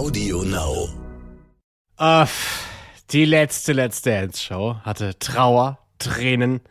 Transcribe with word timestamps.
Audio 0.00 0.42
Now. 0.44 0.88
Äh, 1.98 2.26
die 3.10 3.26
letzte 3.26 3.74
Let's 3.74 4.00
Dance 4.00 4.42
Show 4.42 4.76
hatte 4.82 5.18
Trauer, 5.18 5.78
Tränen, 5.98 6.62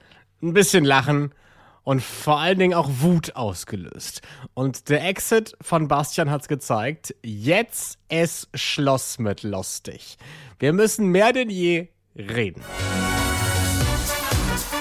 ein 0.41 0.53
bisschen 0.53 0.83
Lachen 0.83 1.35
und 1.83 2.01
vor 2.01 2.39
allen 2.39 2.57
Dingen 2.57 2.73
auch 2.73 2.89
Wut 2.89 3.35
ausgelöst. 3.35 4.23
Und 4.55 4.89
der 4.89 5.07
Exit 5.07 5.55
von 5.61 5.87
Bastian 5.87 6.31
hat's 6.31 6.47
gezeigt. 6.47 7.13
Jetzt 7.21 7.99
ist 8.09 8.49
Schloss 8.55 9.19
mit 9.19 9.43
lustig. 9.43 10.17
Wir 10.57 10.73
müssen 10.73 11.05
mehr 11.09 11.31
denn 11.31 11.51
je 11.51 11.89
reden. 12.15 12.63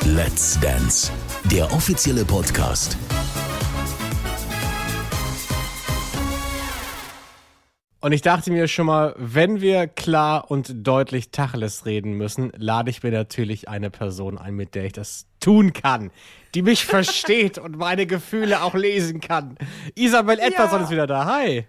Let's 0.07 0.59
Dance, 0.59 1.13
der 1.51 1.71
offizielle 1.71 2.25
Podcast. 2.25 2.97
Und 8.01 8.13
ich 8.13 8.23
dachte 8.23 8.53
mir 8.53 8.69
schon 8.69 8.87
mal, 8.87 9.15
wenn 9.19 9.61
wir 9.61 9.89
klar 9.89 10.51
und 10.53 10.87
deutlich 10.87 11.31
Tacheles 11.33 11.85
reden 11.85 12.13
müssen, 12.13 12.53
lade 12.57 12.91
ich 12.91 13.03
mir 13.03 13.11
natürlich 13.11 13.69
eine 13.69 13.91
Person 13.91 14.39
ein, 14.39 14.55
mit 14.55 14.77
der 14.77 14.85
ich 14.85 14.93
das 14.93 15.27
tun 15.41 15.73
kann, 15.73 16.13
die 16.55 16.63
mich 16.63 16.85
versteht 16.87 17.59
und 17.59 17.77
meine 17.77 18.07
Gefühle 18.07 18.63
auch 18.63 18.75
lesen 18.75 19.21
kann. 19.21 19.59
Isabel 19.97 20.39
Edwardson 20.39 20.79
Ja. 20.79 20.85
ist 20.85 20.91
wieder 20.93 21.07
da. 21.09 21.25
Hi. 21.27 21.67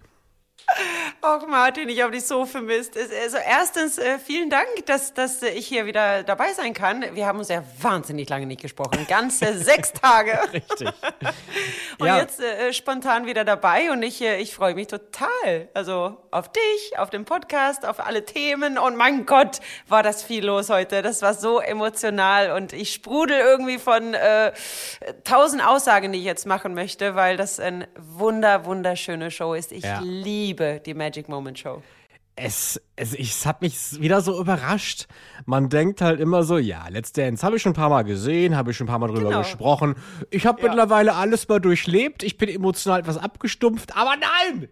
Och, 1.22 1.46
Martin, 1.46 1.90
ich 1.90 2.00
habe 2.00 2.12
dich 2.12 2.24
so 2.24 2.46
vermisst. 2.46 2.96
Also 2.96 3.36
erstens, 3.46 3.98
äh, 3.98 4.18
vielen 4.18 4.48
Dank, 4.48 4.66
dass, 4.86 5.12
dass 5.12 5.42
äh, 5.42 5.50
ich 5.50 5.66
hier 5.66 5.84
wieder 5.84 6.22
dabei 6.22 6.54
sein 6.54 6.72
kann. 6.72 7.04
Wir 7.14 7.26
haben 7.26 7.38
uns 7.38 7.48
ja 7.48 7.62
wahnsinnig 7.82 8.26
lange 8.30 8.46
nicht 8.46 8.62
gesprochen. 8.62 9.06
Ganze 9.06 9.58
sechs 9.62 9.92
Tage. 9.92 10.38
Richtig. 10.50 10.88
Und 11.98 12.06
Ja. 12.06 12.16
jetzt 12.16 12.40
äh, 12.40 12.72
spontan 12.72 13.26
wieder 13.26 13.44
dabei 13.44 13.90
und 13.92 14.02
ich, 14.02 14.22
äh, 14.22 14.40
ich 14.40 14.54
freue 14.54 14.74
mich 14.74 14.86
total. 14.86 15.68
Also 15.74 16.16
auf 16.30 16.50
dich, 16.50 16.98
auf 16.98 17.10
den 17.10 17.26
Podcast, 17.26 17.84
auf 17.84 18.00
alle 18.00 18.24
Themen. 18.24 18.78
Und 18.78 18.96
mein 18.96 19.26
Gott, 19.26 19.60
war 19.88 20.02
das 20.02 20.22
viel 20.22 20.46
los 20.46 20.70
heute. 20.70 21.02
Das 21.02 21.20
war 21.20 21.34
so 21.34 21.60
emotional 21.60 22.52
und 22.52 22.72
ich 22.72 22.94
sprudel 22.94 23.38
irgendwie 23.38 23.78
von 23.78 24.14
äh, 24.14 24.52
tausend 25.24 25.62
Aussagen, 25.66 26.12
die 26.12 26.20
ich 26.20 26.24
jetzt 26.24 26.46
machen 26.46 26.72
möchte, 26.72 27.14
weil 27.14 27.36
das 27.36 27.60
eine 27.60 27.86
wunder, 27.98 28.64
wunderschöne 28.64 29.30
Show 29.30 29.52
ist. 29.52 29.70
Ich 29.72 29.84
Ja. 29.84 30.00
liebe 30.02 30.80
die 30.86 30.94
Magic 31.10 31.28
Moment 31.28 31.58
Show. 31.58 31.82
Es, 32.36 32.80
es, 32.94 33.14
ich, 33.14 33.30
es 33.32 33.44
hat 33.44 33.62
mich 33.62 34.00
wieder 34.00 34.20
so 34.20 34.40
überrascht. 34.40 35.08
Man 35.44 35.68
denkt 35.68 36.00
halt 36.00 36.20
immer 36.20 36.44
so, 36.44 36.56
ja, 36.56 36.86
Let's 36.88 37.12
Dance 37.12 37.44
habe 37.44 37.56
ich 37.56 37.62
schon 37.62 37.72
ein 37.72 37.74
paar 37.74 37.88
Mal 37.90 38.02
gesehen, 38.04 38.56
habe 38.56 38.70
ich 38.70 38.76
schon 38.76 38.84
ein 38.84 38.88
paar 38.88 39.00
Mal 39.00 39.08
drüber 39.08 39.28
Genau. 39.30 39.38
gesprochen. 39.40 39.96
Ich 40.30 40.46
habe 40.46 40.62
Ja. 40.62 40.68
mittlerweile 40.68 41.16
alles 41.16 41.48
mal 41.48 41.58
durchlebt. 41.58 42.22
Ich 42.22 42.38
bin 42.38 42.48
emotional 42.48 43.00
etwas 43.00 43.18
abgestumpft, 43.18 43.96
aber 43.96 44.14
nein! 44.16 44.68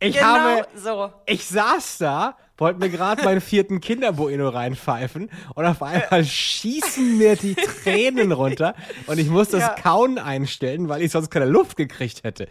Ich 0.00 0.16
Genau 0.16 0.26
habe, 0.26 0.66
so. 0.74 1.12
ich 1.26 1.46
saß 1.46 1.98
da, 1.98 2.36
wollte 2.58 2.80
mir 2.80 2.90
gerade 2.90 3.22
meinen 3.24 3.40
vierten 3.40 3.80
Kinderbueno 3.80 4.48
reinpfeifen 4.48 5.30
und 5.54 5.64
auf 5.64 5.82
einmal 5.82 6.24
schießen 6.24 7.16
mir 7.16 7.36
die 7.36 7.54
Tränen 7.54 8.32
runter 8.32 8.74
und 9.06 9.18
ich 9.18 9.28
muss 9.30 9.48
das 9.48 9.60
Ja. 9.62 9.68
Kauen 9.74 10.18
einstellen, 10.18 10.88
weil 10.88 11.02
ich 11.02 11.12
sonst 11.12 11.30
keine 11.30 11.46
Luft 11.46 11.76
gekriegt 11.76 12.24
hätte. 12.24 12.48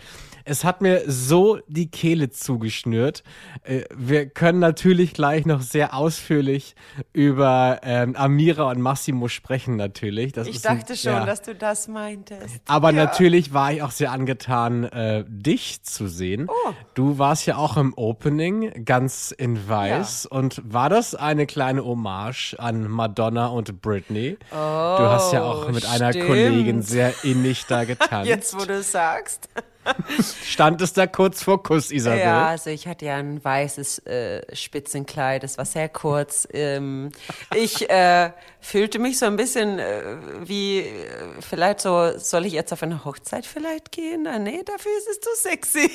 Es 0.49 0.64
hat 0.64 0.81
mir 0.81 1.03
so 1.08 1.59
die 1.67 1.91
Kehle 1.91 2.30
zugeschnürt. 2.30 3.22
Äh, 3.64 3.81
Wir 3.95 4.27
können 4.27 4.59
natürlich 4.59 5.14
gleich 5.14 5.45
noch 5.45 5.59
sehr 5.61 5.94
ausführlich 5.94 6.75
über 7.11 7.81
ähm, 7.83 8.16
Amira 8.16 8.69
und 8.71 8.80
Massimo 8.80 9.27
sprechen 9.27 9.75
natürlich. 9.75 10.31
Das 10.31 10.47
Ich 10.47 10.55
ist 10.58 10.67
ein- 10.67 10.77
dachte 10.80 10.95
schon, 10.95 11.11
ja. 11.11 11.25
dass 11.25 11.42
du 11.42 11.53
das 11.53 11.89
meintest. 11.89 12.61
Aber 12.67 12.92
Ja. 12.94 13.03
natürlich 13.05 13.53
war 13.53 13.73
ich 13.73 13.81
auch 13.81 13.92
sehr 13.92 14.11
angetan, 14.14 14.86
äh, 14.86 15.25
dich 15.27 15.83
zu 15.83 16.08
sehen. 16.08 16.47
Oh. 16.49 16.71
Du 16.94 17.17
warst 17.17 17.45
ja 17.45 17.58
auch 17.58 17.75
im 17.75 17.94
Opening 17.97 18.86
ganz 18.86 19.31
in 19.38 19.67
weiß. 19.67 19.97
Und 20.26 20.62
war 20.64 20.90
das 20.90 21.16
eine 21.16 21.45
kleine 21.45 21.84
Hommage 21.86 22.56
an 22.58 22.90
Madonna 22.90 23.48
und 23.48 23.81
Britney? 23.81 24.38
du 24.52 24.56
hast 24.58 25.33
ja 25.33 25.44
auch 25.44 25.70
mit 25.70 25.86
einer 25.86 26.08
Oh, 26.10 26.11
stimmt. 26.11 26.27
Kollegin 26.27 26.82
sehr 26.82 27.14
innig 27.23 27.66
da 27.67 27.83
getanzt. 27.86 28.27
Jetzt, 28.27 28.60
wo 28.60 28.66
du 28.66 28.73
es 28.76 28.92
sagst. 28.92 29.49
Stand 30.45 30.81
es 30.81 30.93
da 30.93 31.08
kurz 31.08 31.43
vor 31.43 31.64
Kuss, 31.64 31.92
Isabel? 31.92 32.20
Ja, 32.20 32.48
also 32.48 32.70
ich 32.70 32.87
hatte 32.87 33.05
ja 33.05 33.15
ein 33.15 33.43
weißes 33.43 33.99
äh, 34.05 34.55
Spitzenkleid, 34.55 35.43
das 35.43 35.58
war 35.58 35.65
sehr 35.65 35.89
kurz. 35.89 36.48
Ähm, 36.53 37.11
ich 37.55 37.89
äh, 37.89 38.31
fühlte 38.59 38.99
mich 38.99 39.17
so 39.17 39.26
ein 39.26 39.37
bisschen 39.37 39.80
äh, 39.80 40.02
wie, 40.43 40.80
äh, 40.80 40.83
vielleicht 41.39 41.81
so, 41.81 42.17
soll 42.17 42.45
ich 42.45 42.53
jetzt 42.53 42.73
auf 42.73 42.83
eine 42.83 43.05
Hochzeit 43.05 43.45
vielleicht 43.45 43.92
gehen? 43.92 44.27
Ah, 44.27 44.39
nee, 44.39 44.61
dafür 44.65 44.92
ist 44.97 45.08
es 45.09 45.20
zu 45.21 45.30
sexy. 45.36 45.92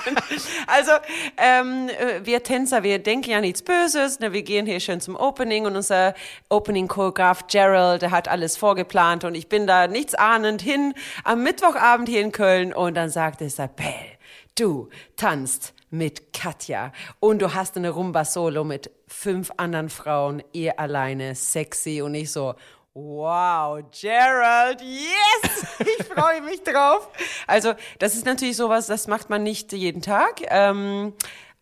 also 0.66 0.92
ähm, 1.36 1.88
äh, 1.88 2.24
wir 2.24 2.42
Tänzer, 2.42 2.82
wir 2.82 2.98
denken 2.98 3.30
ja 3.30 3.40
nichts 3.40 3.62
Böses, 3.62 4.18
ne? 4.20 4.32
wir 4.32 4.42
gehen 4.42 4.66
hier 4.66 4.80
schön 4.80 5.00
zum 5.00 5.14
Opening 5.16 5.66
und 5.66 5.76
unser 5.76 6.14
Opening-Choreograf 6.48 7.46
Gerald, 7.46 8.02
der 8.02 8.10
hat 8.10 8.28
alles 8.28 8.56
vorgeplant 8.56 9.24
und 9.24 9.34
ich 9.34 9.48
bin 9.48 9.66
da 9.66 9.86
nichts 9.86 10.14
ahnend 10.14 10.62
hin 10.62 10.94
am 11.24 11.42
Mittwochabend 11.42 12.08
hier 12.08 12.22
in 12.22 12.32
Köln 12.32 12.72
und 12.72 12.94
dann 12.94 13.10
sagte 13.20 13.44
Isabel, 13.44 14.16
du 14.54 14.88
tanzt 15.14 15.74
mit 15.90 16.32
Katja 16.32 16.90
und 17.18 17.42
du 17.42 17.52
hast 17.52 17.76
eine 17.76 17.90
Rumba-Solo 17.90 18.64
mit 18.64 18.90
fünf 19.08 19.52
anderen 19.58 19.90
Frauen, 19.90 20.42
ihr 20.54 20.80
alleine, 20.80 21.34
sexy 21.34 22.00
und 22.00 22.14
ich 22.14 22.32
so, 22.32 22.54
wow, 22.94 23.82
Gerald, 23.90 24.80
yes, 24.80 25.66
ich 25.80 26.06
freue 26.06 26.40
mich 26.40 26.62
drauf. 26.62 27.10
Also 27.46 27.74
das 27.98 28.14
ist 28.14 28.24
natürlich 28.24 28.56
sowas, 28.56 28.86
das 28.86 29.06
macht 29.06 29.28
man 29.28 29.42
nicht 29.42 29.70
jeden 29.74 30.00
Tag. 30.00 30.40
Ähm, 30.48 31.12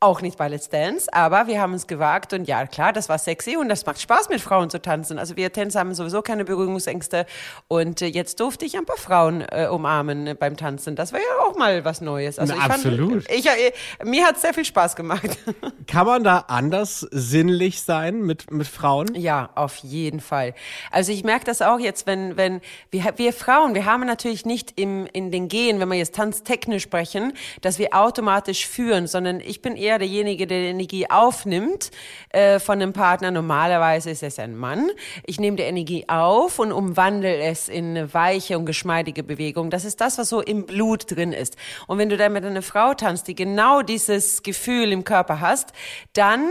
auch 0.00 0.22
nicht 0.22 0.38
bei 0.38 0.46
Let's 0.46 0.68
Dance, 0.68 1.12
aber 1.12 1.48
wir 1.48 1.60
haben 1.60 1.74
es 1.74 1.88
gewagt 1.88 2.32
und 2.32 2.46
ja, 2.46 2.66
klar, 2.66 2.92
das 2.92 3.08
war 3.08 3.18
sexy 3.18 3.56
und 3.56 3.68
das 3.68 3.84
macht 3.84 4.00
Spaß, 4.00 4.28
mit 4.28 4.40
Frauen 4.40 4.70
zu 4.70 4.80
tanzen. 4.80 5.18
Also 5.18 5.36
wir 5.36 5.52
Tänzer 5.52 5.80
haben 5.80 5.92
sowieso 5.92 6.22
keine 6.22 6.44
Berührungsängste 6.44 7.26
und 7.66 8.00
äh, 8.00 8.06
jetzt 8.06 8.38
durfte 8.38 8.64
ich 8.64 8.76
ein 8.78 8.84
paar 8.84 8.96
Frauen 8.96 9.44
äh, 9.50 9.66
umarmen 9.66 10.28
äh, 10.28 10.34
beim 10.34 10.56
Tanzen. 10.56 10.94
Das 10.94 11.12
war 11.12 11.18
ja 11.18 11.44
auch 11.44 11.56
mal 11.56 11.84
was 11.84 12.00
Neues. 12.00 12.38
Also 12.38 12.54
Na, 12.56 12.64
ich 12.64 12.70
absolut. 12.70 13.24
Fand, 13.24 13.38
ich, 13.38 13.46
äh, 13.46 13.72
mir 14.04 14.24
hat 14.24 14.36
es 14.36 14.42
sehr 14.42 14.54
viel 14.54 14.64
Spaß 14.64 14.94
gemacht. 14.94 15.36
Kann 15.88 16.06
man 16.06 16.22
da 16.22 16.44
anders 16.46 17.00
sinnlich 17.10 17.82
sein 17.82 18.20
mit, 18.22 18.52
mit 18.52 18.68
Frauen? 18.68 19.16
Ja, 19.16 19.50
auf 19.56 19.78
jeden 19.78 20.20
Fall. 20.20 20.54
Also 20.92 21.10
ich 21.10 21.24
merke 21.24 21.44
das 21.44 21.60
auch 21.60 21.80
jetzt, 21.80 22.06
wenn, 22.06 22.36
wenn 22.36 22.60
wir, 22.92 23.14
wir 23.16 23.32
Frauen, 23.32 23.74
wir 23.74 23.84
haben 23.84 24.06
natürlich 24.06 24.46
nicht 24.46 24.78
im, 24.78 25.08
in 25.12 25.32
den 25.32 25.48
Gehen, 25.48 25.80
wenn 25.80 25.88
wir 25.88 25.98
jetzt 25.98 26.14
tanztechnisch 26.14 26.84
sprechen, 26.84 27.32
dass 27.62 27.80
wir 27.80 27.94
automatisch 27.94 28.64
führen, 28.68 29.08
sondern 29.08 29.40
ich 29.40 29.60
bin 29.60 29.74
eher 29.74 29.87
derjenige, 29.96 30.46
der 30.46 30.60
die 30.60 30.66
Energie 30.66 31.08
aufnimmt 31.08 31.90
äh, 32.30 32.58
von 32.58 32.82
einem 32.82 32.92
Partner. 32.92 33.30
Normalerweise 33.30 34.10
ist 34.10 34.22
es 34.22 34.38
ein 34.38 34.56
Mann. 34.56 34.90
Ich 35.24 35.40
nehme 35.40 35.56
die 35.56 35.62
Energie 35.62 36.04
auf 36.08 36.58
und 36.58 36.72
umwandle 36.72 37.38
es 37.38 37.70
in 37.70 37.96
eine 37.96 38.12
weiche 38.12 38.58
und 38.58 38.66
geschmeidige 38.66 39.22
Bewegung. 39.22 39.70
Das 39.70 39.84
ist 39.86 40.00
das, 40.00 40.18
was 40.18 40.28
so 40.28 40.42
im 40.42 40.66
Blut 40.66 41.10
drin 41.16 41.32
ist. 41.32 41.56
Und 41.86 41.98
wenn 41.98 42.10
du 42.10 42.16
dann 42.16 42.32
mit 42.32 42.44
einer 42.44 42.62
Frau 42.62 42.92
tanzt, 42.92 43.28
die 43.28 43.34
genau 43.34 43.82
dieses 43.82 44.42
Gefühl 44.42 44.92
im 44.92 45.04
Körper 45.04 45.40
hast, 45.40 45.72
dann 46.12 46.50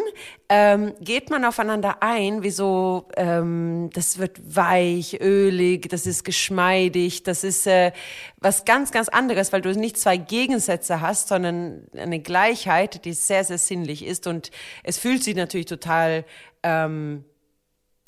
ähm, 0.49 0.93
geht 1.01 1.29
man 1.29 1.43
aufeinander 1.43 1.97
ein, 2.01 2.41
wie 2.41 2.51
so, 2.51 3.09
ähm, 3.17 3.89
das 3.93 4.17
wird 4.17 4.39
weich, 4.55 5.19
ölig, 5.19 5.89
das 5.89 6.07
ist 6.07 6.23
geschmeidig, 6.23 7.23
das 7.23 7.43
ist 7.43 7.67
äh, 7.67 7.91
was 8.37 8.63
ganz, 8.63 8.91
ganz 8.91 9.09
anderes, 9.09 9.51
weil 9.51 9.61
du 9.61 9.77
nicht 9.77 9.97
zwei 9.97 10.15
Gegensätze 10.15 11.01
hast, 11.01 11.27
sondern 11.27 11.87
eine 11.93 12.19
Gleichheit, 12.19 13.03
die 13.03 13.11
sehr, 13.11 13.43
sehr 13.43 13.57
sinnlich 13.57 14.05
ist 14.05 14.25
und 14.25 14.51
es 14.83 14.97
fühlt 14.97 15.21
sich 15.21 15.35
natürlich 15.35 15.65
total, 15.65 16.23
ähm, 16.63 17.25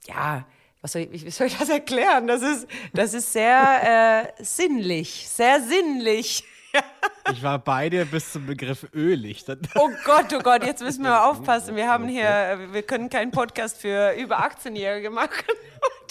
ja, 0.07 0.45
was 0.81 0.93
soll 0.93 1.09
ich, 1.11 1.25
wie 1.25 1.31
soll 1.31 1.47
ich 1.47 1.57
das 1.57 1.67
erklären? 1.67 2.27
Das 2.27 2.41
ist, 2.41 2.67
das 2.93 3.13
ist 3.13 3.33
sehr 3.33 4.31
äh, 4.39 4.43
sinnlich, 4.43 5.27
sehr 5.27 5.61
sinnlich. 5.61 6.45
Ich 7.31 7.43
war 7.43 7.59
bei 7.59 7.89
dir 7.89 8.05
bis 8.05 8.31
zum 8.31 8.47
Begriff 8.47 8.87
ölig. 8.91 9.45
Oh 9.75 9.89
Gott, 10.03 10.33
oh 10.33 10.39
Gott, 10.39 10.65
jetzt 10.65 10.81
müssen 10.81 11.03
wir 11.03 11.11
mal 11.11 11.25
aufpassen. 11.29 11.75
Wir 11.75 11.87
haben 11.87 12.07
hier, 12.07 12.59
wir 12.71 12.81
können 12.81 13.09
keinen 13.09 13.29
Podcast 13.29 13.79
für 13.79 14.13
über 14.13 14.39
18-Jährige 14.39 15.11
machen. 15.11 15.45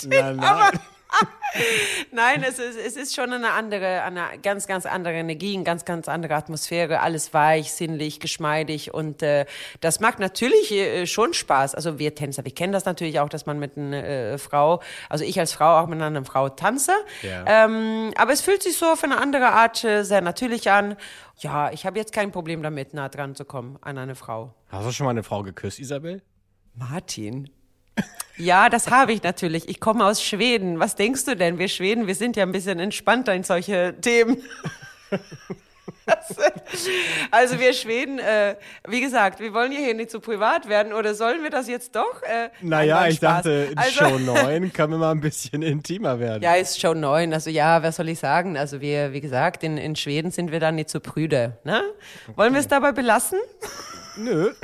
Nein, 0.07 0.37
nein. 0.37 0.45
Aber 0.45 0.71
nein, 2.13 2.45
es 2.47 2.59
ist, 2.59 2.79
es 2.79 2.97
ist 2.97 3.15
schon 3.15 3.33
eine 3.33 3.53
andere, 3.53 4.03
eine 4.03 4.39
ganz, 4.43 4.67
ganz 4.67 4.87
andere 4.87 5.15
Energie, 5.15 5.55
eine 5.55 5.65
ganz, 5.65 5.85
ganz 5.85 6.09
andere 6.09 6.35
Atmosphäre. 6.35 7.01
Alles 7.01 7.33
weich, 7.33 7.73
sinnlich, 7.73 8.21
geschmeidig 8.21 8.93
und 8.93 9.23
äh, 9.23 9.47
das 9.81 10.01
macht 10.01 10.19
natürlich 10.19 10.71
äh, 10.73 11.07
schon 11.07 11.35
Spaß. 11.35 11.75
Also 11.75 11.99
wir 11.99 12.15
Tänzer, 12.15 12.45
wir 12.45 12.55
kennen 12.55 12.73
das 12.73 12.85
natürlich 12.85 13.21
auch, 13.21 13.29
dass 13.29 13.47
man 13.47 13.59
mit 13.59 13.77
einer 13.77 14.05
äh, 14.05 14.39
Frau, 14.39 14.83
also 15.09 15.25
ich 15.25 15.39
als 15.41 15.53
Frau 15.53 15.81
auch 15.81 15.87
mit 15.87 16.01
einer 16.01 16.25
Frau 16.25 16.49
tanze. 16.49 16.93
Ja. 17.23 17.65
Ähm, 17.65 18.13
aber 18.17 18.33
es 18.33 18.41
fühlt 18.41 18.63
sich 18.63 18.77
so 18.77 18.87
auf 18.87 19.03
eine 19.03 19.19
andere 19.19 19.49
Art 19.49 19.83
äh, 19.85 20.03
sehr 20.05 20.21
natürlich 20.21 20.71
an. 20.71 20.97
Ja, 21.39 21.71
ich 21.71 21.87
habe 21.87 21.99
jetzt 21.99 22.13
kein 22.13 22.33
Problem 22.33 22.63
damit, 22.63 22.95
nah 22.95 23.09
dran 23.09 23.35
zu 23.35 23.45
kommen 23.45 23.79
an 23.81 23.97
eine 23.97 24.15
Frau. 24.15 24.55
Hast 24.69 24.87
du 24.87 24.93
schon 24.93 25.05
mal 25.05 25.11
eine 25.11 25.23
Frau 25.23 25.43
geküsst, 25.43 25.79
Isabel? 25.79 26.23
Martin. 26.75 27.51
Ja, 28.37 28.69
das 28.69 28.89
habe 28.91 29.13
ich 29.13 29.23
natürlich. 29.23 29.69
Ich 29.69 29.81
komme 29.81 30.05
aus 30.05 30.23
Schweden. 30.23 30.79
Was 30.79 30.95
denkst 30.95 31.25
du 31.25 31.35
denn? 31.37 31.59
Wir 31.59 31.69
Schweden, 31.69 32.07
wir 32.07 32.15
sind 32.15 32.37
ja 32.37 32.45
ein 32.45 32.53
bisschen 32.53 32.79
entspannter 32.79 33.35
in 33.35 33.43
solche 33.43 33.95
Themen. 34.01 34.41
also 37.31 37.59
wir 37.59 37.73
Schweden, 37.73 38.19
äh, 38.19 38.55
wie 38.87 39.01
gesagt, 39.01 39.41
wir 39.41 39.53
wollen 39.55 39.73
ja 39.73 39.79
hier 39.79 39.95
nicht 39.95 40.11
zu 40.11 40.21
privat 40.21 40.69
werden 40.69 40.93
oder 40.93 41.15
sollen 41.15 41.43
wir 41.43 41.51
das 41.51 41.69
jetzt 41.69 41.97
doch? 41.97 42.23
Äh, 42.23 42.51
naja, 42.63 43.07
ich 43.09 43.17
Spaß. 43.17 43.37
dachte, 43.43 43.69
in 43.73 43.79
Also- 43.79 43.91
Show 44.09 44.19
9 44.19 44.73
können 44.73 44.93
wir 44.93 44.99
mal 44.99 45.11
ein 45.11 45.21
bisschen 45.21 45.63
intimer 45.63 46.21
werden. 46.21 46.43
Ja, 46.43 46.55
ist 46.55 46.81
schon 46.81 47.01
neun. 47.01 47.33
Also 47.33 47.51
ja, 47.51 47.83
was 47.83 47.97
soll 47.97 48.09
ich 48.09 48.19
sagen? 48.21 48.57
Also 48.57 48.81
wir, 48.81 49.13
wie 49.13 49.21
gesagt, 49.21 49.65
in, 49.65 49.77
in 49.79 49.97
Schweden 49.97 50.31
sind 50.31 50.53
wir 50.53 50.61
dann 50.61 50.77
nicht 50.77 50.91
so 50.91 51.01
prüde. 51.01 51.59
Ne? 51.65 51.83
Wollen 52.37 52.53
wir 52.53 52.61
es 52.61 52.69
dabei 52.69 52.93
belassen? 52.93 53.39
Nö. 54.17 54.53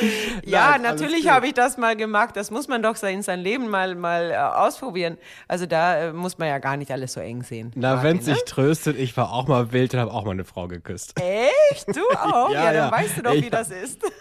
Ja, 0.44 0.70
Nein, 0.72 0.82
natürlich 0.82 1.28
habe 1.28 1.46
ich 1.46 1.54
das 1.54 1.76
mal 1.76 1.96
gemacht. 1.96 2.36
Das 2.36 2.50
muss 2.50 2.68
man 2.68 2.82
doch 2.82 3.00
in 3.02 3.22
sein 3.22 3.40
Leben 3.40 3.68
mal, 3.68 3.94
mal 3.94 4.30
äh, 4.30 4.36
ausprobieren. 4.36 5.18
Also 5.48 5.66
da 5.66 5.96
äh, 6.08 6.12
muss 6.12 6.38
man 6.38 6.48
ja 6.48 6.58
gar 6.58 6.76
nicht 6.76 6.90
alles 6.90 7.12
so 7.12 7.20
eng 7.20 7.42
sehen. 7.42 7.70
Na, 7.74 7.94
Martin, 7.94 8.04
wenn 8.10 8.16
ne? 8.16 8.22
sich 8.22 8.44
tröstet, 8.44 8.98
ich 8.98 9.16
war 9.16 9.32
auch 9.32 9.46
mal 9.46 9.72
wild 9.72 9.94
und 9.94 10.00
habe 10.00 10.12
auch 10.12 10.24
mal 10.24 10.32
eine 10.32 10.44
Frau 10.44 10.66
geküsst. 10.68 11.14
Echt? 11.20 11.88
Du 11.94 12.00
auch? 12.18 12.50
Ja, 12.50 12.64
ja, 12.64 12.72
dann 12.72 12.74
ja. 12.74 12.92
weißt 12.92 13.18
du 13.18 13.22
doch, 13.22 13.34
Ich- 13.34 13.44
wie 13.46 13.50
das 13.50 13.70
ist. 13.70 14.00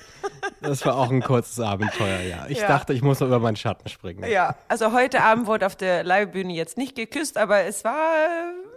Das 0.62 0.86
war 0.86 0.96
auch 0.98 1.10
ein 1.10 1.22
kurzes 1.24 1.60
Abenteuer, 1.60 2.20
ja. 2.20 2.46
Ich 2.48 2.60
Ja. 2.60 2.68
dachte, 2.68 2.94
ich 2.94 3.02
muss 3.02 3.20
noch 3.20 3.28
über 3.28 3.40
meinen 3.40 3.56
Schatten 3.56 3.90
springen. 3.90 4.24
Ja, 4.30 4.56
also 4.68 4.94
heute 4.94 5.22
Abend 5.24 5.48
wurde 5.48 5.66
auf 5.66 5.76
der 5.76 6.04
Live-Bühne 6.04 6.54
jetzt 6.54 6.78
nicht 6.78 6.96
geküsst, 6.96 7.40
aber 7.40 7.62
es 7.64 7.84
war 7.84 7.94
äh, 7.94 8.71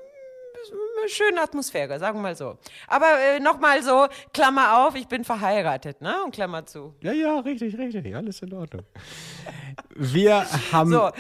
schöne 1.09 1.43
Atmosphäre, 1.43 1.99
sagen 1.99 2.19
wir 2.19 2.23
mal 2.23 2.37
so. 2.37 2.59
Aber 2.89 3.07
äh, 3.21 3.41
nochmal 3.41 3.83
so, 3.83 4.07
Klammer 4.33 4.87
auf, 4.87 4.95
ich 4.95 5.07
bin 5.07 5.25
verheiratet, 5.25 6.01
ne? 6.01 6.23
Und 6.25 6.35
Klammer 6.35 6.67
zu. 6.67 6.95
Ja, 7.01 7.13
ja, 7.13 7.39
richtig, 7.41 7.77
richtig. 7.79 8.15
Alles 8.15 8.43
in 8.43 8.53
Ordnung. 8.53 8.85
Wir 9.95 10.47
haben. 10.73 10.91
So, 10.91 11.11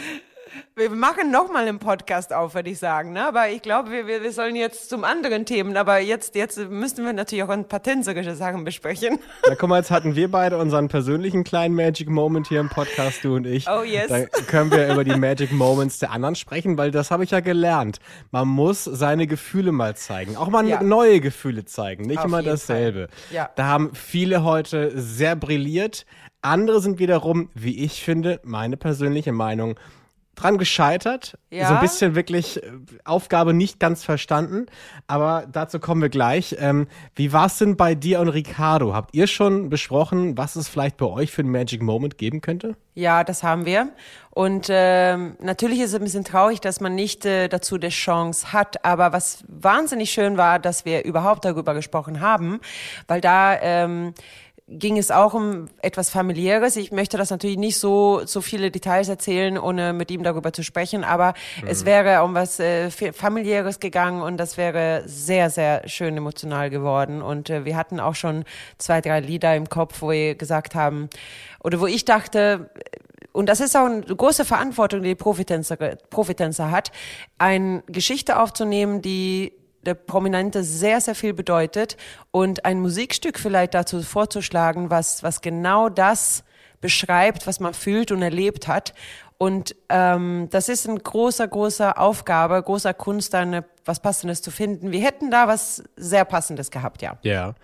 wir 0.77 0.91
machen 0.91 1.31
nochmal 1.31 1.67
einen 1.69 1.79
Podcast 1.79 2.33
auf, 2.33 2.55
würde 2.55 2.71
ich 2.71 2.79
sagen. 2.79 3.13
Ne? 3.13 3.27
Aber 3.27 3.49
ich 3.51 3.63
glaube, 3.63 3.91
wir, 3.91 4.07
wir, 4.07 4.23
wir 4.23 4.33
sollen 4.33 4.57
jetzt 4.57 4.89
zum 4.89 5.05
anderen 5.05 5.47
Themen. 5.47 5.77
Aber 5.77 5.99
jetzt, 5.99 6.35
jetzt 6.35 6.59
müssen 6.71 7.05
wir 7.05 7.13
natürlich 7.13 7.45
auch 7.45 7.49
ein 7.49 7.67
paar 7.69 7.83
tänzerische 7.83 8.35
Sachen 8.35 8.65
besprechen. 8.65 9.19
Na, 9.49 9.55
guck 9.55 9.69
mal, 9.69 9.79
jetzt 9.79 9.91
hatten 9.91 10.15
wir 10.17 10.31
beide 10.31 10.59
unseren 10.59 10.89
persönlichen 10.89 11.45
kleinen 11.45 11.75
Magic 11.75 12.09
Moment 12.09 12.49
hier 12.49 12.61
im 12.61 12.69
Podcast, 12.69 13.23
du 13.25 13.37
und 13.37 13.47
ich. 13.47 13.69
Oh, 13.69 13.83
yes. 13.83 14.09
Dann 14.09 14.29
können 14.47 14.71
wir 14.71 14.93
über 14.93 15.05
die 15.05 15.17
Magic 15.17 15.53
Moments 15.53 15.99
der 15.99 16.11
anderen 16.13 16.35
sprechen, 16.35 16.77
weil 16.79 16.91
das 16.91 17.11
habe 17.11 17.25
ich 17.25 17.31
ja 17.31 17.41
gelernt. 17.41 17.99
Man 18.31 18.49
muss 18.49 18.85
seine 18.85 19.27
Gefühle 19.27 19.73
mal 19.73 19.97
zeigen. 19.97 20.37
Auch 20.37 20.49
mal 20.49 20.67
Ja. 20.67 20.83
neue 20.83 21.21
Gefühle 21.21 21.65
zeigen, 21.65 22.05
nicht 22.05 22.19
Auf 22.19 22.25
immer 22.27 22.43
dasselbe. 22.43 23.09
Fall. 23.09 23.35
Ja. 23.37 23.51
Da 23.57 23.65
haben 23.67 23.91
viele 23.95 24.45
heute 24.45 24.93
sehr 25.01 25.37
brilliert. 25.37 26.07
Andere 26.43 26.81
sind 26.81 26.99
wiederum, 26.99 27.49
wie 27.55 27.83
ich 27.85 28.03
finde, 28.03 28.41
meine 28.45 28.77
persönliche 28.77 29.33
Meinung, 29.33 29.77
dran 30.35 30.59
gescheitert. 30.59 31.39
Ja. 31.51 31.69
So 31.69 31.75
ein 31.75 31.81
bisschen 31.81 32.15
wirklich 32.15 32.63
äh, 32.63 32.71
Aufgabe 33.05 33.55
nicht 33.55 33.81
ganz 33.81 34.05
verstanden. 34.05 34.67
Aber 35.07 35.47
dazu 35.51 35.79
kommen 35.79 36.03
wir 36.03 36.09
gleich. 36.09 36.57
Ähm, 36.59 36.87
wie 37.15 37.33
war 37.33 37.47
es 37.47 37.59
denn 37.59 37.77
bei 37.77 37.95
dir 37.95 38.21
und 38.21 38.29
Ricardo? 38.29 38.95
Habt 38.95 39.15
ihr 39.15 39.27
schon 39.27 39.69
besprochen, 39.69 40.37
was 40.37 40.57
es 40.57 40.69
vielleicht 40.69 40.97
bei 40.97 41.07
euch 41.07 41.31
für 41.31 41.43
einen 41.43 41.51
Magic 41.51 41.83
Moment 41.83 42.19
geben 42.19 42.41
könnte? 42.41 42.77
Ja, 42.95 43.25
das 43.25 43.43
haben 43.43 43.67
wir. 43.67 43.89
Und 44.31 44.67
ähm, 44.69 45.37
natürlich 45.41 45.81
ist 45.81 45.91
es 45.91 45.95
ein 45.97 46.05
bisschen 46.05 46.25
traurig, 46.25 46.61
dass 46.61 46.81
man 46.81 46.95
nicht 46.95 47.25
äh, 47.25 47.49
dazu 47.49 47.79
die 47.79 47.89
Chance 47.89 48.53
hat. 48.53 48.85
Aber 48.85 49.13
was 49.13 49.45
wahnsinnig 49.49 50.11
schön 50.11 50.37
war, 50.37 50.59
dass 50.59 50.85
wir 50.85 51.05
überhaupt 51.05 51.45
darüber 51.45 51.75
gesprochen 51.75 52.21
haben, 52.21 52.61
weil 53.09 53.21
da 53.21 53.61
ähm, 53.61 54.15
ging 54.67 54.97
es 54.97 55.11
auch 55.11 55.35
um 55.35 55.69
etwas 55.83 56.09
familiäres. 56.09 56.77
Ich 56.77 56.91
möchte 56.91 57.19
das 57.19 57.29
natürlich 57.31 57.59
nicht 57.59 57.79
so 57.79 58.23
so 58.25 58.41
viele 58.41 58.71
Details 58.71 59.09
erzählen, 59.11 59.59
ohne 59.59 59.93
mit 59.93 60.11
ihm 60.11 60.23
darüber 60.23 60.55
zu 60.55 60.63
sprechen. 60.63 61.05
Aber 61.05 61.35
es 61.67 61.85
wäre 61.85 62.23
um 62.25 62.33
was 62.35 62.59
äh, 62.61 62.91
fa- 62.91 63.13
familiäres 63.13 63.79
gegangen 63.79 64.23
und 64.23 64.39
das 64.39 64.57
wäre 64.57 65.03
sehr 65.07 65.51
sehr 65.51 65.87
schön 65.87 66.17
emotional 66.17 66.71
geworden. 66.71 67.21
Und 67.21 67.51
äh, 67.51 67.67
wir 67.67 67.77
hatten 67.77 68.01
auch 68.01 68.15
schon 68.15 68.45
zwei 68.79 69.03
drei 69.03 69.21
Lieder 69.21 69.55
im 69.55 69.69
Kopf, 69.69 70.01
wo 70.01 70.11
wir 70.11 70.35
gesagt 70.35 70.75
haben 70.75 71.11
oder 71.63 71.79
wo 71.81 71.87
ich 71.87 72.07
dachte 72.07 72.71
und 73.33 73.49
das 73.49 73.61
ist 73.61 73.77
auch 73.77 73.87
eine 73.87 74.01
große 74.03 74.45
Verantwortung, 74.45 75.03
die 75.03 75.09
die 75.09 75.15
Profitänzer, 75.17 75.77
Profitänzer 76.09 76.71
hat, 76.71 76.93
eine 77.37 77.83
Geschichte 77.89 78.39
aufzunehmen, 78.41 79.03
die 79.03 79.53
der 79.85 79.95
Prominente 79.95 80.65
sehr, 80.65 81.01
sehr 81.01 81.15
viel 81.15 81.35
bedeutet 81.35 81.97
und 82.31 82.65
ein 82.65 82.81
Musikstück 82.81 83.39
vielleicht 83.39 83.75
dazu 83.75 84.03
vorzuschlagen, 84.03 84.91
was, 84.91 85.23
was 85.23 85.41
genau 85.41 85.89
das 85.89 86.45
beschreibt, 86.81 87.47
was 87.47 87.61
man 87.61 87.73
fühlt 87.75 88.13
und 88.13 88.23
erlebt 88.23 88.69
hat. 88.69 88.95
Und 89.39 89.75
ähm, 89.89 90.49
das 90.51 90.69
ist 90.69 90.87
ein 90.89 90.99
großer, 90.99 91.49
großer 91.49 91.99
Aufgabe, 91.99 92.63
großer 92.63 92.95
Kunst, 92.95 93.35
da 93.35 93.41
eine, 93.41 93.65
was 93.85 94.01
Passendes 94.01 94.43
zu 94.43 94.51
finden. 94.51 94.93
Wir 94.93 95.01
hätten 95.01 95.31
da 95.31 95.49
was 95.49 95.83
sehr 95.97 96.25
Passendes 96.25 96.71
gehabt, 96.71 97.03
ja. 97.03 97.19
Ja. 97.23 97.55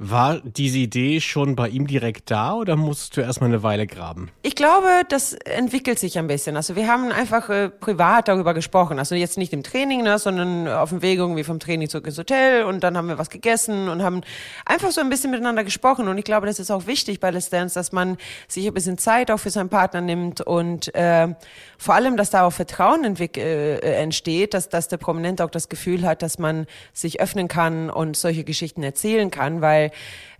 War 0.00 0.40
diese 0.44 0.78
Idee 0.78 1.20
schon 1.20 1.56
bei 1.56 1.68
ihm 1.68 1.88
direkt 1.88 2.30
da 2.30 2.54
oder 2.54 2.76
musstest 2.76 3.16
du 3.16 3.20
erstmal 3.20 3.50
eine 3.50 3.64
Weile 3.64 3.88
graben? 3.88 4.30
Ich 4.42 4.54
glaube, 4.54 4.86
das 5.08 5.32
entwickelt 5.32 5.98
sich 5.98 6.18
ein 6.18 6.28
bisschen. 6.28 6.56
Also 6.56 6.76
wir 6.76 6.86
haben 6.86 7.10
einfach 7.10 7.50
äh, 7.50 7.68
privat 7.68 8.28
darüber 8.28 8.54
gesprochen. 8.54 9.00
Also 9.00 9.16
jetzt 9.16 9.38
nicht 9.38 9.52
im 9.52 9.64
Training, 9.64 10.04
ne, 10.04 10.20
sondern 10.20 10.68
auf 10.68 10.90
dem 10.90 11.02
Weg 11.02 11.18
irgendwie 11.18 11.42
vom 11.42 11.58
Training 11.58 11.88
zurück 11.88 12.06
ins 12.06 12.16
Hotel 12.16 12.62
und 12.62 12.84
dann 12.84 12.96
haben 12.96 13.08
wir 13.08 13.18
was 13.18 13.28
gegessen 13.28 13.88
und 13.88 14.04
haben 14.04 14.20
einfach 14.64 14.92
so 14.92 15.00
ein 15.00 15.10
bisschen 15.10 15.32
miteinander 15.32 15.64
gesprochen. 15.64 16.06
Und 16.06 16.16
ich 16.16 16.24
glaube, 16.24 16.46
das 16.46 16.60
ist 16.60 16.70
auch 16.70 16.86
wichtig 16.86 17.18
bei 17.18 17.30
Let's 17.30 17.50
Dance, 17.50 17.74
dass 17.74 17.90
man 17.90 18.18
sich 18.46 18.68
ein 18.68 18.74
bisschen 18.74 18.98
Zeit 18.98 19.32
auch 19.32 19.38
für 19.38 19.50
seinen 19.50 19.68
Partner 19.68 20.00
nimmt 20.00 20.40
und 20.40 20.94
äh, 20.94 21.34
vor 21.76 21.94
allem, 21.96 22.16
dass 22.16 22.30
da 22.30 22.44
auch 22.44 22.52
Vertrauen 22.52 23.16
äh, 23.16 23.24
äh, 23.36 23.78
entsteht, 24.00 24.54
dass, 24.54 24.68
dass 24.68 24.86
der 24.86 24.98
Prominente 24.98 25.44
auch 25.44 25.50
das 25.50 25.68
Gefühl 25.68 26.06
hat, 26.06 26.22
dass 26.22 26.38
man 26.38 26.66
sich 26.92 27.20
öffnen 27.20 27.48
kann 27.48 27.90
und 27.90 28.16
solche 28.16 28.44
Geschichten 28.44 28.84
erzählen 28.84 29.32
kann, 29.32 29.60
weil 29.60 29.87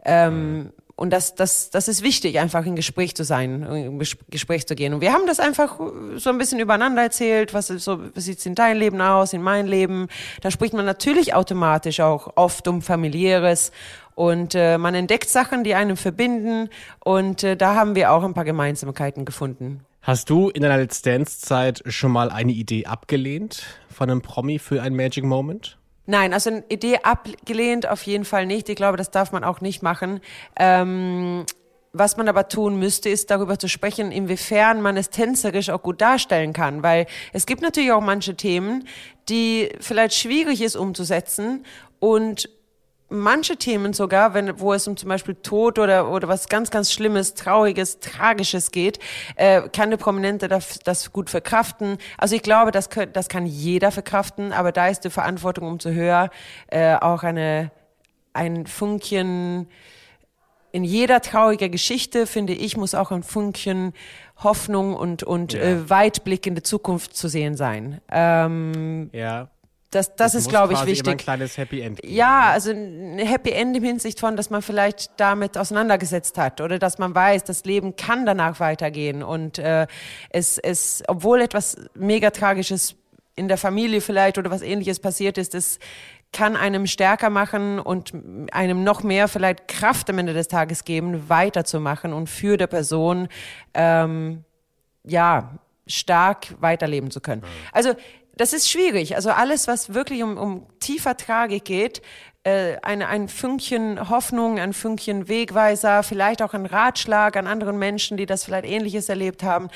ähm, 0.05 0.73
und 0.99 1.11
das, 1.11 1.37
das, 1.37 1.71
das 1.71 1.87
ist 1.87 2.03
wichtig, 2.03 2.41
einfach 2.41 2.67
in 2.67 2.75
Gespräch 2.75 3.15
zu 3.15 3.23
sein, 3.23 3.63
in 3.63 4.01
Gespräch 4.31 4.67
zu 4.67 4.75
gehen. 4.75 4.95
Und 4.95 5.01
wir 5.01 5.13
haben 5.13 5.29
das 5.29 5.39
einfach 5.39 5.79
so 6.17 6.29
ein 6.29 6.39
bisschen 6.39 6.59
übereinander 6.59 7.03
erzählt, 7.03 7.55
was, 7.55 7.69
so, 7.69 8.01
wie 8.17 8.21
sieht's 8.21 8.45
in 8.47 8.57
dein 8.57 8.77
Leben 8.77 9.01
aus, 9.01 9.33
in 9.33 9.41
mein 9.41 9.69
Leben. 9.69 10.09
Da 10.41 10.51
spricht 10.51 10.75
man 10.75 10.85
natürlich 10.85 11.35
automatisch 11.35 12.01
auch 12.01 12.33
oft 12.35 12.67
um 12.67 12.83
familiäres 12.83 13.71
und 14.17 14.57
äh, 14.57 14.77
man 14.77 14.97
entdeckt 14.97 15.29
Sachen, 15.29 15.63
die 15.63 15.77
einen 15.77 15.97
verbinden 15.97 16.69
und 17.05 17.45
äh, 17.45 17.57
da 17.57 17.77
haben 17.77 17.95
wir 17.95 18.11
auch 18.11 18.25
ein 18.25 18.35
paar 18.35 18.45
Gemeinsamkeiten 18.45 19.25
gefunden. 19.25 19.85
Hast 20.03 20.31
du 20.31 20.49
in 20.49 20.63
deiner 20.63 20.79
Let's 20.79 21.03
Dance-Zeit 21.03 21.85
schon 21.87 22.11
mal 22.11 22.31
eine 22.31 22.51
Idee 22.51 22.87
abgelehnt 22.87 23.63
von 23.89 24.11
einem 24.11 24.21
Promi 24.21 24.59
für 24.59 24.83
einen 24.83 24.97
Magic 24.97 25.23
Moment? 25.23 25.78
Nein, 26.11 26.33
also 26.33 26.49
eine 26.49 26.65
Idee 26.71 27.01
abgelehnt 27.03 27.87
auf 27.87 28.03
jeden 28.05 28.25
Fall 28.25 28.47
nicht. 28.47 28.71
Ich 28.71 28.77
glaube, 28.77 28.97
das 28.97 29.11
darf 29.11 29.31
man 29.31 29.45
auch 29.45 29.61
nicht 29.61 29.83
machen. 29.83 30.21
Ähm, 30.59 31.45
was 31.93 32.17
man 32.17 32.31
aber 32.31 32.49
tun 32.49 32.79
müsste, 32.79 33.11
ist 33.11 33.31
darüber 33.31 33.59
zu 33.59 33.69
sprechen, 33.69 34.11
inwiefern 34.11 34.81
man 34.81 34.97
es 34.97 35.11
tänzerisch 35.11 35.69
auch 35.69 35.83
gut 35.83 36.01
darstellen 36.01 36.55
kann. 36.55 36.83
Weil 36.83 37.07
es 37.35 37.45
gibt 37.45 37.61
natürlich 37.61 37.93
auch 37.93 38.01
manche 38.01 38.35
Themen, 38.35 38.89
die 39.29 39.69
vielleicht 39.81 40.15
schwierig 40.15 40.63
ist 40.63 40.77
umzusetzen 40.77 41.67
und 41.99 42.49
manche 43.11 43.57
Themen 43.57 43.93
sogar, 43.93 44.35
wenn, 44.35 44.61
wo 44.61 44.73
es 44.73 44.87
um 44.87 44.97
zum 44.97 45.09
Beispiel 45.09 45.35
Tod 45.35 45.79
oder, 45.79 46.11
oder 46.11 46.29
was 46.29 46.49
ganz, 46.49 46.71
ganz 46.71 46.93
Schlimmes, 46.93 47.35
Trauriges, 47.35 48.01
Tragisches 48.01 48.71
geht, 48.71 48.99
äh, 49.37 49.63
kann 49.71 49.91
der 49.91 49.97
Prominente 49.97 50.49
das, 50.49 50.79
das 50.81 51.13
gut 51.13 51.31
verkraften. 51.31 51.99
Also 52.19 52.37
ich 52.37 52.43
glaube, 52.43 52.71
das, 52.71 52.89
das 53.13 53.29
kann 53.29 53.47
jeder 53.47 53.91
verkraften, 53.91 54.53
aber 54.53 54.73
da 54.73 54.89
ist 54.89 55.01
die 55.05 55.11
Verantwortung 55.11 55.67
umso 55.69 55.91
höher, 55.91 56.31
äh, 56.69 56.95
auch 56.97 57.23
eine, 57.23 57.71
ein 58.35 58.67
Funkchen, 58.67 59.69
in 60.71 60.85
jeder 60.85 61.23
traurigen 61.23 61.73
Geschichte, 61.73 62.27
finde 62.27 62.53
ich, 62.53 62.77
muss 62.77 62.95
auch 62.95 63.11
ein 63.11 63.23
Funkchen 63.23 63.95
Hoffnung 64.37 64.95
und, 64.95 65.23
und 65.23 65.55
Ja. 65.55 65.61
äh, 65.61 65.89
Weitblick 65.91 66.47
in 66.47 66.55
die 66.55 66.63
Zukunft 66.63 67.17
zu 67.17 67.29
sehen 67.29 67.57
sein. 67.57 68.01
Ähm, 68.11 69.09
Ja. 69.15 69.49
Das 69.91 70.15
das 70.17 70.35
Es 70.35 70.43
ist, 70.43 70.49
glaube 70.51 70.75
ich, 70.75 70.79
quasi 70.79 70.93
Immer 70.93 70.99
ein 71.01 71.07
wichtig. 71.07 71.19
kleines 71.19 71.57
Happy 71.57 71.81
End. 71.81 72.01
geben. 72.03 72.15
Ja, 72.15 72.51
also 72.51 72.71
ein 72.71 73.19
Happy 73.19 73.51
End 73.51 73.77
im 73.77 73.85
Hinsicht 73.85 74.21
von, 74.21 74.37
dass 74.37 74.51
man 74.51 74.63
vielleicht 74.63 75.11
damit 75.17 75.57
auseinandergesetzt 75.57 76.37
hat 76.37 76.61
oder 76.61 76.79
dass 76.79 76.99
man 76.99 77.15
weiß, 77.15 77.45
das 77.45 77.65
Leben 77.65 77.97
kann 77.97 78.27
danach 78.27 78.61
weitergehen 78.61 79.23
und 79.23 79.59
äh, 79.59 79.87
es, 80.31 80.59
es, 80.59 81.03
obwohl 81.09 81.41
etwas 81.41 81.77
mega 81.95 82.31
tragisches 82.31 82.97
in 83.35 83.49
der 83.49 83.57
Familie 83.57 84.01
vielleicht 84.01 84.37
oder 84.37 84.51
was 84.51 84.63
ähnliches 84.63 84.99
passiert 84.99 85.39
ist, 85.39 85.55
es 85.55 85.79
kann 86.33 86.57
einem 86.57 86.87
stärker 86.87 87.31
machen 87.31 87.79
und 87.79 88.13
einem 88.53 88.85
noch 88.85 89.03
mehr 89.03 89.29
vielleicht 89.29 89.69
Kraft 89.69 90.11
am 90.11 90.19
Ende 90.19 90.35
des 90.35 90.49
Tages 90.49 90.85
geben, 90.85 91.29
weiterzumachen 91.29 92.13
und 92.13 92.29
für 92.29 92.57
der 92.59 92.67
Person 92.67 93.29
ähm, 93.73 94.45
ja, 95.05 95.59
stark 95.87 96.49
weiterleben 96.61 97.11
zu 97.11 97.21
können. 97.21 97.43
Also 97.73 97.95
das 98.39 98.53
ist 98.53 98.71
schwierig. 98.71 99.17
Also 99.17 99.31
alles, 99.31 99.69
was 99.69 99.93
wirklich 99.93 100.23
um, 100.23 100.39
um 100.39 100.67
tiefer 100.81 101.17
Tragik 101.17 101.65
geht, 101.65 102.03
äh, 102.45 102.77
ein, 102.83 103.03
ein 103.03 103.29
Fünkchen 103.29 104.09
Hoffnung, 104.09 104.59
ein 104.59 104.73
Fünkchen 104.73 105.29
Wegweiser, 105.29 106.03
vielleicht 106.03 106.41
auch 106.41 106.55
ein 106.55 106.67
Ratschlag 106.67 107.37
an 107.37 107.47
anderen 107.47 107.79
Menschen, 107.79 108.17
die 108.17 108.27
das 108.27 108.45
vielleicht 108.45 108.65
Ähnliches 108.65 109.09
erlebt 109.09 109.43
haben, 109.43 109.69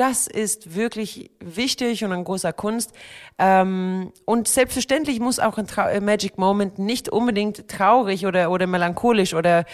das 0.00 0.26
ist 0.26 0.74
wirklich 0.74 1.30
wichtig 1.40 2.02
und 2.04 2.12
ein 2.12 2.24
großer 2.24 2.54
Kunst. 2.54 2.92
Ähm, 3.38 4.12
und 4.24 4.48
selbstverständlich 4.48 5.20
muss 5.20 5.38
auch 5.38 5.58
ein 5.58 5.66
Trau 5.66 5.86
äh, 5.86 6.00
Magic 6.00 6.38
Moment 6.38 6.78
nicht 6.78 7.10
unbedingt 7.10 7.68
traurig 7.68 8.24
oder, 8.24 8.50
oder 8.50 8.66
melancholisch 8.66 9.34
oder 9.34 9.66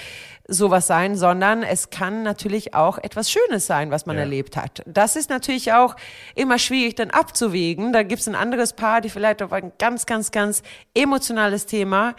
sowas 0.48 0.88
sein, 0.88 1.14
sondern 1.14 1.62
es 1.62 1.90
kann 1.90 2.24
natürlich 2.24 2.74
auch 2.74 2.98
etwas 2.98 3.30
Schönes 3.30 3.66
sein, 3.68 3.92
was 3.92 4.06
man 4.06 4.16
Ja. 4.16 4.22
erlebt 4.22 4.56
hat. 4.56 4.82
Das 4.84 5.14
ist 5.14 5.30
natürlich 5.30 5.72
auch 5.72 5.94
immer 6.34 6.58
schwierig 6.58 6.96
dann 6.96 7.10
abzuwägen. 7.10 7.92
Da 7.92 8.02
gibt 8.02 8.20
es 8.20 8.26
ein 8.26 8.34
anderes 8.34 8.72
Paar, 8.72 9.00
die 9.00 9.10
vielleicht 9.10 9.42
auf 9.42 9.52
ein 9.52 9.70
ganz, 9.78 10.06
ganz, 10.06 10.32
ganz 10.32 10.64
emotionales 10.92 11.66
Thema 11.66 12.16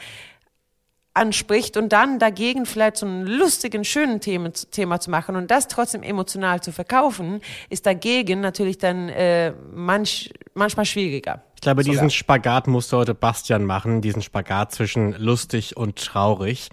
anspricht 1.18 1.76
und 1.78 1.92
dann 1.92 2.20
dagegen 2.20 2.66
vielleicht 2.66 2.98
so 2.98 3.06
einen 3.06 3.26
lustigen, 3.26 3.84
schönen 3.84 4.22
Thema, 4.22 4.52
Thema 4.72 5.00
zu 5.00 5.12
machen 5.12 5.36
und 5.36 5.52
das 5.52 5.68
trotzdem 5.68 6.04
emotional 6.04 6.62
zu 6.62 6.72
verkaufen, 6.72 7.42
ist 7.70 7.86
dagegen 7.86 8.40
natürlich 8.40 8.78
dann 8.78 9.10
äh, 9.10 9.54
manch, 9.74 10.32
manchmal 10.54 10.86
schwieriger. 10.86 11.44
Ich 11.56 11.62
glaube, 11.62 11.84
Sogar. 11.84 11.94
diesen 11.94 12.10
Spagat 12.12 12.68
musste 12.68 12.98
heute 12.98 13.16
Bastian 13.16 13.66
machen, 13.66 14.02
diesen 14.02 14.22
Spagat 14.22 14.74
zwischen 14.74 15.14
lustig 15.14 15.76
und 15.76 15.98
traurig. 15.98 16.70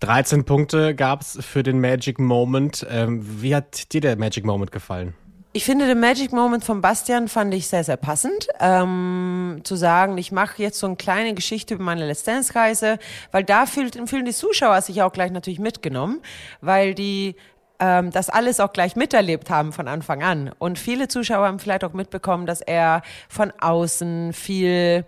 13 0.00 0.44
Punkte 0.44 0.94
gab's 0.94 1.36
für 1.40 1.64
den 1.64 1.80
Magic 1.80 2.20
Moment. 2.20 2.86
Ähm, 2.88 3.42
wie 3.42 3.56
hat 3.56 3.92
dir 3.92 4.00
der 4.00 4.16
Magic 4.16 4.44
Moment 4.44 4.70
gefallen? 4.70 5.14
Ich 5.58 5.64
finde 5.64 5.88
den 5.88 5.98
Magic 5.98 6.32
Moment 6.32 6.64
von 6.64 6.80
Bastian 6.80 7.26
fand 7.26 7.52
ich 7.52 7.66
sehr, 7.66 7.82
sehr 7.82 7.96
passend. 7.96 8.46
Ähm, 8.60 9.60
zu 9.64 9.74
sagen, 9.74 10.16
ich 10.16 10.30
mache 10.30 10.62
jetzt 10.62 10.78
so 10.78 10.86
eine 10.86 10.94
kleine 10.94 11.34
Geschichte 11.34 11.74
über 11.74 11.82
meine 11.82 12.06
Let's 12.06 12.22
Dance-Reise, 12.22 13.00
weil 13.32 13.42
da 13.42 13.66
fühlt, 13.66 13.96
fühlen 14.08 14.24
die 14.24 14.32
Zuschauer 14.32 14.80
sich 14.82 15.02
auch 15.02 15.10
gleich 15.10 15.32
natürlich 15.32 15.58
mitgenommen, 15.58 16.20
weil 16.60 16.94
die 16.94 17.34
ähm, 17.80 18.12
das 18.12 18.30
alles 18.30 18.60
auch 18.60 18.72
gleich 18.72 18.94
miterlebt 18.94 19.50
haben 19.50 19.72
von 19.72 19.88
Anfang 19.88 20.22
an. 20.22 20.52
Und 20.60 20.78
viele 20.78 21.08
Zuschauer 21.08 21.48
haben 21.48 21.58
vielleicht 21.58 21.82
auch 21.82 21.92
mitbekommen, 21.92 22.46
dass 22.46 22.60
er 22.60 23.02
von 23.28 23.52
außen 23.58 24.32
viel, 24.34 25.04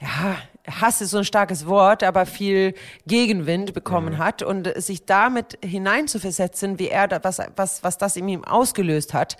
ja, 0.00 0.36
Hass 0.66 1.02
ist 1.02 1.10
so 1.10 1.18
ein 1.18 1.24
starkes 1.24 1.66
Wort, 1.66 2.02
aber 2.02 2.24
viel 2.24 2.74
Gegenwind 3.06 3.74
bekommen 3.74 4.16
hat 4.16 4.42
und 4.42 4.72
sich 4.82 5.04
damit 5.04 5.58
hineinzuversetzen, 5.62 6.78
wie 6.78 6.88
er 6.88 7.06
da, 7.06 7.22
was, 7.22 7.38
was, 7.54 7.84
was 7.84 7.98
das 7.98 8.16
in 8.16 8.28
ihm 8.28 8.44
ausgelöst 8.44 9.12
hat 9.12 9.36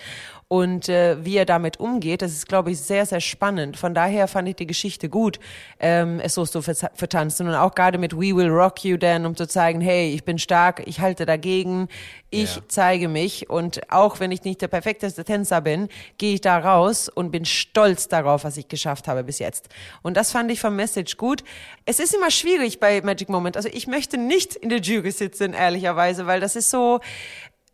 und 0.48 0.88
äh, 0.88 1.24
wie 1.24 1.36
er 1.36 1.46
damit 1.46 1.80
umgeht, 1.80 2.22
das 2.22 2.32
ist, 2.32 2.48
glaube 2.48 2.70
ich, 2.70 2.80
sehr, 2.80 3.06
sehr 3.06 3.20
spannend. 3.20 3.76
Von 3.76 3.94
daher 3.94 4.28
fand 4.28 4.48
ich 4.48 4.56
die 4.56 4.66
Geschichte 4.66 5.08
gut, 5.08 5.40
ähm, 5.80 6.20
es 6.20 6.34
so 6.34 6.44
zu 6.44 6.62
vertanzen 6.62 7.48
und 7.48 7.54
auch 7.54 7.74
gerade 7.74 7.98
mit 7.98 8.14
We 8.14 8.36
Will 8.36 8.48
Rock 8.50 8.84
You 8.84 8.96
Then, 8.96 9.26
um 9.26 9.36
zu 9.36 9.46
zeigen, 9.48 9.80
hey, 9.80 10.12
ich 10.12 10.24
bin 10.24 10.38
stark, 10.38 10.82
ich 10.86 11.00
halte 11.00 11.26
dagegen, 11.26 11.88
ich 12.30 12.56
Ja. 12.56 12.62
zeige 12.68 13.08
mich 13.08 13.48
und 13.48 13.90
auch 13.92 14.20
wenn 14.20 14.32
ich 14.32 14.42
nicht 14.44 14.60
der 14.60 14.68
perfekteste 14.68 15.24
Tänzer 15.24 15.60
bin, 15.60 15.88
gehe 16.18 16.34
ich 16.34 16.40
da 16.40 16.58
raus 16.58 17.08
und 17.08 17.30
bin 17.30 17.44
stolz 17.44 18.08
darauf, 18.08 18.44
was 18.44 18.56
ich 18.56 18.68
geschafft 18.68 19.08
habe 19.08 19.24
bis 19.24 19.38
jetzt. 19.38 19.68
Und 20.02 20.16
das 20.16 20.32
fand 20.32 20.50
ich 20.50 20.60
vom 20.60 20.74
Message 20.76 21.16
gut. 21.16 21.44
Es 21.86 22.00
ist 22.00 22.14
immer 22.14 22.30
schwierig 22.30 22.80
bei 22.80 23.00
Magic 23.02 23.28
Moment. 23.28 23.56
Also 23.56 23.68
ich 23.72 23.86
möchte 23.86 24.18
nicht 24.18 24.56
in 24.56 24.68
der 24.68 24.80
Jury 24.80 25.10
sitzen, 25.12 25.52
ehrlicherweise, 25.54 26.26
weil 26.26 26.40
das 26.40 26.56
ist 26.56 26.70
so, 26.70 27.00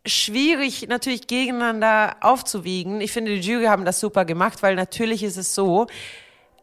schwierig 0.05 0.87
natürlich 0.87 1.27
gegeneinander 1.27 2.15
aufzuwiegen. 2.21 3.01
Ich 3.01 3.11
finde, 3.11 3.35
die 3.35 3.47
Jury 3.47 3.65
haben 3.65 3.85
das 3.85 3.99
super 3.99 4.25
gemacht, 4.25 4.63
weil 4.63 4.75
natürlich 4.75 5.23
ist 5.23 5.37
es 5.37 5.53
so, 5.53 5.87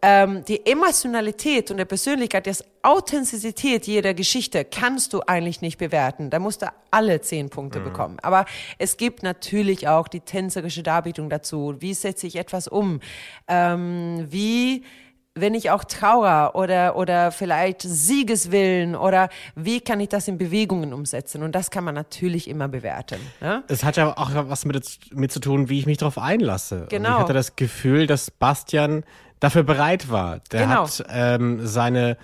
ähm, 0.00 0.44
die 0.44 0.64
Emotionalität 0.64 1.70
und 1.70 1.76
der 1.76 1.84
Persönlichkeit, 1.84 2.46
die 2.46 2.52
Authentizität 2.82 3.86
jeder 3.86 4.14
Geschichte 4.14 4.64
kannst 4.64 5.12
du 5.12 5.22
eigentlich 5.26 5.60
nicht 5.60 5.78
bewerten. 5.78 6.30
Da 6.30 6.38
musst 6.38 6.62
du 6.62 6.66
alle 6.90 7.20
zehn 7.20 7.50
Punkte 7.50 7.80
bekommen. 7.80 8.18
Aber 8.22 8.44
es 8.78 8.96
gibt 8.96 9.22
natürlich 9.22 9.88
auch 9.88 10.06
die 10.06 10.20
tänzerische 10.20 10.84
Darbietung 10.84 11.30
dazu. 11.30 11.76
Wie 11.80 11.94
setze 11.94 12.28
ich 12.28 12.36
etwas 12.36 12.68
um? 12.68 13.00
Ähm, 13.48 14.26
wie 14.30 14.84
wenn 15.40 15.54
ich 15.54 15.70
auch 15.70 15.84
Trauer 15.84 16.52
oder, 16.54 16.96
oder 16.96 17.30
vielleicht 17.32 17.82
Siegeswillen 17.82 18.94
oder 18.96 19.28
wie 19.54 19.80
kann 19.80 20.00
ich 20.00 20.08
das 20.08 20.28
in 20.28 20.38
Bewegungen 20.38 20.92
umsetzen? 20.92 21.42
Und 21.42 21.54
das 21.54 21.70
kann 21.70 21.84
man 21.84 21.94
natürlich 21.94 22.48
immer 22.48 22.68
bewerten. 22.68 23.20
Ne? 23.40 23.62
Es 23.68 23.84
hat 23.84 23.96
ja 23.96 24.16
auch 24.16 24.30
was 24.34 24.64
mit, 24.64 24.98
mit 25.12 25.32
zu 25.32 25.40
tun, 25.40 25.68
wie 25.68 25.78
ich 25.78 25.86
mich 25.86 25.98
darauf 25.98 26.18
einlasse. 26.18 26.82
Und 26.82 26.90
Genau. 26.90 27.14
ich 27.14 27.18
hatte 27.20 27.32
das 27.32 27.56
Gefühl, 27.56 28.06
dass 28.06 28.30
Bastian 28.30 29.04
dafür 29.40 29.62
bereit 29.62 30.10
war. 30.10 30.40
Der 30.50 30.62
Genau. 30.66 30.82
hat 30.84 31.04
ähm, 31.10 31.64
seine 31.64 32.16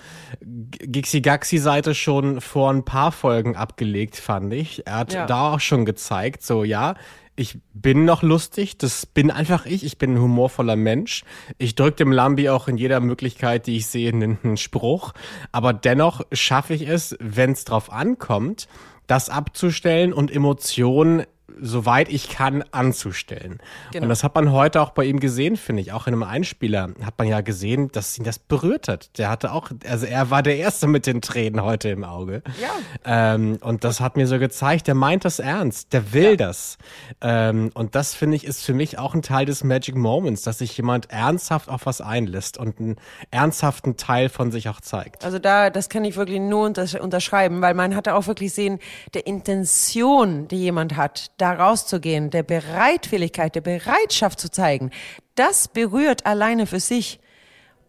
Gixi-Gaxi-Seite 0.81 1.95
schon 1.95 2.41
vor 2.41 2.71
ein 2.73 2.85
paar 2.85 3.13
Folgen 3.13 3.57
abgelegt, 3.57 4.17
fand 4.17 4.53
ich. 4.53 4.87
Er 4.87 4.97
hat 4.99 5.13
Ja. 5.13 5.27
da 5.27 5.53
auch 5.55 5.61
schon 5.61 5.85
gezeigt, 5.85 6.43
so 6.43 6.65
ja, 6.65 6.95
ich 7.37 7.59
bin 7.73 8.05
noch 8.05 8.23
lustig, 8.23 8.79
das 8.79 9.07
bin 9.07 9.31
einfach 9.31 9.67
ich, 9.67 9.85
ich 9.85 9.99
bin 9.99 10.15
ein 10.15 10.21
humorvoller 10.21 10.77
Mensch. 10.77 11.25
Ich 11.59 11.75
drück 11.75 11.97
dem 11.97 12.13
Lambi 12.13 12.49
auch 12.49 12.69
in 12.69 12.77
jeder 12.77 13.01
Möglichkeit, 13.01 13.67
die 13.67 13.77
ich 13.77 13.87
sehe, 13.87 14.13
einen 14.13 14.57
Spruch. 14.57 15.13
Aber 15.51 15.73
dennoch 15.73 16.23
schaffe 16.33 16.75
ich 16.75 16.89
es, 16.89 17.17
wenn 17.21 17.53
es 17.53 17.65
drauf 17.65 17.91
ankommt, 17.93 18.69
das 19.07 19.29
abzustellen 19.29 20.13
und 20.13 20.31
Emotionen 20.31 21.25
soweit 21.61 22.09
ich 22.09 22.29
kann, 22.29 22.65
anzustellen. 22.71 23.59
Genau. 23.93 24.05
Und 24.05 24.09
das 24.09 24.25
hat 24.25 24.35
man 24.35 24.53
heute 24.53 24.81
auch 24.81 24.91
bei 24.91 25.05
ihm 25.05 25.21
gesehen, 25.21 25.57
finde 25.57 25.83
ich. 25.83 25.93
Auch 25.93 26.07
in 26.07 26.15
einem 26.15 26.23
Einspieler 26.23 26.91
hat 27.03 27.19
man 27.19 27.29
ja 27.29 27.41
gesehen, 27.41 27.91
dass 27.93 28.17
ihn 28.19 28.25
das 28.25 28.39
berührt 28.39 28.89
hat. 28.89 29.17
Der 29.19 29.31
hatte 29.31 29.53
auch, 29.53 29.71
also 29.89 30.07
er 30.07 30.31
war 30.31 30.43
der 30.43 30.57
Erste 30.57 30.87
mit 30.87 31.07
den 31.07 31.21
Tränen 31.21 31.63
heute 31.63 31.89
im 31.91 32.05
Auge. 32.05 32.43
Ja. 32.61 33.35
Ähm, 33.35 33.59
und 33.61 33.85
das 33.85 34.01
hat 34.01 34.17
mir 34.17 34.27
so 34.27 34.39
gezeigt, 34.39 34.87
der 34.87 34.95
meint 34.95 35.25
das 35.25 35.39
ernst, 35.39 35.93
der 35.93 36.13
will 36.13 36.37
das. 36.37 36.79
Ähm, 37.21 37.71
und 37.75 37.95
das 37.95 38.15
finde 38.15 38.37
ich 38.37 38.45
ist 38.45 38.65
für 38.65 38.75
mich 38.75 38.99
auch 38.99 39.15
ein 39.15 39.23
Teil 39.23 39.47
des 39.47 39.65
Magic 39.65 39.97
Moments, 39.97 40.43
dass 40.43 40.59
sich 40.59 40.77
jemand 40.77 41.11
ernsthaft 41.11 41.69
auf 41.69 41.87
was 41.87 42.01
einlässt 42.01 42.59
und 42.59 42.79
einen 42.81 42.97
ernsthaften 43.31 43.97
Teil 43.97 44.29
von 44.29 44.53
sich 44.53 44.69
auch 44.69 44.81
zeigt. 44.81 45.25
Also 45.25 45.39
da, 45.39 45.71
das 45.71 45.89
kann 45.89 46.05
ich 46.05 46.17
wirklich 46.17 46.41
nur 46.41 46.67
untersch 46.67 46.95
unterschreiben, 46.95 47.61
weil 47.61 47.75
man 47.75 47.95
hatte 47.95 48.15
auch 48.15 48.27
wirklich 48.27 48.53
sehen, 48.53 48.79
der 49.15 49.27
Intention, 49.27 50.49
die 50.49 50.57
jemand 50.57 50.97
hat, 50.97 51.31
da 51.45 51.53
rauszugehen, 51.53 52.31
der 52.31 52.43
Bereitwilligkeit, 52.43 53.55
der 53.55 53.61
Bereitschaft 53.61 54.41
zu 54.41 54.51
zeigen, 54.51 54.91
das 55.35 55.69
berührt 55.69 56.25
alleine 56.25 56.67
für 56.67 56.81
sich. 56.81 57.21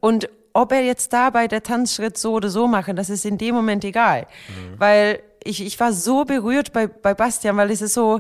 Und 0.02 0.30
ob 0.52 0.74
er 0.74 0.84
jetzt 0.84 1.14
dabei 1.14 1.48
der 1.48 1.64
Tanzschritt 1.64 2.18
so 2.18 2.34
oder 2.34 2.50
so 2.50 2.68
machen, 2.68 2.98
das 2.98 3.10
ist 3.10 3.26
in 3.26 3.38
dem 3.38 3.56
Moment 3.56 3.86
egal. 3.86 4.28
Weil 4.78 5.22
ich, 5.44 5.66
ich 5.66 5.80
war 5.80 5.94
so 5.94 6.26
berührt 6.26 6.74
bei, 6.74 6.88
bei 6.88 7.14
Bastian, 7.14 7.56
weil 7.56 7.72
es 7.72 7.82
ist 7.82 7.94
so, 7.94 8.20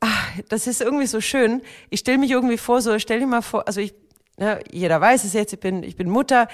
ah, 0.00 0.06
das 0.48 0.66
ist 0.66 0.80
irgendwie 0.80 1.06
so 1.06 1.20
schön. 1.20 1.60
Ich 1.90 2.00
stelle 2.00 2.18
mich 2.18 2.30
irgendwie 2.30 2.58
vor, 2.58 2.80
so, 2.80 2.98
stell 2.98 3.20
dir 3.20 3.26
mal 3.26 3.42
vor, 3.42 3.66
also 3.66 3.82
ich, 3.82 3.92
ne, 4.38 4.60
jeder 4.70 5.00
weiß 5.00 5.24
es 5.24 5.32
jetzt, 5.32 5.52
ich 5.52 5.60
bin, 5.60 5.82
ich 5.82 5.96
bin 5.96 6.08
Mutter. 6.08 6.48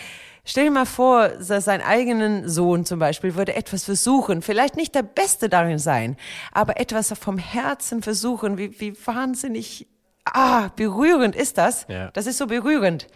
Stell 0.44 0.64
dir 0.64 0.70
mal 0.70 0.86
vor, 0.86 1.28
dass 1.28 1.64
sein 1.64 1.80
eigenen 1.80 2.48
Sohn 2.48 2.84
zum 2.84 2.98
Beispiel 2.98 3.34
würde 3.34 3.54
etwas 3.54 3.84
versuchen, 3.84 4.42
vielleicht 4.42 4.76
nicht 4.76 4.94
der 4.94 5.02
Beste 5.02 5.48
darin 5.48 5.78
sein, 5.78 6.16
aber 6.52 6.78
etwas 6.78 7.12
vom 7.18 7.38
Herzen 7.38 8.02
versuchen, 8.02 8.58
wie, 8.58 8.78
wie 8.78 8.94
wahnsinnig, 9.06 9.86
ah, 10.26 10.68
berührend 10.76 11.34
ist 11.34 11.56
das. 11.56 11.86
Ja. 11.88 12.10
Das 12.10 12.26
ist 12.26 12.38
so 12.38 12.46
berührend, 12.46 13.06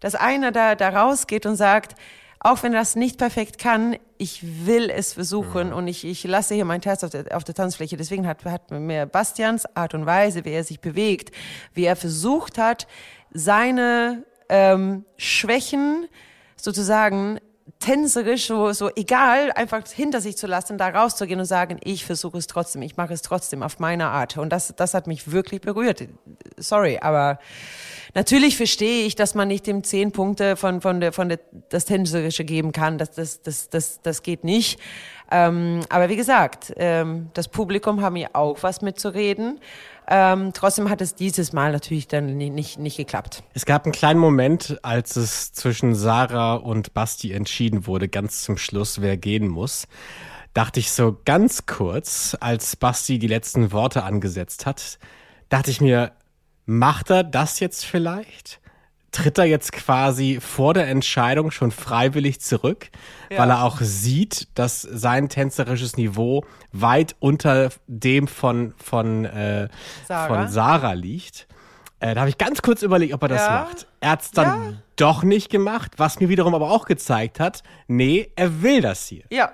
dass 0.00 0.14
einer 0.14 0.50
da, 0.50 0.74
da 0.74 0.88
rausgeht 0.88 1.44
und 1.44 1.56
sagt, 1.56 1.94
auch 2.40 2.62
wenn 2.62 2.72
er 2.72 2.80
das 2.80 2.94
nicht 2.94 3.18
perfekt 3.18 3.58
kann, 3.58 3.96
ich 4.16 4.66
will 4.66 4.90
es 4.90 5.14
versuchen 5.14 5.72
und 5.72 5.88
ich, 5.88 6.04
ich 6.04 6.22
lasse 6.24 6.54
hier 6.54 6.64
mein 6.64 6.80
Herz 6.80 7.02
auf 7.02 7.10
der, 7.10 7.36
auf 7.36 7.42
der 7.42 7.54
Tanzfläche. 7.54 7.96
Deswegen 7.96 8.26
hat, 8.26 8.44
hat 8.44 8.70
mir 8.70 9.06
Bastians 9.06 9.66
Art 9.76 9.94
und 9.94 10.06
Weise, 10.06 10.44
wie 10.44 10.52
er 10.52 10.62
sich 10.62 10.80
bewegt, 10.80 11.34
wie 11.74 11.84
er 11.84 11.96
versucht 11.96 12.58
hat, 12.58 12.86
seine 13.32 14.24
ähm, 14.48 15.04
Schwächen 15.16 16.06
sozusagen 16.56 17.38
tänzerisch, 17.80 18.46
so, 18.46 18.72
so 18.72 18.90
egal, 18.96 19.52
einfach 19.52 19.86
hinter 19.86 20.20
sich 20.20 20.36
zu 20.36 20.46
lassen, 20.46 20.78
da 20.78 20.88
rauszugehen 20.88 21.38
und 21.38 21.46
sagen, 21.46 21.78
ich 21.84 22.04
versuche 22.04 22.38
es 22.38 22.46
trotzdem, 22.46 22.82
ich 22.82 22.96
mache 22.96 23.12
es 23.12 23.22
trotzdem 23.22 23.62
auf 23.62 23.78
meine 23.78 24.08
Art. 24.08 24.36
Und 24.36 24.50
das, 24.50 24.74
das 24.76 24.94
hat 24.94 25.06
mich 25.06 25.30
wirklich 25.30 25.60
berührt. 25.60 26.08
Sorry, 26.56 26.98
aber 27.00 27.38
natürlich 28.14 28.56
verstehe 28.56 29.06
ich, 29.06 29.14
dass 29.14 29.34
man 29.34 29.48
nicht 29.48 29.66
dem 29.66 29.84
zehn 29.84 30.12
Punkte 30.12 30.56
von, 30.56 30.80
von 30.80 31.00
der, 31.00 31.12
von 31.12 31.28
der, 31.28 31.40
das 31.68 31.84
Tänzerische 31.84 32.44
geben 32.44 32.72
kann. 32.72 32.98
Das, 32.98 33.12
das, 33.12 33.42
das, 33.42 33.68
das, 33.68 34.00
das 34.02 34.22
geht 34.22 34.44
nicht. 34.44 34.80
Ähm, 35.30 35.80
aber 35.90 36.08
wie 36.08 36.16
gesagt, 36.16 36.72
ähm, 36.76 37.30
das 37.34 37.48
Publikum 37.48 38.00
haben 38.00 38.16
ja 38.16 38.28
auch 38.32 38.62
was 38.62 38.80
mitzureden. 38.82 39.60
Ähm, 40.10 40.52
trotzdem 40.54 40.88
hat 40.88 41.02
es 41.02 41.14
dieses 41.14 41.52
Mal 41.52 41.72
natürlich 41.72 42.08
dann 42.08 42.38
nicht, 42.38 42.52
nicht, 42.54 42.78
nicht 42.78 42.96
geklappt. 42.96 43.42
Es 43.52 43.66
gab 43.66 43.84
einen 43.84 43.92
kleinen 43.92 44.18
Moment, 44.18 44.78
als 44.82 45.16
es 45.16 45.52
zwischen 45.52 45.94
Sarah 45.94 46.54
und 46.54 46.94
Basti 46.94 47.32
entschieden 47.32 47.86
wurde, 47.86 48.08
ganz 48.08 48.42
zum 48.42 48.56
Schluss, 48.56 49.02
wer 49.02 49.18
gehen 49.18 49.48
muss. 49.48 49.86
Dachte 50.54 50.80
ich 50.80 50.92
so 50.92 51.20
ganz 51.26 51.66
kurz, 51.66 52.34
als 52.40 52.74
Basti 52.74 53.18
die 53.18 53.26
letzten 53.26 53.70
Worte 53.70 54.02
angesetzt 54.02 54.64
hat, 54.64 54.98
dachte 55.50 55.70
ich 55.70 55.82
mir, 55.82 56.12
macht 56.64 57.10
er 57.10 57.22
das 57.22 57.60
jetzt 57.60 57.84
vielleicht? 57.84 58.60
Tritt 59.10 59.38
er 59.38 59.44
jetzt 59.46 59.72
quasi 59.72 60.38
vor 60.40 60.74
der 60.74 60.86
Entscheidung 60.88 61.50
schon 61.50 61.70
freiwillig 61.70 62.40
zurück, 62.40 62.90
weil 63.30 63.48
er 63.50 63.62
auch 63.64 63.80
sieht, 63.80 64.48
dass 64.54 64.82
sein 64.82 65.28
tänzerisches 65.30 65.96
Niveau 65.96 66.44
weit 66.72 67.16
unter 67.18 67.70
dem 67.86 68.28
von, 68.28 68.74
von, 68.76 69.24
äh, 69.24 69.68
Sarah. 70.06 70.26
von 70.26 70.48
Sarah 70.48 70.92
liegt? 70.92 71.46
Äh, 72.00 72.14
da 72.14 72.20
habe 72.20 72.30
ich 72.30 72.38
ganz 72.38 72.60
kurz 72.62 72.82
überlegt, 72.82 73.14
ob 73.14 73.22
er 73.22 73.28
das 73.28 73.46
Ja. 73.46 73.50
macht. 73.64 73.86
Er 74.00 74.10
hat 74.10 74.22
es 74.22 74.30
dann 74.30 74.46
Ja. 74.72 74.72
doch 74.96 75.22
nicht 75.22 75.50
gemacht, 75.50 75.92
was 75.96 76.20
mir 76.20 76.28
wiederum 76.28 76.54
aber 76.54 76.70
auch 76.70 76.84
gezeigt 76.84 77.40
hat, 77.40 77.62
nee, 77.88 78.30
er 78.36 78.62
will 78.62 78.82
das 78.82 79.06
hier. 79.06 79.24
Ja. 79.30 79.52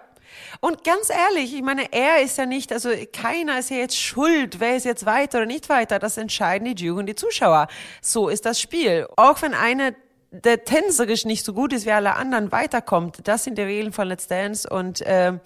Und 0.60 0.84
ganz 0.84 1.10
ehrlich, 1.10 1.54
ich 1.54 1.62
meine, 1.62 1.92
er 1.92 2.22
ist 2.22 2.38
ja 2.38 2.46
nicht, 2.46 2.72
also 2.72 2.90
keiner 3.12 3.58
ist 3.58 3.70
ja 3.70 3.76
jetzt 3.76 3.98
schuld, 3.98 4.60
wer 4.60 4.76
ist 4.76 4.84
jetzt 4.84 5.06
weiter 5.06 5.38
oder 5.38 5.46
nicht 5.46 5.68
weiter. 5.68 5.98
Das 5.98 6.16
entscheiden 6.16 6.74
die 6.74 6.84
Jury 6.84 7.00
und 7.00 7.06
die 7.06 7.14
Zuschauer. 7.14 7.68
So 8.00 8.28
ist 8.28 8.46
das 8.46 8.60
Spiel. 8.60 9.06
Auch 9.16 9.42
wenn 9.42 9.54
einer 9.54 9.92
der 10.30 10.64
tänzerisch 10.64 11.24
nicht 11.24 11.44
so 11.44 11.52
gut 11.52 11.72
ist 11.72 11.86
wie 11.86 11.92
alle 11.92 12.16
anderen 12.16 12.50
weiterkommt, 12.50 13.18
das 13.24 13.44
sind 13.44 13.56
die 13.56 13.62
Regeln 13.62 13.92
von 13.92 14.08
Let's 14.08 14.26
Dance 14.26 14.68
und 14.68 15.02
ähm, 15.06 15.40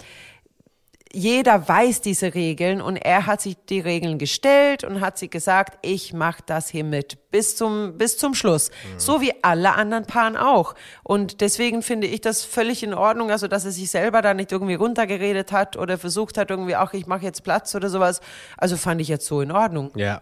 jeder 1.13 1.69
weiß 1.69 2.01
diese 2.01 2.35
Regeln 2.35 2.81
und 2.81 2.97
er 2.97 3.27
hat 3.27 3.41
sich 3.41 3.57
die 3.69 3.81
Regeln 3.81 4.19
gestellt 4.19 4.85
und 4.85 5.01
hat 5.01 5.19
sich 5.19 5.31
gesagt, 5.31 5.79
ich 5.83 6.13
mache 6.13 6.43
das 6.45 6.69
hier 6.69 6.85
mit 6.85 7.31
bis 7.31 7.57
zum 7.57 7.97
bis 7.97 8.19
zum 8.19 8.35
Schluss, 8.35 8.71
so 8.97 9.21
wie 9.21 9.33
alle 9.43 9.75
anderen 9.75 10.05
Paaren 10.05 10.37
auch. 10.37 10.75
Und 11.03 11.41
deswegen 11.41 11.83
finde 11.83 12.07
ich 12.07 12.21
das 12.21 12.45
völlig 12.45 12.83
in 12.83 12.95
Ordnung, 12.95 13.31
also 13.31 13.49
dass 13.49 13.65
er 13.65 13.71
sich 13.71 13.91
selber 13.91 14.23
da 14.23 14.35
nicht 14.35 14.53
irgendwie 14.53 14.75
runtergeredet 14.75 15.53
hat 15.53 15.77
oder 15.77 15.99
versucht 15.99 16.39
hat 16.39 16.51
irgendwie, 16.51 16.75
ach 16.75 16.93
ich 16.93 17.07
mache 17.07 17.25
jetzt 17.25 17.43
Platz 17.43 17.75
oder 17.75 17.89
sowas. 17.89 18.21
Also 18.57 18.77
fand 18.77 19.01
ich 19.01 19.09
jetzt 19.09 19.27
so 19.27 19.41
in 19.41 19.53
Ordnung. 19.53 19.93
Ja. 19.95 20.21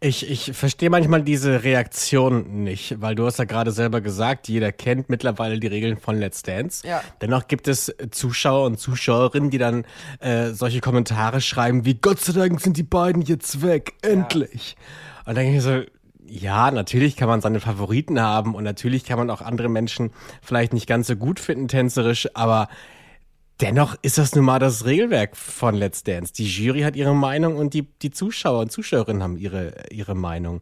Ich, 0.00 0.30
ich 0.30 0.52
verstehe 0.52 0.90
manchmal 0.90 1.22
diese 1.22 1.62
Reaktion 1.64 2.64
nicht, 2.64 3.00
weil 3.00 3.14
du 3.14 3.26
hast 3.26 3.38
ja 3.38 3.44
gerade 3.44 3.70
selber 3.70 4.00
gesagt, 4.00 4.48
jeder 4.48 4.72
kennt 4.72 5.08
mittlerweile 5.08 5.58
die 5.58 5.66
Regeln 5.66 5.96
von 5.96 6.18
Let's 6.18 6.42
Dance. 6.42 6.86
Ja. 6.86 7.02
Dennoch 7.20 7.48
gibt 7.48 7.68
es 7.68 7.94
Zuschauer 8.10 8.66
und 8.66 8.78
Zuschauerinnen, 8.78 9.50
die 9.50 9.58
dann 9.58 9.84
äh, 10.20 10.50
solche 10.50 10.80
Kommentare 10.80 11.40
schreiben 11.40 11.84
wie 11.84 11.94
Gott 11.94 12.20
sei 12.20 12.32
Dank 12.32 12.60
sind 12.60 12.76
die 12.76 12.82
beiden 12.82 13.22
jetzt 13.22 13.62
weg, 13.62 13.94
endlich. 14.02 14.76
Und 15.20 15.36
dann 15.36 15.44
denke 15.44 15.58
ich 15.58 15.62
so, 15.62 15.82
ja, 16.26 16.70
natürlich 16.70 17.16
kann 17.16 17.28
man 17.28 17.40
seine 17.40 17.60
Favoriten 17.60 18.20
haben 18.20 18.54
und 18.54 18.64
natürlich 18.64 19.04
kann 19.04 19.18
man 19.18 19.30
auch 19.30 19.42
andere 19.42 19.68
Menschen 19.68 20.10
vielleicht 20.42 20.72
nicht 20.72 20.86
ganz 20.86 21.06
so 21.06 21.16
gut 21.16 21.38
finden 21.38 21.68
tänzerisch, 21.68 22.28
aber 22.34 22.68
Dennoch 23.64 23.96
ist 24.02 24.18
das 24.18 24.34
nun 24.34 24.44
mal 24.44 24.58
das 24.58 24.84
Regelwerk 24.84 25.38
von 25.38 25.74
Let's 25.74 26.02
Dance. 26.02 26.34
Die 26.34 26.44
Jury 26.44 26.82
hat 26.82 26.96
ihre 26.96 27.14
Meinung 27.14 27.56
und 27.56 27.72
die, 27.72 27.86
die 28.02 28.10
Zuschauer 28.10 28.60
und 28.60 28.70
Zuschauerinnen 28.70 29.22
haben 29.22 29.38
ihre, 29.38 29.72
ihre 29.90 30.14
Meinung. 30.14 30.60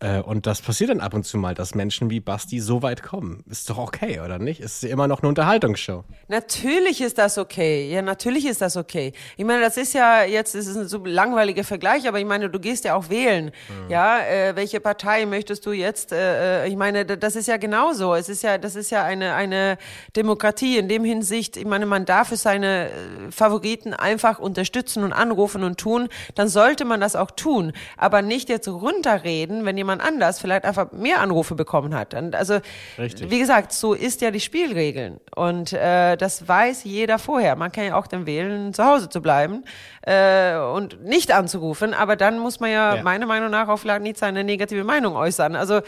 Äh, 0.00 0.20
Und 0.20 0.46
das 0.46 0.62
passiert 0.62 0.90
dann 0.90 1.00
ab 1.00 1.14
und 1.14 1.24
zu 1.24 1.38
mal, 1.38 1.54
dass 1.54 1.74
Menschen 1.74 2.10
wie 2.10 2.20
Basti 2.20 2.60
so 2.60 2.82
weit 2.82 3.02
kommen. 3.02 3.44
Ist 3.50 3.68
doch 3.68 3.78
okay, 3.78 4.20
oder 4.20 4.38
nicht? 4.38 4.60
Ist 4.60 4.84
immer 4.84 5.08
noch 5.08 5.20
eine 5.20 5.28
Unterhaltungsshow. 5.28 6.04
Natürlich 6.28 7.00
ist 7.00 7.18
das 7.18 7.38
okay. 7.38 7.90
Ja, 7.90 8.02
natürlich 8.02 8.46
ist 8.46 8.60
das 8.60 8.76
okay. 8.76 9.12
Ich 9.36 9.44
meine, 9.44 9.60
das 9.60 9.76
ist 9.76 9.92
ja 9.94 10.24
jetzt, 10.24 10.54
das 10.54 10.66
ist 10.66 10.76
ein 10.76 10.88
so 10.88 11.04
langweiliger 11.04 11.64
Vergleich, 11.64 12.06
aber 12.08 12.18
ich 12.18 12.26
meine, 12.26 12.48
du 12.48 12.58
gehst 12.60 12.84
ja 12.84 12.94
auch 12.94 13.10
wählen. 13.10 13.50
Ja, 13.88 14.20
äh, 14.20 14.54
welche 14.56 14.80
Partei 14.80 15.26
möchtest 15.26 15.66
du 15.66 15.72
jetzt? 15.72 16.12
Äh, 16.12 16.64
äh, 16.64 16.68
ich 16.68 16.76
meine, 16.76 17.04
das 17.04 17.36
ist 17.36 17.48
ja 17.48 17.56
genauso. 17.56 18.14
Es 18.14 18.28
ist 18.28 18.42
ja, 18.42 18.58
das 18.58 18.76
ist 18.76 18.90
ja 18.90 19.04
eine 19.04 19.34
eine 19.34 19.78
Demokratie 20.16 20.78
in 20.78 20.88
dem 20.88 21.04
Hinsicht. 21.04 21.56
Ich 21.56 21.64
meine, 21.64 21.86
man 21.86 22.04
darf 22.04 22.28
für 22.28 22.36
seine 22.36 22.88
äh, 22.90 22.90
Favoriten 23.30 23.94
einfach 23.94 24.38
unterstützen 24.38 25.04
und 25.04 25.12
anrufen 25.12 25.64
und 25.64 25.78
tun. 25.78 26.08
Dann 26.34 26.48
sollte 26.48 26.84
man 26.84 27.00
das 27.00 27.16
auch 27.16 27.30
tun, 27.30 27.72
aber 27.96 28.22
nicht 28.22 28.48
jetzt 28.48 28.68
runterreden, 28.68 29.64
wenn 29.64 29.71
jemand 29.76 30.02
anders 30.02 30.40
vielleicht 30.40 30.64
einfach 30.64 30.92
mehr 30.92 31.20
Anrufe 31.20 31.54
bekommen 31.54 31.94
hat. 31.94 32.14
Und 32.14 32.34
also, 32.34 32.60
Richtig. 32.98 33.30
wie 33.30 33.38
gesagt, 33.38 33.72
so 33.72 33.94
ist 33.94 34.20
ja 34.20 34.30
die 34.30 34.40
Spielregeln. 34.40 35.20
Und 35.34 35.72
äh, 35.72 36.16
das 36.16 36.46
weiß 36.46 36.84
jeder 36.84 37.18
vorher. 37.18 37.56
Man 37.56 37.72
kann 37.72 37.84
ja 37.84 37.96
auch 37.96 38.06
dann 38.06 38.26
wählen, 38.26 38.72
zu 38.74 38.84
Hause 38.84 39.08
zu 39.08 39.20
bleiben 39.22 39.64
äh, 40.02 40.56
und 40.56 41.04
nicht 41.04 41.32
anzurufen. 41.32 41.94
Aber 41.94 42.16
dann 42.16 42.38
muss 42.38 42.60
man 42.60 42.70
ja, 42.70 42.96
Ja. 42.96 43.02
meiner 43.02 43.26
Meinung 43.26 43.50
nach 43.50 43.68
auch 43.68 43.78
vielleicht 43.78 44.02
nicht 44.02 44.18
seine 44.18 44.44
negative 44.44 44.84
Meinung 44.84 45.16
äußern. 45.16 45.56
Also 45.56 45.80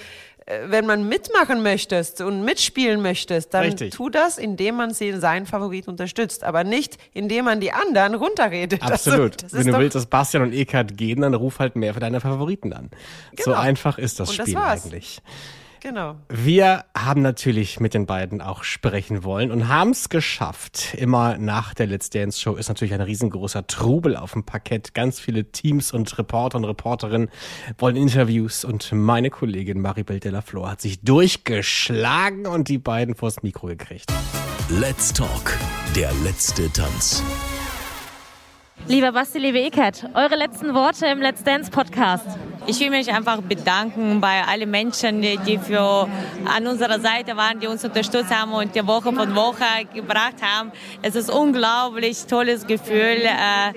wenn 0.67 0.85
man 0.87 1.09
mitmachen 1.09 1.63
möchtest 1.63 2.21
und 2.21 2.45
mitspielen 2.45 3.01
möchtest, 3.01 3.55
dann 3.55 3.65
Richtig. 3.65 3.95
tu 3.95 4.11
das, 4.11 4.37
indem 4.37 4.75
man 4.77 4.93
sie 4.93 5.13
seinen 5.19 5.47
Favorit 5.47 5.89
unterstützt, 5.89 6.45
aber 6.45 6.65
nicht, 6.65 6.99
indem 7.15 7.47
man 7.47 7.61
die 7.61 7.73
anderen 7.73 8.15
runterredet. 8.15 8.83
Absolut. 8.83 9.43
Also, 9.43 9.57
das 9.57 9.65
Wenn 9.67 9.73
du 9.73 9.79
willst, 9.79 9.95
dass 9.97 10.07
Bastian 10.07 10.43
und 10.43 10.53
Eckart 10.53 10.97
gehen, 10.99 11.23
dann 11.23 11.33
ruf 11.35 11.61
halt 11.61 11.77
mehr 11.77 11.95
für 11.95 12.01
deine 12.01 12.21
Favoriten 12.21 12.73
an. 12.75 12.91
So 13.39 13.45
Genau. 13.45 13.59
einfach 13.59 13.97
ist 13.99 14.21
das 14.21 14.31
Und 14.31 14.39
das 14.39 14.47
Spiel 14.49 14.59
war's. 14.61 14.85
eigentlich. 14.85 15.23
Genau. 15.85 16.17
Wir 16.31 16.87
haben 16.97 17.21
natürlich 17.21 17.79
mit 17.79 17.93
den 17.93 18.07
beiden 18.07 18.41
auch 18.41 18.65
sprechen 18.65 19.23
wollen 19.23 19.51
und 19.51 19.69
haben 19.69 19.91
es 19.91 20.09
geschafft. 20.09 20.95
Immer 20.95 21.37
nach 21.37 21.75
der 21.75 21.87
Let's 21.87 22.09
Dance 22.09 22.41
Show 22.41 22.55
ist 22.55 22.69
natürlich 22.69 22.95
ein 22.95 23.03
riesengroßer 23.03 23.67
Trubel 23.67 24.17
auf 24.17 24.33
dem 24.33 24.45
Parkett. 24.45 24.95
Ganz 24.95 25.21
viele 25.21 25.53
Teams 25.53 25.93
und 25.93 26.17
Reporter 26.17 26.57
und 26.57 26.65
Reporterinnen 26.65 27.29
wollen 27.77 27.97
Interviews 27.97 28.65
und 28.65 28.93
meine 28.93 29.29
Kollegin 29.29 29.79
Maribel 29.79 30.21
Delaflor 30.21 30.71
hat 30.71 30.81
sich 30.81 31.03
durchgeschlagen 31.03 32.47
und 32.47 32.69
die 32.69 32.79
beiden 32.79 33.15
vors 33.15 33.43
Mikro 33.43 33.67
gekriegt. 33.67 34.11
Let's 34.71 35.13
Talk, 35.13 35.59
der 35.95 36.11
letzte 36.25 36.73
Tanz. 36.73 37.23
Lieber 38.89 39.13
Basti, 39.13 39.39
liebe 39.39 39.61
Eckert, 39.61 40.09
eure 40.15 40.37
letzten 40.37 40.73
Worte 40.75 41.07
im 41.09 41.21
Let's 41.21 41.45
Dance 41.45 41.71
Podcast. 41.71 42.39
Ich 42.67 42.81
will 42.81 42.89
mich 42.89 43.13
einfach 43.13 43.43
bedanken 43.43 44.23
bei 44.23 44.43
allen 44.43 44.71
Menschen, 44.71 45.21
die 45.21 45.59
für 45.59 46.09
an 46.47 46.67
unserer 46.67 46.99
Seite 46.99 47.37
waren, 47.37 47.61
die 47.61 47.67
uns 47.67 47.85
unterstützt 47.85 48.35
haben 48.35 48.53
und 48.55 48.75
die 48.75 48.87
Woche 48.87 49.13
von 49.13 49.35
Woche 49.35 49.65
gebracht 49.93 50.37
haben. 50.41 50.73
Es 51.03 51.15
ist 51.15 51.31
unglaublich 51.31 52.25
tolles 52.25 52.67
Gefühl, 52.67 53.19
äh, 53.23 53.73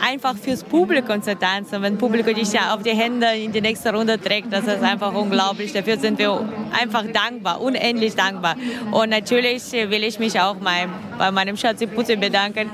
einfach 0.00 0.36
fürs 0.36 0.62
Publikum 0.62 1.22
zu 1.22 1.36
tanzen. 1.36 1.82
Wenn 1.82 1.98
Publikum 1.98 2.34
dich 2.34 2.52
ja 2.52 2.72
auf 2.72 2.84
die 2.84 2.94
Hände 2.94 3.26
in 3.34 3.50
die 3.50 3.60
nächste 3.60 3.92
Runde 3.92 4.20
trägt, 4.20 4.52
das 4.52 4.64
ist 4.64 4.82
einfach 4.82 5.12
unglaublich. 5.12 5.72
Dafür 5.72 5.98
sind 5.98 6.16
wir 6.18 6.48
einfach 6.80 7.04
dankbar, 7.12 7.60
unendlich 7.60 8.14
dankbar. 8.14 8.54
Und 8.92 9.10
natürlich 9.10 9.72
will 9.72 10.04
ich 10.04 10.20
mich 10.20 10.38
auch 10.40 10.56
mein, 10.60 10.88
bei 11.18 11.32
meinem 11.32 11.56
Schatzi 11.56 11.88
Putzi 11.88 12.14
bedanken. 12.14 12.70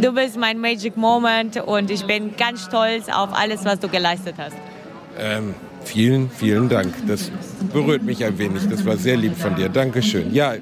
Du 0.00 0.12
bist 0.12 0.38
mein 0.38 0.58
Magic 0.58 0.96
Moment 0.96 1.62
und 1.62 1.90
ich 1.90 2.04
bin 2.06 2.34
ganz 2.36 2.64
stolz 2.64 3.10
auf 3.10 3.28
alles, 3.34 3.62
was 3.66 3.78
du 3.78 3.88
geleistet 3.88 4.36
hast. 4.38 4.69
Ähm, 5.18 5.54
vielen, 5.84 6.30
vielen 6.30 6.68
Dank. 6.68 6.94
Das 7.06 7.30
berührt 7.72 8.02
mich 8.02 8.24
ein 8.24 8.38
wenig. 8.38 8.68
Das 8.68 8.84
war 8.84 8.96
sehr 8.96 9.16
lieb 9.16 9.36
von 9.36 9.56
dir. 9.56 9.68
Dankeschön. 9.68 10.32
Ja, 10.32 10.54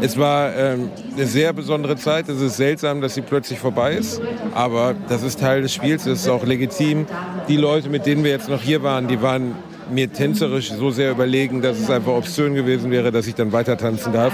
es 0.00 0.18
war 0.18 0.54
ähm, 0.56 0.90
eine 1.14 1.26
sehr 1.26 1.52
besondere 1.52 1.96
Zeit. 1.96 2.28
Es 2.28 2.40
ist 2.40 2.56
seltsam, 2.56 3.00
dass 3.00 3.14
sie 3.14 3.22
plötzlich 3.22 3.58
vorbei 3.58 3.94
ist. 3.94 4.20
Aber 4.54 4.94
das 5.08 5.22
ist 5.22 5.40
Teil 5.40 5.62
des 5.62 5.72
Spiels. 5.72 6.04
Das 6.04 6.20
ist 6.20 6.28
auch 6.28 6.44
legitim. 6.44 7.06
Die 7.48 7.56
Leute, 7.56 7.88
mit 7.88 8.06
denen 8.06 8.24
wir 8.24 8.30
jetzt 8.30 8.48
noch 8.48 8.62
hier 8.62 8.82
waren, 8.82 9.08
die 9.08 9.22
waren 9.22 9.54
mir 9.90 10.12
tänzerisch 10.12 10.72
so 10.72 10.90
sehr 10.90 11.10
überlegen, 11.10 11.60
dass 11.62 11.78
es 11.78 11.90
einfach 11.90 12.12
obszön 12.12 12.54
gewesen 12.54 12.90
wäre, 12.90 13.12
dass 13.12 13.26
ich 13.26 13.34
dann 13.34 13.52
weiter 13.52 13.76
tanzen 13.76 14.12
darf. 14.12 14.32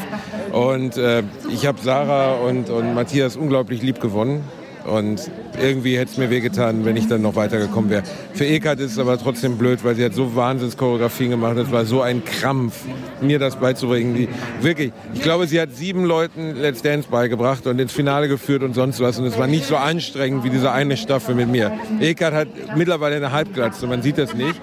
Und 0.53 0.96
äh, 0.96 1.22
ich 1.53 1.66
habe 1.66 1.79
Sarah 1.83 2.35
und, 2.35 2.70
und 2.70 2.94
Matthias 2.94 3.37
unglaublich 3.37 3.83
lieb 3.83 4.01
gewonnen. 4.01 4.44
Und 4.88 5.31
irgendwie 5.61 5.98
hätte 5.98 6.12
es 6.12 6.18
mir 6.18 6.31
wehgetan, 6.31 6.85
wenn 6.85 6.96
ich 6.96 7.09
dann 7.09 7.22
noch 7.22 7.37
weitergekommen 7.37 7.90
wäre. 7.90 8.03
Für 8.35 8.46
Eckart 8.46 8.81
ist 8.81 8.92
es 8.92 8.98
aber 8.98 9.18
trotzdem 9.18 9.59
blöd, 9.59 9.85
weil 9.85 9.94
sie 9.94 10.05
hat 10.05 10.14
so 10.14 10.35
Wahnsinns-Choreografien 10.35 11.31
gemacht. 11.31 11.57
Es 11.57 11.70
war 11.70 11.85
so 11.85 12.03
ein 12.03 12.24
Krampf, 12.24 12.85
mir 13.20 13.38
das 13.38 13.57
beizubringen. 13.57 14.14
Die, 14.14 14.29
wirklich, 14.61 14.92
ich 15.14 15.22
glaube, 15.22 15.46
sie 15.46 15.61
hat 15.61 15.74
sieben 15.74 16.05
Leuten 16.05 16.57
Let's 16.57 16.83
Dance 16.83 17.09
beigebracht 17.11 17.66
und 17.66 17.79
ins 17.79 17.92
Finale 17.92 18.29
geführt 18.29 18.62
und 18.62 18.74
sonst 18.74 19.01
was. 19.01 19.18
Und 19.18 19.27
es 19.27 19.38
war 19.38 19.46
nicht 19.46 19.66
so 19.66 19.77
anstrengend 19.77 20.44
wie 20.44 20.51
diese 20.51 20.72
eine 20.72 20.96
Staffel 20.96 21.35
mit 21.35 21.48
mir. 21.48 21.72
Eckart 22.01 22.35
hat 22.35 22.48
mittlerweile 22.77 23.16
eine 23.16 23.33
Halbglatze, 23.33 23.87
man 23.87 24.03
sieht 24.03 24.18
das 24.18 24.35
nicht. 24.35 24.61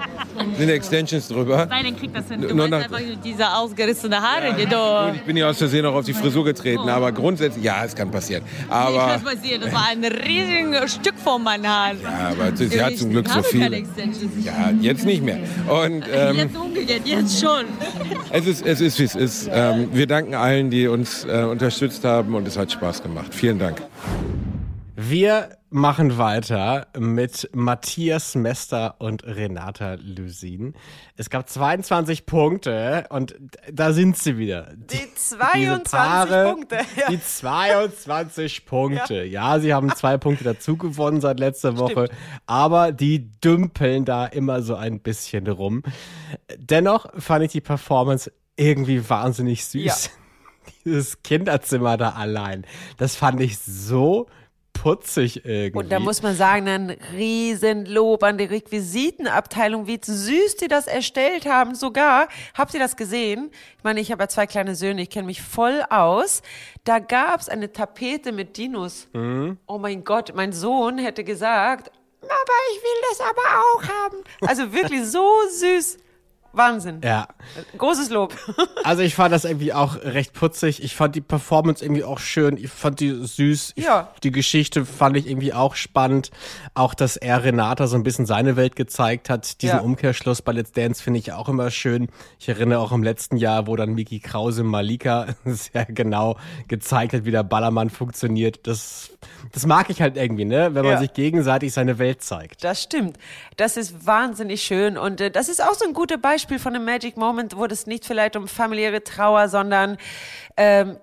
Sind 0.57 0.69
Extensions 0.69 1.27
drüber. 1.27 1.65
Nein, 1.69 1.95
kriegt 1.97 2.15
das 2.15 2.27
hin. 2.27 2.39
Nur 2.39 2.49
Du 2.49 2.55
meinst 2.55 2.71
nach- 2.71 2.83
einfach 2.83 2.99
diese 3.23 3.49
ausgerissene 3.53 4.21
Haare, 4.21 4.53
die 4.57 4.65
du... 4.65 5.13
Ich 5.15 5.21
bin 5.23 5.37
ja 5.37 5.49
aus 5.49 5.57
Versehen 5.57 5.85
auch 5.85 5.95
auf 5.95 6.05
die 6.05 6.13
Frisur 6.13 6.43
getreten, 6.45 6.87
aber 6.89 7.11
grundsätzlich, 7.11 7.63
ja, 7.63 7.83
es 7.85 7.95
kann 7.95 8.09
passieren. 8.11 8.43
Aber, 8.69 9.19
das 9.21 9.23
passiert. 9.35 9.63
Das 9.63 9.73
war 9.73 9.87
ein 9.89 10.03
riesiges 10.03 10.93
Stück 10.95 11.15
von 11.23 11.43
meinen 11.43 11.67
Haaren. 11.67 11.97
ja, 12.01 12.29
aber 12.31 12.55
sie 12.55 12.81
hat 12.81 12.97
zum 12.97 13.09
Glück 13.11 13.27
so 13.29 13.41
viel. 13.43 13.85
Ja, 14.43 14.71
jetzt 14.79 15.05
nicht 15.05 15.23
mehr. 15.23 15.39
Und 15.67 16.03
ähm, 16.13 16.35
Jetzt 16.37 16.55
umgekehrt, 16.57 17.01
jetzt 17.05 17.39
schon. 17.41 17.65
es 18.31 18.45
ist, 18.47 18.65
es 18.65 18.81
ist, 18.81 18.99
wie 18.99 19.03
es 19.03 19.15
ist. 19.15 19.49
Ähm, 19.51 19.89
wir 19.93 20.07
danken 20.07 20.33
allen, 20.35 20.69
die 20.69 20.87
uns 20.87 21.25
äh, 21.25 21.43
unterstützt 21.43 22.03
haben 22.03 22.35
und 22.35 22.47
es 22.47 22.57
hat 22.57 22.71
Spaß 22.71 23.03
gemacht. 23.03 23.33
Vielen 23.33 23.59
Dank. 23.59 23.81
Wir 24.97 25.57
machen 25.69 26.17
weiter 26.17 26.87
mit 26.97 27.49
Matthias 27.53 28.33
Mester 28.35 28.95
und 28.99 29.25
Renata 29.25 29.95
Lusin. 29.95 30.73
Es 31.17 31.29
gab 31.29 31.49
22 31.49 32.25
Punkte 32.25 33.05
und 33.09 33.35
da 33.69 33.91
sind 33.91 34.17
sie 34.17 34.37
wieder. 34.37 34.71
Die 34.73 34.95
diese 34.95 35.35
22 35.37 35.91
Paare, 35.91 36.53
Punkte. 36.53 36.77
Ja. 36.95 37.09
Die 37.09 37.21
22 37.21 38.65
Punkte. 38.65 39.25
Ja. 39.25 39.59
sie 39.59 39.73
haben 39.73 39.93
zwei 39.93 40.17
Punkte 40.17 40.45
dazu 40.45 40.77
gewonnen 40.77 41.19
seit 41.19 41.41
letzter 41.41 41.77
Woche, 41.77 42.07
aber 42.45 42.93
die 42.93 43.29
dümpeln 43.41 44.05
da 44.05 44.25
immer 44.25 44.61
so 44.61 44.75
ein 44.75 45.01
bisschen 45.01 45.45
rum. 45.47 45.83
Dennoch 46.57 47.07
fand 47.21 47.43
ich 47.43 47.51
die 47.51 47.61
Performance 47.61 48.31
irgendwie 48.55 49.09
wahnsinnig 49.09 49.65
süß. 49.65 49.83
Ja. 49.83 49.93
Dieses 50.85 51.21
Kinderzimmer 51.21 51.97
da 51.97 52.11
allein. 52.11 52.65
Das 52.97 53.17
fand 53.17 53.41
ich 53.41 53.59
so 53.59 54.27
putzig 54.75 55.45
irgendwie. 55.45 55.79
Und 55.79 55.91
da 55.91 55.99
muss 55.99 56.21
man 56.21 56.35
sagen, 56.35 56.67
ein 56.67 56.97
Riesenlob 57.13 58.23
an 58.23 58.37
die 58.37 58.45
Requisitenabteilung, 58.45 59.87
wie 59.87 59.99
süß 60.03 60.57
die 60.57 60.67
das 60.67 60.85
erstellt 60.87 61.45
haben. 61.45 61.73
Sogar, 61.73 62.27
habt 62.53 62.73
ihr 62.73 62.79
das 62.79 62.95
gesehen? 62.95 63.49
Ich 63.77 63.83
meine, 63.83 63.99
ich 63.99 64.11
habe 64.11 64.23
ja 64.23 64.27
zwei 64.27 64.45
kleine 64.45 64.75
Söhne, 64.75 65.01
ich 65.01 65.09
kenne 65.09 65.25
mich 65.25 65.41
voll 65.41 65.83
aus. 65.89 66.41
Da 66.83 66.99
gab's 66.99 67.49
eine 67.49 67.71
Tapete 67.71 68.31
mit 68.31 68.57
Dinos. 68.57 69.07
Mhm. 69.13 69.57
Oh 69.65 69.77
mein 69.77 70.03
Gott, 70.03 70.33
mein 70.35 70.53
Sohn 70.53 70.97
hätte 70.97 71.23
gesagt, 71.23 71.89
aber 72.21 72.53
ich 72.73 72.81
will 72.81 73.01
das 73.09 73.21
aber 73.21 73.59
auch 73.59 73.83
haben. 73.83 74.17
Also 74.41 74.73
wirklich 74.73 75.05
so 75.05 75.25
süß. 75.49 75.97
Wahnsinn. 76.57 77.01
ja. 77.03 77.27
Großes 77.77 78.09
Lob. 78.09 78.33
Also 78.83 79.01
ich 79.01 79.15
fand 79.15 79.33
das 79.33 79.45
irgendwie 79.45 79.73
auch 79.73 79.95
recht 79.95 80.33
putzig. 80.33 80.83
Ich 80.83 80.95
fand 80.95 81.15
die 81.15 81.21
Performance 81.21 81.83
irgendwie 81.83 82.03
auch 82.03 82.19
schön. 82.19 82.55
Ich 82.57 82.69
fand 82.69 82.99
die 82.99 83.09
süß. 83.25 83.73
Ich, 83.75 83.83
Ja. 83.83 84.11
Die 84.21 84.29
Geschichte 84.31 84.85
fand 84.85 85.17
ich 85.17 85.27
irgendwie 85.27 85.53
auch 85.53 85.73
spannend. 85.73 86.29
Auch, 86.75 86.93
dass 86.93 87.17
er 87.17 87.43
Renata 87.43 87.87
so 87.87 87.95
ein 87.95 88.03
bisschen 88.03 88.27
seine 88.27 88.55
Welt 88.57 88.75
gezeigt 88.75 89.29
hat. 89.31 89.61
Diesen 89.63 89.77
Ja. 89.77 89.81
Umkehrschluss 89.81 90.43
bei 90.43 90.51
Let's 90.51 90.71
Dance 90.71 91.01
finde 91.01 91.19
ich 91.19 91.31
auch 91.33 91.49
immer 91.49 91.71
schön. 91.71 92.09
Ich 92.39 92.47
erinnere 92.47 92.79
auch 92.79 92.91
im 92.91 93.01
letzten 93.01 93.37
Jahr, 93.37 93.65
wo 93.65 93.75
dann 93.75 93.93
Miki 93.95 94.19
Krause 94.19 94.61
Malika 94.63 95.27
sehr 95.45 95.85
genau 95.85 96.37
gezeigt 96.67 97.13
hat, 97.13 97.25
wie 97.25 97.31
der 97.31 97.43
Ballermann 97.43 97.89
funktioniert. 97.89 98.67
Das, 98.67 99.09
das 99.51 99.65
mag 99.65 99.89
ich 99.89 99.99
halt 100.01 100.15
irgendwie, 100.15 100.45
ne? 100.45 100.75
Wenn 100.75 100.83
man 100.83 100.93
Ja. 100.93 100.99
sich 100.99 101.13
gegenseitig 101.13 101.73
seine 101.73 101.97
Welt 101.97 102.21
zeigt. 102.21 102.63
Das 102.63 102.83
stimmt. 102.83 103.17
Das 103.57 103.77
ist 103.77 104.05
wahnsinnig 104.05 104.61
schön. 104.61 104.95
Und 104.99 105.21
äh, 105.21 105.31
das 105.31 105.49
ist 105.49 105.63
auch 105.63 105.73
so 105.73 105.85
ein 105.85 105.93
gutes 105.93 106.21
Beispiel 106.21 106.44
von 106.59 106.75
einem 106.75 106.85
Magic 106.85 107.17
Moment, 107.17 107.57
wo 107.57 107.67
das 107.67 107.87
nicht 107.87 108.05
vielleicht 108.05 108.35
um 108.35 108.47
familiäre 108.47 109.03
Trauer, 109.03 109.49
sondern 109.49 109.97
ähm, 110.57 110.97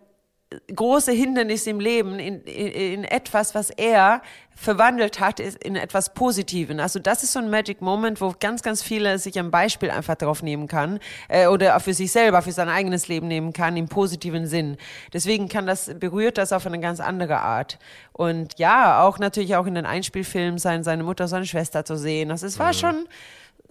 große 0.75 1.13
Hindernisse 1.13 1.71
im 1.71 1.81
Leben 1.81 2.19
in, 2.19 2.41
in, 2.43 2.67
in 2.67 3.05
etwas, 3.05 3.55
was 3.55 3.71
er 3.71 4.23
verwandelt 4.55 5.19
hat, 5.19 5.41
ist 5.41 5.63
in 5.65 5.77
etwas 5.77 6.13
Positiven. 6.13 6.79
Also 6.79 6.99
das 6.99 7.23
ist 7.23 7.33
so 7.33 7.39
ein 7.39 7.51
Magic 7.51 7.81
Moment, 7.81 8.21
wo 8.21 8.35
ganz, 8.39 8.63
ganz 8.63 8.83
viele 8.83 9.19
sich 9.19 9.39
ein 9.39 9.51
Beispiel 9.51 9.91
einfach 9.91 10.15
drauf 10.17 10.43
nehmen 10.43 10.69
kann 10.69 11.01
äh, 11.29 11.47
oder 11.47 11.77
auch 11.77 11.81
für 11.81 11.95
sich 11.95 12.13
selber, 12.13 12.43
für 12.43 12.53
sein 12.53 12.69
eigenes 12.69 13.09
Leben 13.09 13.29
nehmen 13.29 13.53
kann, 13.53 13.77
im 13.77 13.89
positiven 13.89 14.47
Sinn. 14.47 14.77
Deswegen 15.13 15.49
kann 15.49 15.67
das, 15.67 15.91
berührt 15.99 16.39
das 16.39 16.53
auf 16.53 16.67
eine 16.67 16.81
ganz 16.81 17.01
andere 17.01 17.41
Art. 17.41 17.79
Und 18.13 18.59
ja, 18.59 19.03
auch 19.03 19.19
natürlich 19.19 19.57
auch 19.57 19.67
in 19.67 19.75
den 19.75 19.87
Einspielfilmen 19.87 20.59
sein, 20.59 20.85
seine 20.85 21.03
Mutter, 21.03 21.29
seine 21.29 21.47
Schwester 21.47 21.85
zu 21.85 21.97
sehen. 21.97 22.31
Also 22.31 22.47
es 22.47 22.59
war 22.59 22.75
schon 22.75 23.09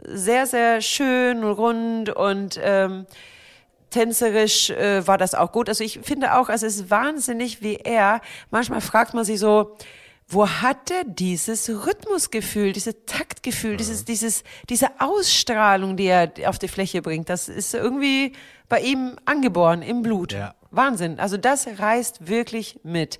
sehr, 0.03 0.47
sehr 0.47 0.81
schön 0.81 1.43
und 1.43 1.51
rund 1.51 2.09
und 2.09 2.59
ähm, 2.61 3.05
tänzerisch 3.89 4.69
äh, 4.71 5.05
war 5.05 5.17
das 5.17 5.35
auch 5.35 5.51
gut. 5.51 5.69
Also 5.69 5.83
ich 5.83 5.99
finde 6.03 6.35
auch, 6.35 6.49
also 6.49 6.65
es 6.65 6.77
ist 6.77 6.89
wahnsinnig, 6.89 7.61
wie 7.61 7.75
er, 7.75 8.21
manchmal 8.49 8.81
fragt 8.81 9.13
man 9.13 9.25
sich 9.25 9.39
so, 9.39 9.77
wo 10.27 10.47
hat 10.47 10.89
er 10.89 11.03
dieses 11.03 11.69
Rhythmusgefühl, 11.69 12.71
dieses 12.71 12.95
Taktgefühl, 13.05 13.75
dieses, 13.75 14.05
dieses, 14.05 14.43
diese 14.69 14.87
Ausstrahlung, 14.99 15.97
die 15.97 16.05
er 16.05 16.31
auf 16.45 16.57
die 16.57 16.69
Fläche 16.69 17.01
bringt, 17.01 17.29
das 17.29 17.49
ist 17.49 17.73
irgendwie 17.73 18.33
bei 18.69 18.79
ihm 18.79 19.17
angeboren 19.25 19.81
im 19.81 20.01
Blut. 20.01 20.31
Ja. 20.31 20.55
Wahnsinn. 20.71 21.19
Also 21.19 21.35
das 21.35 21.67
reißt 21.79 22.29
wirklich 22.29 22.79
mit. 22.83 23.19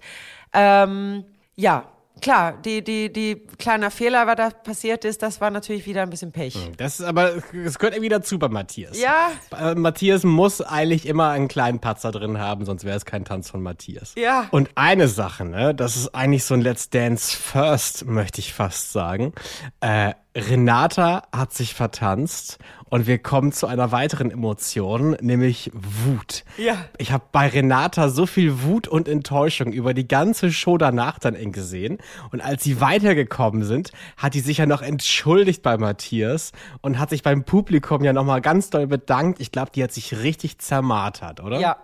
Ähm, 0.53 1.25
ja, 1.57 1.91
klar, 2.21 2.53
die, 2.63 2.83
die, 2.83 3.11
die 3.11 3.35
kleiner 3.57 3.91
Fehler, 3.91 4.27
was 4.27 4.35
da 4.35 4.49
passiert 4.49 5.05
ist, 5.05 5.21
das 5.21 5.41
war 5.41 5.51
natürlich 5.51 5.85
wieder 5.85 6.03
ein 6.03 6.09
bisschen 6.09 6.31
Pech. 6.31 6.57
Das 6.77 6.99
ist 6.99 7.05
aber, 7.05 7.41
das 7.53 7.79
gehört 7.79 7.95
irgendwie 7.95 8.09
dazu 8.09 8.39
bei 8.39 8.47
Matthias. 8.47 8.99
Ja. 8.99 9.31
Äh, 9.57 9.75
Matthias 9.75 10.23
muss 10.23 10.61
eigentlich 10.61 11.05
immer 11.05 11.29
einen 11.29 11.47
kleinen 11.47 11.79
Patzer 11.79 12.11
drin 12.11 12.37
haben, 12.37 12.65
sonst 12.65 12.85
wäre 12.85 12.97
es 12.97 13.05
kein 13.05 13.25
Tanz 13.25 13.49
von 13.49 13.61
Matthias. 13.61 14.13
Ja. 14.15 14.47
Und 14.51 14.69
eine 14.75 15.07
Sache, 15.07 15.45
ne, 15.45 15.75
das 15.75 15.97
ist 15.97 16.15
eigentlich 16.15 16.43
so 16.43 16.53
ein 16.53 16.61
Let's 16.61 16.89
Dance 16.89 17.35
First, 17.35 18.05
möchte 18.05 18.39
ich 18.39 18.53
fast 18.53 18.91
sagen. 18.91 19.33
Äh, 19.81 20.13
Renata 20.35 21.23
hat 21.33 21.53
sich 21.53 21.73
vertanzt 21.73 22.57
und 22.85 23.05
wir 23.05 23.17
kommen 23.17 23.51
zu 23.51 23.67
einer 23.67 23.91
weiteren 23.91 24.31
Emotion, 24.31 25.17
nämlich 25.19 25.71
Wut. 25.73 26.45
Ja. 26.57 26.85
Ich 26.97 27.11
habe 27.11 27.25
bei 27.33 27.47
Renata 27.47 28.07
so 28.09 28.25
viel 28.25 28.63
Wut 28.63 28.87
und 28.87 29.09
Enttäuschung 29.09 29.73
über 29.73 29.93
die 29.93 30.07
ganze 30.07 30.51
Show 30.51 30.77
danach 30.77 31.19
dann 31.19 31.35
gesehen. 31.51 31.97
Und 32.31 32.39
als 32.39 32.63
sie 32.63 32.79
weitergekommen 32.79 33.63
sind, 33.63 33.91
hat 34.15 34.33
die 34.33 34.39
sich 34.39 34.59
ja 34.59 34.65
noch 34.65 34.81
entschuldigt 34.81 35.63
bei 35.63 35.77
Matthias 35.77 36.53
und 36.81 36.97
hat 36.97 37.09
sich 37.09 37.23
beim 37.23 37.43
Publikum 37.43 38.03
ja 38.03 38.13
nochmal 38.13 38.39
ganz 38.39 38.69
doll 38.69 38.87
bedankt. 38.87 39.41
Ich 39.41 39.51
glaube, 39.51 39.71
die 39.75 39.83
hat 39.83 39.91
sich 39.91 40.19
richtig 40.19 40.59
zermartert, 40.59 41.41
oder? 41.41 41.59
Ja. 41.59 41.77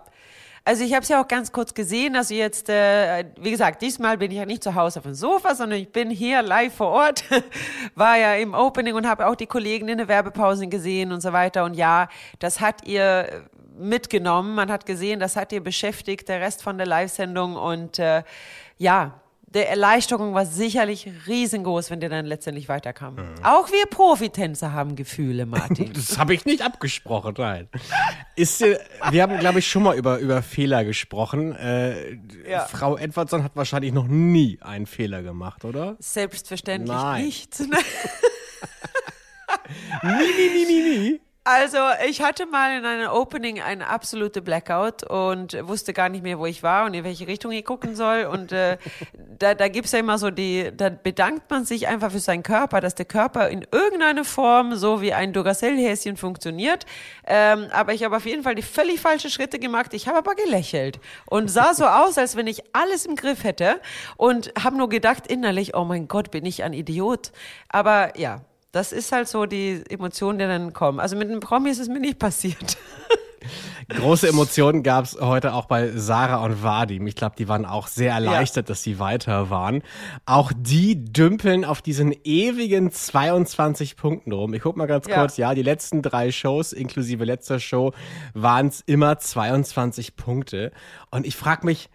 Also 0.68 0.84
ich 0.84 0.92
habe 0.92 1.02
es 1.02 1.08
ja 1.08 1.22
auch 1.22 1.28
ganz 1.28 1.50
kurz 1.50 1.72
gesehen. 1.72 2.14
Also 2.14 2.34
jetzt, 2.34 2.68
äh, 2.68 3.24
wie 3.40 3.52
gesagt, 3.52 3.80
diesmal 3.80 4.18
bin 4.18 4.30
ich 4.30 4.36
ja 4.36 4.44
nicht 4.44 4.62
zu 4.62 4.74
Hause 4.74 4.98
auf 4.98 5.04
dem 5.04 5.14
Sofa, 5.14 5.54
sondern 5.54 5.78
ich 5.78 5.90
bin 5.90 6.10
hier 6.10 6.42
live 6.42 6.74
vor 6.74 6.88
Ort. 6.88 7.24
War 7.94 8.18
ja 8.18 8.34
im 8.34 8.52
Opening 8.52 8.94
und 8.94 9.08
habe 9.08 9.28
auch 9.28 9.34
die 9.34 9.46
Kollegen 9.46 9.88
in 9.88 9.96
der 9.96 10.08
Werbepause 10.08 10.66
gesehen 10.66 11.10
und 11.10 11.22
so 11.22 11.32
weiter. 11.32 11.64
Und 11.64 11.72
ja, 11.72 12.10
das 12.38 12.60
hat 12.60 12.86
ihr 12.86 13.46
mitgenommen. 13.78 14.54
Man 14.54 14.70
hat 14.70 14.84
gesehen, 14.84 15.20
das 15.20 15.36
hat 15.36 15.52
ihr 15.52 15.62
beschäftigt, 15.62 16.28
der 16.28 16.42
Rest 16.42 16.62
von 16.62 16.76
der 16.76 16.86
Live-Sendung. 16.86 17.56
Und 17.56 17.98
äh, 17.98 18.22
ja, 18.76 19.22
der 19.54 19.70
Erleichterung 19.70 20.34
war 20.34 20.44
sicherlich 20.46 21.08
riesengroß, 21.26 21.90
wenn 21.90 22.00
der 22.00 22.08
dann 22.10 22.26
letztendlich 22.26 22.68
weiterkam. 22.68 23.16
Auch 23.42 23.70
wir 23.70 23.86
Profitänzer 23.86 24.72
haben 24.72 24.94
Gefühle, 24.96 25.46
Martin. 25.46 25.92
Das 25.98 26.18
habe 26.18 26.34
ich 26.34 26.44
nicht 26.44 26.62
abgesprochen, 26.62 27.34
nein. 27.38 27.68
Ist, 28.36 28.60
wir 28.60 29.22
haben, 29.22 29.38
glaube 29.38 29.58
ich, 29.60 29.68
schon 29.68 29.82
mal 29.82 29.96
über, 29.96 30.18
über 30.18 30.42
Fehler 30.42 30.84
gesprochen. 30.84 31.54
Äh, 31.56 32.18
Ja. 32.48 32.66
Frau 32.66 32.96
Edwardson 32.96 33.42
hat 33.42 33.56
wahrscheinlich 33.56 33.92
noch 33.92 34.06
nie 34.06 34.58
einen 34.60 34.86
Fehler 34.86 35.22
gemacht, 35.22 35.64
oder? 35.64 35.96
Selbstverständlich 35.98 36.96
Nein. 36.96 37.24
nicht. 37.24 37.60
Nie, 40.02 40.08
nie, 40.08 40.64
nie, 40.66 40.98
nie. 40.98 41.20
Also, 41.50 41.78
ich 42.06 42.20
hatte 42.20 42.44
mal 42.44 42.76
in 42.76 42.84
einem 42.84 43.08
Opening 43.08 43.62
einen 43.62 43.80
absolute 43.80 44.42
Blackout 44.42 45.02
und 45.04 45.56
wusste 45.66 45.94
gar 45.94 46.10
nicht 46.10 46.22
mehr, 46.22 46.38
wo 46.38 46.44
ich 46.44 46.62
war 46.62 46.84
und 46.84 46.92
in 46.92 47.04
welche 47.04 47.26
Richtung 47.26 47.52
ich 47.52 47.64
gucken 47.64 47.96
soll. 47.96 48.24
Und 48.24 48.52
äh, 48.52 48.76
da, 49.38 49.54
da 49.54 49.68
gibt's 49.68 49.92
ja 49.92 50.00
immer 50.00 50.18
so 50.18 50.30
die, 50.30 50.70
da 50.76 50.90
bedankt 50.90 51.50
man 51.50 51.64
sich 51.64 51.88
einfach 51.88 52.12
für 52.12 52.18
seinen 52.18 52.42
Körper, 52.42 52.82
dass 52.82 52.96
der 52.96 53.06
Körper 53.06 53.48
in 53.48 53.66
irgendeiner 53.72 54.26
Form 54.26 54.76
so 54.76 55.00
wie 55.00 55.14
ein 55.14 55.32
Duracell-Häschen 55.32 56.18
funktioniert. 56.18 56.84
Ähm, 57.26 57.68
aber 57.72 57.94
ich 57.94 58.04
habe 58.04 58.18
auf 58.18 58.26
jeden 58.26 58.42
Fall 58.42 58.54
die 58.54 58.60
völlig 58.60 59.00
falsche 59.00 59.30
Schritte 59.30 59.58
gemacht. 59.58 59.94
Ich 59.94 60.06
habe 60.06 60.18
aber 60.18 60.34
gelächelt 60.34 61.00
und 61.24 61.48
sah 61.48 61.72
so 61.72 61.86
aus, 61.86 62.18
als 62.18 62.36
wenn 62.36 62.46
ich 62.46 62.62
alles 62.74 63.06
im 63.06 63.16
Griff 63.16 63.42
hätte 63.42 63.80
und 64.18 64.52
habe 64.62 64.76
nur 64.76 64.90
gedacht 64.90 65.26
innerlich, 65.26 65.74
oh 65.74 65.86
mein 65.86 66.08
Gott, 66.08 66.30
bin 66.30 66.44
ich 66.44 66.62
ein 66.62 66.74
Idiot. 66.74 67.32
Aber 67.70 68.18
ja, 68.18 68.42
das 68.72 68.92
ist 68.92 69.12
halt 69.12 69.28
so 69.28 69.46
die 69.46 69.82
Emotionen, 69.88 70.38
die 70.38 70.44
dann 70.44 70.72
kommen. 70.72 71.00
Also 71.00 71.16
mit 71.16 71.28
einem 71.30 71.40
Promi 71.40 71.70
ist 71.70 71.78
es 71.78 71.88
mir 71.88 72.00
nicht 72.00 72.18
passiert. 72.18 72.76
Große 73.88 74.28
Emotionen 74.28 74.82
gab 74.82 75.04
es 75.06 75.18
heute 75.18 75.54
auch 75.54 75.64
bei 75.64 75.92
Sarah 75.92 76.44
und 76.44 76.62
Vadim. 76.62 77.06
Ich 77.06 77.14
glaube, 77.14 77.36
die 77.38 77.48
waren 77.48 77.64
auch 77.64 77.86
sehr 77.86 78.12
erleichtert, 78.12 78.68
dass 78.68 78.82
sie 78.82 78.98
weiter 78.98 79.48
waren. 79.48 79.82
Auch 80.26 80.52
die 80.54 81.02
dümpeln 81.10 81.64
auf 81.64 81.80
diesen 81.80 82.14
ewigen 82.24 82.90
22 82.92 83.96
Punkten 83.96 84.32
rum. 84.32 84.52
Ich 84.52 84.60
guck 84.62 84.76
mal 84.76 84.86
ganz 84.86 85.06
Ja. 85.08 85.20
kurz, 85.20 85.38
ja, 85.38 85.54
die 85.54 85.62
letzten 85.62 86.02
drei 86.02 86.30
Shows, 86.32 86.74
inklusive 86.74 87.24
letzter 87.24 87.60
Show, 87.60 87.92
waren 88.34 88.66
es 88.66 88.82
immer 88.84 89.18
22 89.18 90.16
Punkte. 90.16 90.70
Und 91.10 91.26
ich 91.26 91.36
frage 91.36 91.64
mich, 91.64 91.88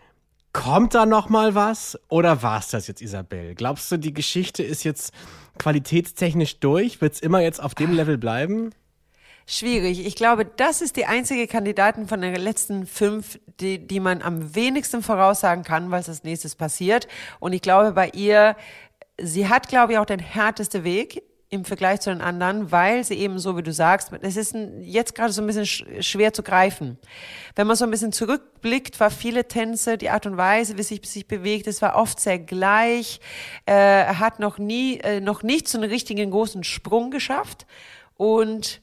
kommt 0.54 0.94
da 0.94 1.06
noch 1.06 1.30
mal 1.30 1.56
was 1.56 2.00
oder 2.10 2.42
war's 2.44 2.70
das 2.70 2.88
jetzt, 2.88 3.02
Isabel? 3.02 3.56
Glaubst 3.56 3.92
du, 3.92 3.98
die 3.98 4.14
Geschichte 4.14 4.64
ist 4.64 4.84
jetzt 4.84 5.12
qualitätstechnisch 5.58 6.60
durch? 6.60 7.02
Wird's 7.02 7.20
immer 7.20 7.42
jetzt 7.42 7.62
auf 7.62 7.76
dem 7.76 7.92
Level 7.92 8.18
bleiben? 8.18 8.70
Schwierig. 9.46 10.06
Ich 10.06 10.16
glaube, 10.16 10.46
das 10.46 10.82
ist 10.82 10.96
die 10.96 11.06
einzige 11.06 11.48
Kandidatin 11.48 12.08
von 12.08 12.22
den 12.22 12.34
letzten 12.36 12.88
fünf, 12.88 13.40
die, 13.60 13.86
die 13.86 14.00
man 14.00 14.22
am 14.22 14.56
wenigsten 14.56 15.04
voraussagen 15.04 15.66
kann, 15.66 15.92
was 15.92 16.08
als 16.08 16.24
nächstes 16.24 16.56
passiert. 16.56 17.08
Und 17.42 17.52
ich 17.52 17.62
glaube, 17.62 17.92
bei 17.92 18.10
ihr, 18.10 18.56
sie 19.20 19.50
hat, 19.50 19.68
glaube 19.68 19.94
ich, 19.94 20.00
auch 20.00 20.06
den 20.06 20.20
härtesten 20.20 20.86
Weg 20.86 21.24
im 21.54 21.66
Vergleich 21.66 22.02
zu 22.02 22.10
den 22.10 22.22
anderen, 22.22 22.72
weil 22.72 23.04
sie 23.04 23.16
eben 23.16 23.40
so, 23.40 23.56
wie 23.56 23.64
du 23.64 23.72
sagst, 23.72 24.12
es 24.22 24.36
ist 24.36 24.56
jetzt 24.82 25.16
gerade 25.16 25.32
so 25.32 25.42
ein 25.42 25.48
bisschen 25.48 25.66
sch 25.66 25.86
schwer 26.00 26.34
zu 26.34 26.44
greifen. 26.44 26.98
Wenn 27.56 27.68
man 27.68 27.76
so 27.76 27.86
ein 27.86 27.92
bisschen 27.92 28.12
zurückblickt, 28.12 29.00
war 29.00 29.12
viele 29.12 29.48
Tänze, 29.48 29.98
die 29.98 30.10
Art 30.10 30.26
und 30.26 30.36
Weise, 30.36 30.78
wie 30.78 30.84
sich 30.84 31.02
sich 31.08 31.28
bewegt, 31.28 31.68
es 31.68 31.82
war 31.82 31.96
oft 31.96 32.20
sehr 32.20 32.40
gleich. 32.40 33.20
Äh, 33.66 34.06
hat 34.06 34.40
noch 34.40 34.58
nie, 34.58 34.98
äh, 35.00 35.22
noch 35.22 35.44
nicht 35.44 35.68
so 35.68 35.78
einen 35.78 35.90
richtigen 35.90 36.32
großen 36.32 36.64
Sprung 36.64 37.12
geschafft. 37.12 37.66
Und 38.18 38.82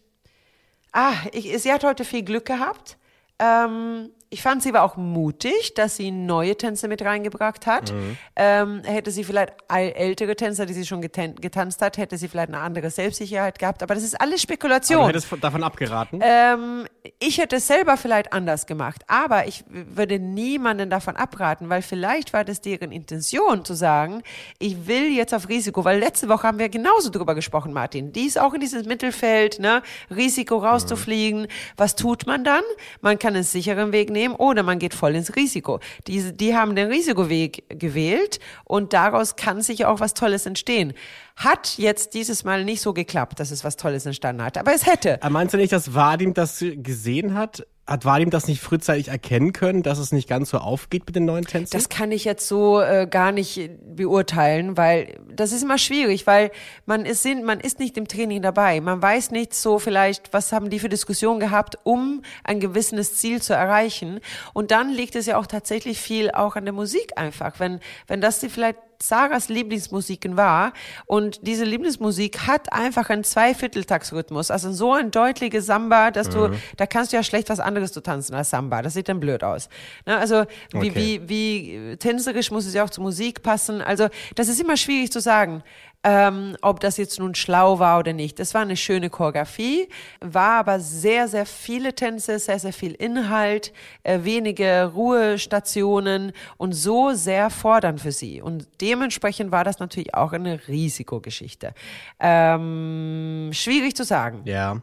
Ah, 0.93 1.15
ich, 1.33 1.57
sie 1.63 1.73
hat 1.73 1.85
heute 1.85 2.05
viel 2.05 2.23
Glück 2.23 2.47
gehabt. 2.47 2.97
Ähm, 3.39 4.11
ich 4.33 4.43
fand 4.43 4.63
sie 4.63 4.73
war 4.73 4.85
auch 4.85 4.97
mutig, 4.97 5.75
dass 5.75 5.97
sie 5.97 6.13
neue 6.13 6.57
Tänze 6.57 6.87
mit 6.87 7.03
reingebracht 7.03 7.67
hat. 7.67 7.93
Ähm, 8.37 8.81
hätte 8.85 9.11
sie 9.11 9.25
vielleicht 9.25 9.55
ältere 9.69 10.37
Tänzer, 10.37 10.67
die 10.67 10.73
sie 10.73 10.87
schon 10.87 11.03
getan 11.03 11.35
getanzt 11.35 11.83
hat, 11.83 11.99
hätte 11.99 12.17
sie 12.17 12.29
vielleicht 12.29 12.49
eine 12.51 12.61
andere 12.61 12.91
Selbstsicherheit 12.91 13.59
gehabt. 13.59 13.83
Aber 13.83 13.95
das 13.95 14.05
ist 14.05 14.21
alles 14.21 14.37
Du 14.37 14.43
Spekulation. 14.43 15.05
hättest 15.07 15.27
von- 15.27 15.41
davon 15.41 15.65
abgeraten. 15.65 16.21
Ähm, 16.23 16.87
ich 17.19 17.39
hätte 17.39 17.57
es 17.57 17.67
selber 17.67 17.97
vielleicht 17.97 18.33
anders 18.33 18.67
gemacht, 18.67 19.03
aber 19.09 19.49
ich 19.49 19.65
würde 19.69 20.21
niemanden 20.21 20.91
davon 20.91 21.17
abraten, 21.17 21.69
weil 21.69 21.83
vielleicht 21.83 22.33
war 22.33 22.45
das 22.45 22.61
deren 22.61 22.93
Intention 22.93 23.65
zu 23.65 23.75
sagen, 23.75 24.23
ich 24.61 24.87
will 24.87 25.11
jetzt 25.13 25.35
auf 25.35 25.49
Risiko, 25.49 25.85
weil 25.85 25.99
letzte 25.99 26.29
Woche 26.29 26.47
haben 26.47 26.61
wir 26.61 26.69
genauso 26.69 27.11
drüber 27.11 27.35
gesprochen, 27.35 27.73
Martin. 27.73 28.13
Die 28.13 28.27
ist 28.27 28.39
auch 28.39 28.55
in 28.55 28.61
dieses 28.61 28.85
Mittelfeld, 28.87 29.59
ne? 29.59 29.83
Risiko 30.15 30.59
rauszufliegen. 30.59 31.49
Was 31.77 31.97
tut 31.97 32.27
man 32.27 32.45
dann? 32.45 32.63
Man 33.01 33.19
kann 33.19 33.35
einen 33.35 33.43
sicheren 33.43 33.91
Weg 33.91 34.09
nehmen 34.11 34.20
oder 34.29 34.63
man 34.63 34.79
geht 34.79 34.95
voll 34.95 35.15
ins 35.15 35.35
Risiko. 35.37 35.81
Diese, 36.07 36.33
die 36.33 36.57
haben 36.57 36.77
den 36.77 36.89
Risikoweg 36.89 37.65
gewählt 37.69 38.39
und 38.65 38.93
daraus 38.93 39.37
kann 39.37 39.63
sicher 39.63 39.89
auch 39.89 40.01
was 40.01 40.15
Tolles 40.15 40.47
entstehen. 40.47 40.93
Hat 41.37 41.79
jetzt 41.79 42.15
dieses 42.15 42.45
Mal 42.45 42.65
nicht 42.65 42.81
so 42.81 42.93
geklappt, 42.93 43.41
dass 43.41 43.51
es 43.51 43.65
was 43.65 43.77
Tolles 43.77 44.07
entstanden 44.07 44.43
hat, 44.43 44.59
aber 44.59 44.75
es 44.75 44.87
hätte. 44.87 45.21
Äh, 45.23 45.31
Meinst 45.31 45.55
du 45.55 45.59
nicht, 45.59 45.73
dass 45.73 45.95
Vadim 45.95 46.35
das 46.35 46.59
gesehen 46.61 47.35
hat? 47.35 47.67
Hat 47.91 48.05
Vadim 48.05 48.31
das 48.31 48.47
nicht 48.47 48.61
frühzeitig 48.61 49.09
erkennen 49.09 49.53
können, 49.53 49.83
dass 49.83 49.99
es 49.99 50.13
nicht 50.13 50.29
ganz 50.29 50.51
so 50.51 50.59
aufgeht 50.59 51.07
mit 51.07 51.17
den 51.17 51.25
neuen 51.25 51.45
Tänzen? 51.45 51.73
Das 51.73 51.89
kann 51.89 52.13
ich 52.13 52.25
jetzt 52.25 52.47
so 52.47 52.81
äh, 52.81 53.09
gar 53.11 53.33
nicht 53.33 53.69
beurteilen, 53.97 54.77
weil 54.77 55.19
das 55.35 55.51
ist 55.51 55.65
immer 55.65 55.77
schwierig, 55.77 56.25
weil 56.25 56.53
man 56.87 57.05
ist, 57.05 57.27
man 57.43 57.59
ist 57.59 57.81
nicht 57.81 57.99
im 57.99 58.07
Training 58.07 58.43
dabei. 58.43 58.81
Man 58.81 59.03
weiß 59.03 59.33
nicht 59.33 59.55
so 59.55 59.81
vielleicht, 59.81 60.33
was 60.33 60.53
haben 60.53 60.71
die 60.71 60.79
für 60.79 60.89
Diskussionen 60.89 61.41
gehabt, 61.41 61.79
um 61.83 62.23
ein 62.45 62.61
gewisses 62.61 63.17
Ziel 63.17 63.43
zu 63.43 63.55
erreichen. 63.55 64.21
Und 64.53 64.71
dann 64.71 64.91
liegt 64.91 65.17
es 65.17 65.27
ja 65.27 65.37
auch 65.37 65.49
tatsächlich 65.49 66.01
viel 66.01 66.31
auch 66.31 66.55
an 66.55 66.67
der 66.67 66.75
Musik 66.75 67.15
einfach. 67.17 67.59
Wenn, 67.59 67.81
wenn 68.07 68.21
das 68.21 68.39
die 68.39 68.51
vielleicht 68.51 68.79
Sarahs 69.03 69.49
Lieblingsmusiken 69.49 70.37
war 70.37 70.73
und 71.07 71.47
diese 71.47 71.65
Lieblingsmusik 71.65 72.47
hat 72.47 72.73
einfach 72.73 73.09
einen 73.11 73.25
Zweivierteltagsrhythmus, 73.25 74.51
also 74.51 74.73
so 74.73 74.93
ein 74.93 75.11
deutliches 75.11 75.67
Samba, 75.67 76.11
dass 76.11 76.29
du, 76.29 76.51
da 76.77 76.87
kannst 76.87 77.13
du 77.13 77.17
ja 77.17 77.23
schlecht 77.23 77.49
was 77.49 77.61
anderes 77.61 77.93
zu 77.93 78.03
tanzen 78.03 78.35
als 78.35 78.51
Samba, 78.51 78.83
das 78.83 78.95
sieht 78.95 79.09
dann 79.09 79.21
blöd 79.21 79.43
aus. 79.45 79.69
Ne, 80.07 80.17
also 80.19 80.45
wie, 80.73 80.91
Okay. 80.91 80.95
wie, 80.95 81.29
wie 81.29 81.97
tänzerisch 81.97 82.51
muss 82.51 82.67
es 82.67 82.75
ja 82.75 82.85
auch 82.85 82.91
zur 82.91 83.05
Musik 83.05 83.43
passen, 83.43 83.81
also 83.81 84.09
das 84.35 84.49
ist 84.49 84.61
immer 84.61 84.77
schwierig 84.77 85.11
zu 85.13 85.21
sagen. 85.21 85.63
Ähm, 86.03 86.57
ob 86.63 86.81
das 86.81 86.97
jetzt 86.97 87.19
nun 87.19 87.35
schlau 87.35 87.79
war 87.79 87.99
oder 87.99 88.15
nicht. 88.15 88.39
Das 88.39 88.55
war 88.55 88.63
eine 88.63 88.77
schöne 88.77 89.11
Choreografie, 89.11 89.89
war 90.21 90.61
aber 90.61 90.81
sehr, 90.81 91.29
sehr 91.29 91.45
viele 91.45 91.95
Tänze, 91.95 92.39
sehr, 92.39 92.59
sehr 92.59 92.73
viel 92.73 92.93
Inhalt, 92.93 93.75
äh, 94.03 94.21
wenige 94.23 94.93
Ruhestationen 94.95 96.33
und 96.57 96.73
so 96.73 97.13
sehr 97.13 97.51
fordernd 97.51 98.01
für 98.01 98.13
sie. 98.13 98.41
Und 98.41 98.67
dementsprechend 98.81 99.53
war 99.53 99.63
das 99.63 99.79
natürlich 99.79 100.15
auch 100.15 100.33
eine 100.33 100.69
Risikogeschichte. 100.69 101.75
Ähm, 102.19 103.51
schwierig 103.53 103.95
zu 103.95 104.05
sagen. 104.05 104.41
Ja. 104.45 104.81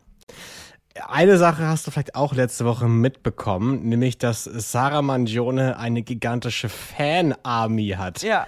Eine 1.08 1.38
Sache 1.38 1.68
hast 1.68 1.86
du 1.88 1.92
vielleicht 1.92 2.16
auch 2.16 2.34
letzte 2.34 2.66
Woche 2.66 2.88
mitbekommen, 2.88 3.88
nämlich 3.88 4.18
dass 4.18 4.44
Sarah 4.44 5.02
Mangione 5.02 5.78
eine 5.78 6.02
gigantische 6.02 6.70
Fan-Army 6.70 7.96
hat. 7.98 8.22
Ja. 8.22 8.48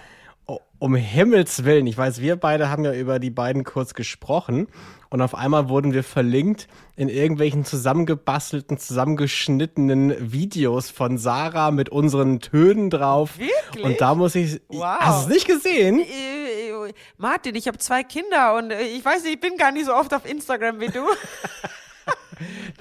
Um 0.81 0.95
Himmels 0.95 1.65
Willen, 1.65 1.87
ich 1.87 1.97
weiß, 1.97 2.21
wir 2.21 2.37
beide 2.37 2.69
haben 2.69 2.85
ja 2.85 2.93
über 2.93 3.19
die 3.19 3.29
beiden 3.29 3.65
kurz 3.65 3.93
gesprochen 3.93 4.67
und 5.09 5.21
auf 5.21 5.35
einmal 5.35 5.67
wurden 5.67 5.91
wir 5.91 6.05
verlinkt 6.05 6.67
in 6.95 7.09
irgendwelchen 7.09 7.65
zusammengebastelten, 7.65 8.77
zusammengeschnittenen 8.77 10.31
Videos 10.31 10.89
von 10.89 11.17
Sarah 11.17 11.71
mit 11.71 11.89
unseren 11.89 12.39
Tönen 12.39 12.89
drauf. 12.89 13.37
Wirklich? 13.39 13.83
Und 13.83 13.99
da 13.99 14.15
muss 14.15 14.35
ich, 14.35 14.61
Wow. 14.69 14.85
hast 15.01 15.25
du 15.25 15.29
es 15.29 15.35
nicht 15.35 15.47
gesehen? 15.47 15.99
Äh, 15.99 16.93
Martin, 17.17 17.55
ich 17.55 17.67
habe 17.67 17.77
zwei 17.77 18.03
Kinder 18.03 18.55
und 18.55 18.71
äh, 18.71 18.81
ich 18.83 19.03
weiß 19.03 19.23
nicht, 19.23 19.33
ich 19.33 19.39
bin 19.41 19.57
gar 19.57 19.71
nicht 19.73 19.85
so 19.85 19.93
oft 19.93 20.13
auf 20.13 20.25
Instagram 20.29 20.79
wie 20.79 20.87
du. 20.87 21.01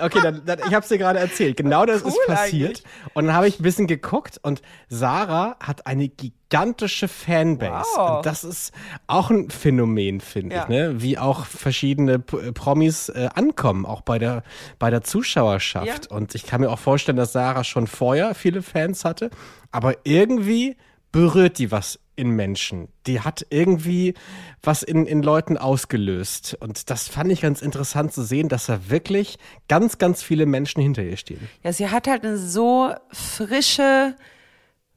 Okay, 0.00 0.20
dann, 0.22 0.42
dann, 0.44 0.58
ich 0.60 0.74
habe 0.74 0.80
es 0.82 0.88
dir 0.88 0.98
gerade 0.98 1.18
erzählt. 1.18 1.56
Genau 1.56 1.84
das 1.86 2.02
ist 2.02 2.06
Cool 2.16 2.34
passiert. 2.34 2.68
eigentlich. 2.68 2.82
Und 3.14 3.26
dann 3.26 3.34
habe 3.34 3.48
ich 3.48 3.58
ein 3.58 3.62
bisschen 3.62 3.86
geguckt 3.86 4.38
und 4.42 4.62
Sarah 4.88 5.56
hat 5.60 5.86
eine 5.86 6.08
gigantische 6.08 7.08
Fanbase. 7.08 7.88
Wow. 7.96 8.16
Und 8.18 8.26
das 8.26 8.44
ist 8.44 8.72
auch 9.06 9.30
ein 9.30 9.50
Phänomen, 9.50 10.20
finde 10.20 10.56
Ja. 10.56 10.62
ich, 10.64 10.68
ne? 10.68 11.02
Wie 11.02 11.18
auch 11.18 11.46
verschiedene 11.46 12.18
P 12.18 12.36
äh, 12.38 12.52
Promis 12.52 13.08
äh, 13.08 13.28
ankommen, 13.34 13.86
auch 13.86 14.00
bei 14.02 14.18
der, 14.18 14.42
bei 14.78 14.90
der 14.90 15.02
Zuschauerschaft. 15.02 15.86
Ja. 16.10 16.16
Und 16.16 16.34
ich 16.34 16.46
kann 16.46 16.60
mir 16.60 16.70
auch 16.70 16.78
vorstellen, 16.78 17.16
dass 17.16 17.32
Sarah 17.32 17.64
schon 17.64 17.86
vorher 17.86 18.34
viele 18.34 18.62
Fans 18.62 19.04
hatte, 19.04 19.30
aber 19.72 19.94
irgendwie 20.04 20.76
berührt 21.12 21.58
die 21.58 21.70
was 21.70 21.98
in 22.18 22.30
Menschen. 22.30 22.88
Die 23.06 23.20
hat 23.20 23.46
irgendwie 23.50 24.14
was 24.62 24.82
in, 24.82 25.06
in 25.06 25.22
Leuten 25.22 25.56
ausgelöst. 25.56 26.56
Und 26.60 26.90
das 26.90 27.08
fand 27.08 27.30
ich 27.30 27.40
ganz 27.40 27.62
interessant 27.62 28.12
zu 28.12 28.22
sehen, 28.22 28.48
dass 28.48 28.66
da 28.66 28.90
wirklich 28.90 29.38
ganz, 29.68 29.98
ganz 29.98 30.22
viele 30.22 30.44
Menschen 30.44 30.82
hinter 30.82 31.02
ihr 31.02 31.16
stehen. 31.16 31.48
Ja, 31.62 31.72
sie 31.72 31.88
hat 31.88 32.08
halt 32.08 32.24
eine 32.24 32.36
so 32.36 32.92
frische, 33.12 34.16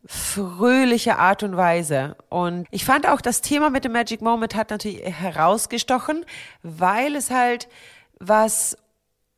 fröhliche 0.06 1.20
Art 1.20 1.44
und 1.44 1.56
Weise. 1.56 2.18
Und 2.30 2.68
ich 2.72 2.86
fand 2.86 3.08
auch, 3.08 3.22
das 3.22 3.42
Thema 3.42 3.70
mit 3.70 3.86
dem 3.86 3.92
Magic 3.92 4.22
Moment 4.22 4.56
hat 4.56 4.72
natürlich 4.72 5.02
herausgestochen, 5.04 6.26
weil 6.64 7.16
es 7.16 7.30
halt 7.30 7.68
was 8.20 8.76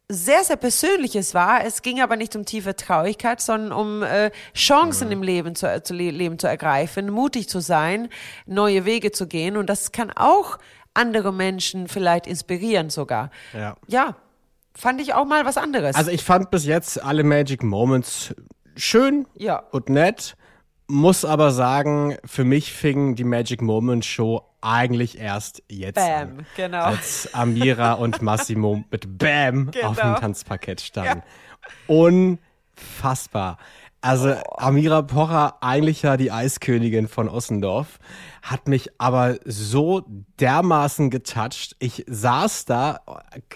sehr, 0.09 0.43
sehr 0.43 0.57
Persönliches 0.57 1.33
war. 1.33 1.63
Es 1.65 1.81
ging 1.81 2.01
aber 2.01 2.15
nicht 2.15 2.35
um 2.35 2.45
tiefe 2.45 2.75
Traurigkeit, 2.75 3.41
sondern 3.41 3.71
um 3.71 4.03
äh, 4.03 4.31
Chancen 4.53 5.11
im 5.11 5.23
Leben 5.23 5.55
zu, 5.55 5.81
zu 5.83 5.93
le 5.93 6.11
Leben 6.11 6.37
zu 6.37 6.47
ergreifen, 6.47 7.09
mutig 7.09 7.49
zu 7.49 7.59
sein, 7.61 8.09
neue 8.45 8.85
Wege 8.85 9.11
zu 9.11 9.27
gehen. 9.27 9.57
Und 9.57 9.67
das 9.69 9.91
kann 9.91 10.11
auch 10.11 10.59
andere 10.93 11.33
Menschen 11.33 11.87
vielleicht 11.87 12.27
inspirieren 12.27 12.89
sogar. 12.89 13.31
Ja. 13.53 13.75
Ja, 13.87 14.15
fand 14.75 15.01
ich 15.01 15.13
auch 15.13 15.25
mal 15.25 15.45
was 15.45 15.57
anderes. 15.57 15.95
Also 15.95 16.11
ich 16.11 16.23
fand 16.23 16.51
bis 16.51 16.65
jetzt 16.65 17.01
alle 17.03 17.23
Magic 17.23 17.63
Moments 17.63 18.35
schön 18.75 19.25
Ja. 19.35 19.63
und 19.71 19.89
nett, 19.89 20.35
muss 20.87 21.25
aber 21.25 21.51
sagen, 21.51 22.17
für 22.25 22.43
mich 22.43 22.71
fing 22.73 23.15
die 23.15 23.23
Magic 23.23 23.61
Moment 23.61 24.05
Show 24.05 24.43
eigentlich 24.61 25.17
erst 25.17 25.63
jetzt 25.69 25.95
Bam, 25.95 26.39
an. 26.39 26.45
genau. 26.55 26.83
Als 26.83 27.33
Amira 27.33 27.93
und 27.93 28.21
Massimo 28.21 28.83
mit 28.91 29.17
Bam 29.17 29.69
auf 29.83 29.95
dem 29.97 30.03
Genau. 30.05 30.19
Tanzparkett 30.19 30.81
standen. 30.81 31.23
Unfassbar. 31.87 33.57
Also 34.01 34.35
Amira 34.57 35.01
Pocher, 35.01 35.55
eigentlich 35.61 36.01
ja 36.01 36.17
die 36.17 36.29
Eiskönigin 36.31 37.07
von 37.07 37.29
Ossendorf, 37.29 37.99
hat 38.41 38.67
mich 38.67 38.89
aber 38.97 39.37
so 39.45 40.03
dermaßen 40.41 41.09
getoucht. 41.09 41.77
Ich 41.79 42.03
saß 42.07 42.65
da, 42.65 42.99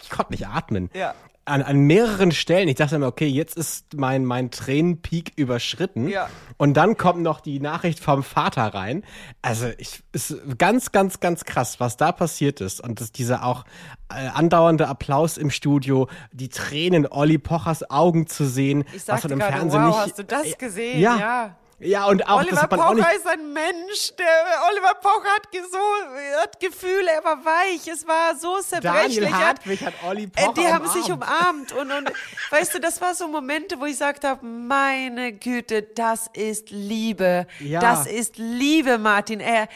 ich 0.01 0.09
konnte 0.09 0.31
nicht 0.31 0.47
atmen. 0.47 0.89
Ja. 0.93 1.13
An, 1.47 1.61
an 1.61 1.77
mehreren 1.77 2.31
Stellen. 2.31 2.67
Ich 2.67 2.75
dachte 2.75 2.99
mir, 2.99 3.07
okay, 3.07 3.27
jetzt 3.27 3.55
ist 3.55 3.93
mein, 3.95 4.25
mein 4.25 4.51
Tränenpeak 4.51 5.31
überschritten. 5.37 6.09
Ja. 6.09 6.29
Und 6.57 6.75
dann 6.75 6.97
kommt 6.97 7.21
noch 7.21 7.39
die 7.39 7.59
Nachricht 7.61 7.99
vom 8.01 8.21
Vater 8.21 8.73
rein. 8.73 9.03
Also 9.41 9.67
ich 9.77 10.03
ist 10.11 10.35
ganz, 10.57 10.91
ganz, 10.91 11.21
ganz 11.21 11.45
krass, 11.45 11.79
was 11.79 11.95
da 11.95 12.11
passiert 12.11 12.59
ist. 12.59 12.81
Und 12.81 12.99
das, 12.99 13.13
dieser 13.13 13.45
auch 13.45 13.63
äh, 14.09 14.27
andauernde 14.27 14.89
Applaus 14.89 15.37
im 15.37 15.49
Studio, 15.49 16.09
die 16.33 16.49
Tränen 16.49 17.07
Olli 17.07 17.37
Pochers 17.37 17.89
Augen 17.89 18.27
zu 18.27 18.45
sehen, 18.45 18.83
Ich 18.93 19.07
was 19.07 19.23
man 19.23 19.31
im 19.31 19.39
gerade, 19.39 19.53
Fernsehen 19.53 19.83
wow, 19.83 19.89
nicht. 19.89 19.99
hast 19.99 20.19
du 20.19 20.23
das 20.25 20.57
gesehen? 20.57 20.99
Ja. 20.99 21.17
Ja. 21.17 21.55
Ja, 21.79 22.05
und 22.05 22.27
auch, 22.27 22.39
Oliver. 22.39 22.67
Pocher 22.67 23.13
ist 23.15 23.27
ein 23.27 23.53
Mensch. 23.53 24.11
Der 24.17 24.25
Oliver 24.71 24.95
Pocher 24.95 25.29
hat, 25.35 25.47
so, 25.71 26.41
hat 26.41 26.59
Gefühle, 26.59 27.11
er 27.11 27.23
war 27.23 27.45
weich. 27.45 27.87
Es 27.87 28.07
war 28.07 28.35
so 28.35 28.57
zerbrechlich. 28.59 29.17
Daniel 29.17 29.23
Er 29.25 29.33
hat- 29.37 29.45
Hartwig 29.59 29.81
hat 29.85 29.93
Olli 30.03 30.23
Äh, 30.23 30.27
Pocher 30.27 30.53
die 30.53 30.67
haben 30.73 30.87
sich 30.87 31.11
umarmt. 31.11 31.71
umarmt 31.71 31.73
und, 31.73 31.91
und 31.91 32.11
weißt 32.49 32.73
du, 32.73 32.79
das 32.79 32.99
war 32.99 33.13
so 33.13 33.27
Momente, 33.27 33.79
wo 33.79 33.85
ich 33.85 33.91
gesagt 33.91 34.23
habe, 34.23 34.43
meine 34.43 35.33
Güte, 35.33 35.83
das 35.83 36.27
ist 36.33 36.71
Liebe. 36.71 37.45
Ja. 37.59 37.79
Das 37.79 38.07
ist 38.07 38.37
Liebe, 38.37 38.97
Martin. 38.97 39.39
Er 39.39 39.67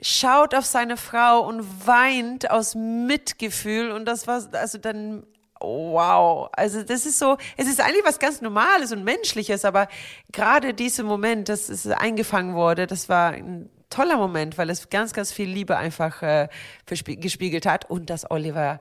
schaut 0.00 0.54
auf 0.54 0.64
seine 0.64 0.96
Frau 0.96 1.40
und 1.46 1.86
weint 1.86 2.50
aus 2.50 2.74
Mitgefühl 2.74 3.90
und 3.90 4.06
das 4.06 4.26
war 4.26 4.42
also 4.52 4.78
dann 4.78 5.26
Wow, 5.60 6.48
also 6.52 6.82
das 6.82 7.04
ist 7.04 7.18
so, 7.18 7.36
es 7.56 7.68
ist 7.68 7.80
eigentlich 7.80 8.04
was 8.04 8.18
ganz 8.18 8.40
Normales 8.40 8.92
und 8.92 9.04
Menschliches, 9.04 9.66
aber 9.66 9.88
gerade 10.32 10.72
dieser 10.72 11.02
Moment, 11.02 11.50
dass 11.50 11.68
es 11.68 11.86
eingefangen 11.86 12.54
wurde, 12.54 12.86
das 12.86 13.10
war 13.10 13.32
ein 13.32 13.68
toller 13.90 14.16
Moment, 14.16 14.56
weil 14.56 14.70
es 14.70 14.88
ganz, 14.88 15.12
ganz 15.12 15.32
viel 15.32 15.50
Liebe 15.50 15.76
einfach 15.76 16.22
äh, 16.22 16.48
gespiegelt 16.86 17.66
hat 17.66 17.90
und 17.90 18.08
dass 18.08 18.30
Oliver, 18.30 18.80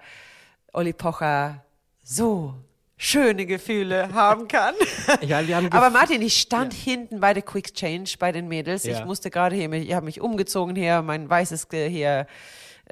Olli 0.71 0.93
Pocher 0.93 1.65
so 2.01 2.53
schöne 2.95 3.45
Gefühle 3.45 4.09
haben 4.13 4.47
kann. 4.47 4.75
Ja, 5.21 5.45
wir 5.45 5.57
haben 5.57 5.71
Aber 5.71 5.89
Martin, 5.89 6.21
ich 6.21 6.39
stand 6.39 6.73
hinten 6.73 7.19
bei 7.19 7.33
der 7.33 7.43
Quick 7.43 7.73
Change 7.73 8.15
bei 8.19 8.31
den 8.31 8.47
Mädels. 8.47 8.83
Ja. 8.83 8.99
Ich 8.99 9.05
musste 9.05 9.29
gerade 9.31 9.55
hier, 9.55 9.71
ich 9.73 9.93
habe 9.93 10.05
mich 10.05 10.21
umgezogen 10.21 10.75
hier, 10.75 11.01
mein 11.01 11.29
weißes 11.29 11.67
äh, 11.73 11.89
hier 11.89 12.27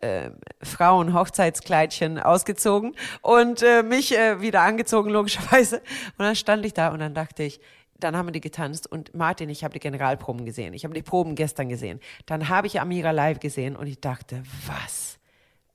äh, 0.02 0.32
Frauen-Hochzeitskleidchen 0.62 2.20
ausgezogen 2.20 2.96
und 3.22 3.64
äh, 3.64 3.84
mich 3.84 4.18
äh, 4.18 4.42
wieder 4.42 4.62
angezogen, 4.62 5.10
logischerweise. 5.10 5.78
Und 6.18 6.26
dann 6.26 6.36
stand 6.36 6.66
ich 6.66 6.74
da 6.74 6.90
und 6.90 7.00
dann 7.00 7.14
dachte 7.14 7.44
ich, 7.44 7.60
dann 8.00 8.16
haben 8.16 8.28
wir 8.28 8.32
die 8.32 8.42
getanzt 8.42 8.86
und 8.86 9.16
Martin, 9.16 9.50
ich 9.50 9.64
habe 9.64 9.74
die 9.74 9.80
Generalproben 9.80 10.46
gesehen. 10.46 10.74
Ich 10.74 10.84
habe 10.84 10.94
die 10.94 11.02
Proben 11.02 11.36
gestern 11.36 11.68
gesehen. 11.70 12.00
Dann 12.28 12.50
habe 12.50 12.68
ich 12.68 12.80
Amira 12.80 13.12
live 13.12 13.40
gesehen 13.40 13.76
und 13.76 13.88
ich 13.88 14.00
dachte, 14.00 14.44
was 14.68 15.18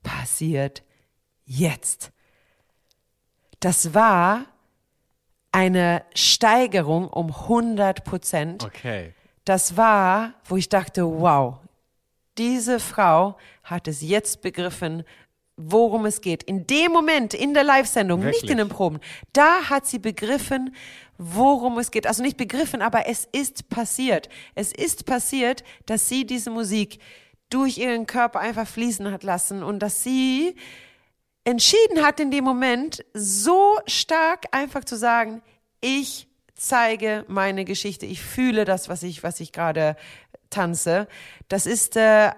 passiert 0.03 0.83
jetzt? 1.45 2.11
Das 3.59 3.93
war 3.93 4.45
eine 5.51 6.03
Steigerung 6.15 7.07
um 7.07 7.27
100 7.27 8.03
Prozent. 8.03 8.63
Okay. 8.63 9.13
Das 9.45 9.75
war, 9.77 10.33
wo 10.45 10.55
ich 10.55 10.69
dachte, 10.69 11.05
wow, 11.05 11.59
diese 12.37 12.79
Frau 12.79 13.37
hat 13.63 13.87
es 13.87 14.01
jetzt 14.01 14.41
begriffen, 14.41 15.03
worum 15.55 16.05
es 16.05 16.21
geht. 16.21 16.43
In 16.43 16.65
dem 16.65 16.91
Moment, 16.91 17.33
in 17.33 17.53
der 17.53 17.63
Live-Sendung, 17.63 18.21
nicht 18.21 18.49
in 18.49 18.57
den 18.57 18.69
Proben, 18.69 18.99
da 19.33 19.69
hat 19.69 19.85
sie 19.85 19.99
begriffen, 19.99 20.75
worum 21.17 21.77
es 21.77 21.91
geht. 21.91 22.07
Also 22.07 22.23
nicht 22.23 22.37
begriffen, 22.37 22.81
aber 22.81 23.07
es 23.07 23.27
ist 23.31 23.69
passiert. 23.69 24.29
Es 24.55 24.71
ist 24.71 25.05
passiert, 25.05 25.63
dass 25.85 26.09
sie 26.09 26.25
diese 26.25 26.49
Musik 26.49 26.99
durch 27.49 27.77
ihren 27.77 28.07
Körper 28.07 28.39
einfach 28.39 28.67
fließen 28.67 29.11
hat 29.11 29.23
lassen 29.23 29.61
und 29.61 29.79
dass 29.79 30.03
sie 30.03 30.55
entschieden 31.43 32.03
hat 32.03 32.19
in 32.19 32.31
dem 32.31 32.43
Moment 32.43 33.05
so 33.13 33.77
stark 33.85 34.45
einfach 34.51 34.83
zu 34.85 34.95
sagen, 34.95 35.43
ich 35.81 36.27
zeige 36.55 37.25
meine 37.27 37.65
Geschichte, 37.65 38.05
ich 38.05 38.21
fühle 38.21 38.65
das, 38.65 38.89
was 38.89 39.03
ich, 39.03 39.21
was 39.21 39.39
ich 39.39 39.51
gerade 39.51 39.95
tanze. 40.53 41.07
Das 41.49 41.65
ist, 41.65 41.95
äh, 41.97 42.31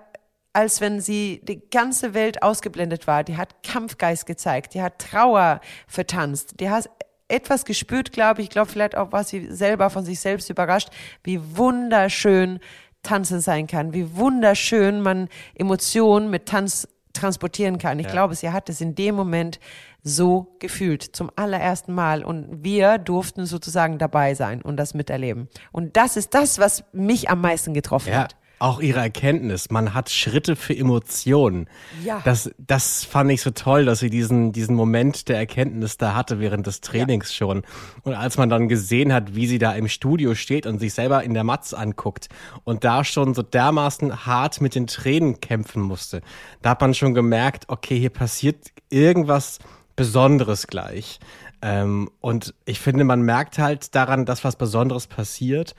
als 0.54 0.82
wenn 0.82 1.02
sie 1.02 1.42
die 1.44 1.62
ganze 1.70 2.14
Welt 2.14 2.42
ausgeblendet 2.42 3.08
war. 3.08 3.24
Die 3.24 3.38
hat 3.38 3.64
Kampfgeist 3.64 4.26
gezeigt, 4.26 4.74
die 4.74 4.82
hat 4.82 5.00
Trauer 5.00 5.60
vertanzt, 5.88 6.60
die 6.60 6.70
hat 6.70 6.90
etwas 7.28 7.66
gespürt, 7.66 8.12
glaube 8.12 8.42
ich. 8.42 8.48
Ich 8.48 8.52
glaube, 8.52 8.72
vielleicht 8.72 8.96
auch 8.96 9.12
war 9.12 9.24
sie 9.24 9.52
selber 9.52 9.90
von 9.90 10.06
sich 10.06 10.20
selbst 10.20 10.50
überrascht, 10.50 10.90
wie 11.24 11.40
wunderschön 11.58 12.60
Tanzen 13.04 13.40
sein 13.42 13.68
kann, 13.68 13.94
wie 13.94 14.16
wunderschön 14.16 15.02
man 15.02 15.30
Emotionen 15.56 16.30
mit 16.30 16.48
Tanz 16.48 16.88
transportieren 17.14 17.78
kann. 17.78 18.00
Ich 18.00 18.08
glaube, 18.08 18.36
sie 18.36 18.52
hat 18.52 18.70
es 18.70 18.82
in 18.82 18.96
dem 18.96 19.16
Moment 19.16 19.60
so 20.08 20.56
gefühlt, 20.60 21.02
zum 21.02 21.32
allerersten 21.36 21.94
Mal. 21.94 22.24
Und 22.24 22.64
wir 22.64 23.00
durften 23.00 23.46
sozusagen 23.48 23.98
dabei 23.98 24.36
sein 24.36 24.62
und 24.62 24.78
das 24.78 24.94
miterleben. 24.94 25.50
Und 25.72 25.98
das 25.98 26.16
ist 26.16 26.34
das, 26.36 26.60
was 26.60 26.84
mich 26.94 27.30
am 27.30 27.42
meisten 27.42 27.74
getroffen 27.74 28.10
Ja, 28.12 28.20
hat. 28.20 28.36
auch 28.60 28.82
ihre 28.82 29.00
Erkenntnis. 29.00 29.72
Man 29.72 29.96
hat 29.96 30.12
Schritte 30.12 30.56
für 30.56 30.78
Emotionen. 30.78 31.68
Ja. 32.04 32.22
Das, 32.24 32.52
das 32.60 33.04
fand 33.04 33.32
ich 33.32 33.42
so 33.42 33.50
toll, 33.50 33.86
dass 33.86 33.98
sie 34.00 34.12
diesen, 34.12 34.52
diesen 34.52 34.76
Moment 34.76 35.28
der 35.28 35.38
Erkenntnis 35.38 35.98
da 35.98 36.14
hatte 36.14 36.40
während 36.40 36.68
des 36.68 36.82
Trainings 36.82 37.34
schon. 37.34 37.64
Und 38.04 38.14
als 38.14 38.38
man 38.38 38.48
dann 38.48 38.70
gesehen 38.70 39.12
hat, 39.12 39.34
wie 39.36 39.48
sie 39.48 39.58
da 39.58 39.74
im 39.74 39.88
Studio 39.88 40.36
steht 40.36 40.68
und 40.68 40.78
sich 40.78 40.94
selber 40.94 41.24
in 41.24 41.34
der 41.34 41.44
Matz 41.44 41.74
anguckt 41.74 42.30
und 42.64 42.84
da 42.84 43.04
schon 43.04 43.34
so 43.34 43.42
dermaßen 43.42 44.28
hart 44.28 44.62
mit 44.62 44.76
den 44.76 44.86
Tränen 44.86 45.42
kämpfen 45.42 45.82
musste, 45.82 46.22
da 46.62 46.70
hat 46.70 46.82
man 46.82 46.94
schon 46.94 47.16
gemerkt, 47.16 47.66
okay, 47.70 47.98
hier 47.98 48.12
passiert 48.12 48.68
irgendwas 48.92 49.58
Besonderes 49.96 50.68
gleich. 50.68 51.20
Ähm, 51.62 52.10
und 52.22 52.54
ich 52.66 52.80
finde, 52.80 53.04
man 53.04 53.22
merkt 53.22 53.58
halt 53.58 53.96
daran, 53.96 54.26
dass 54.26 54.44
was 54.44 54.56
Besonderes 54.56 55.08
passiert 55.08 55.76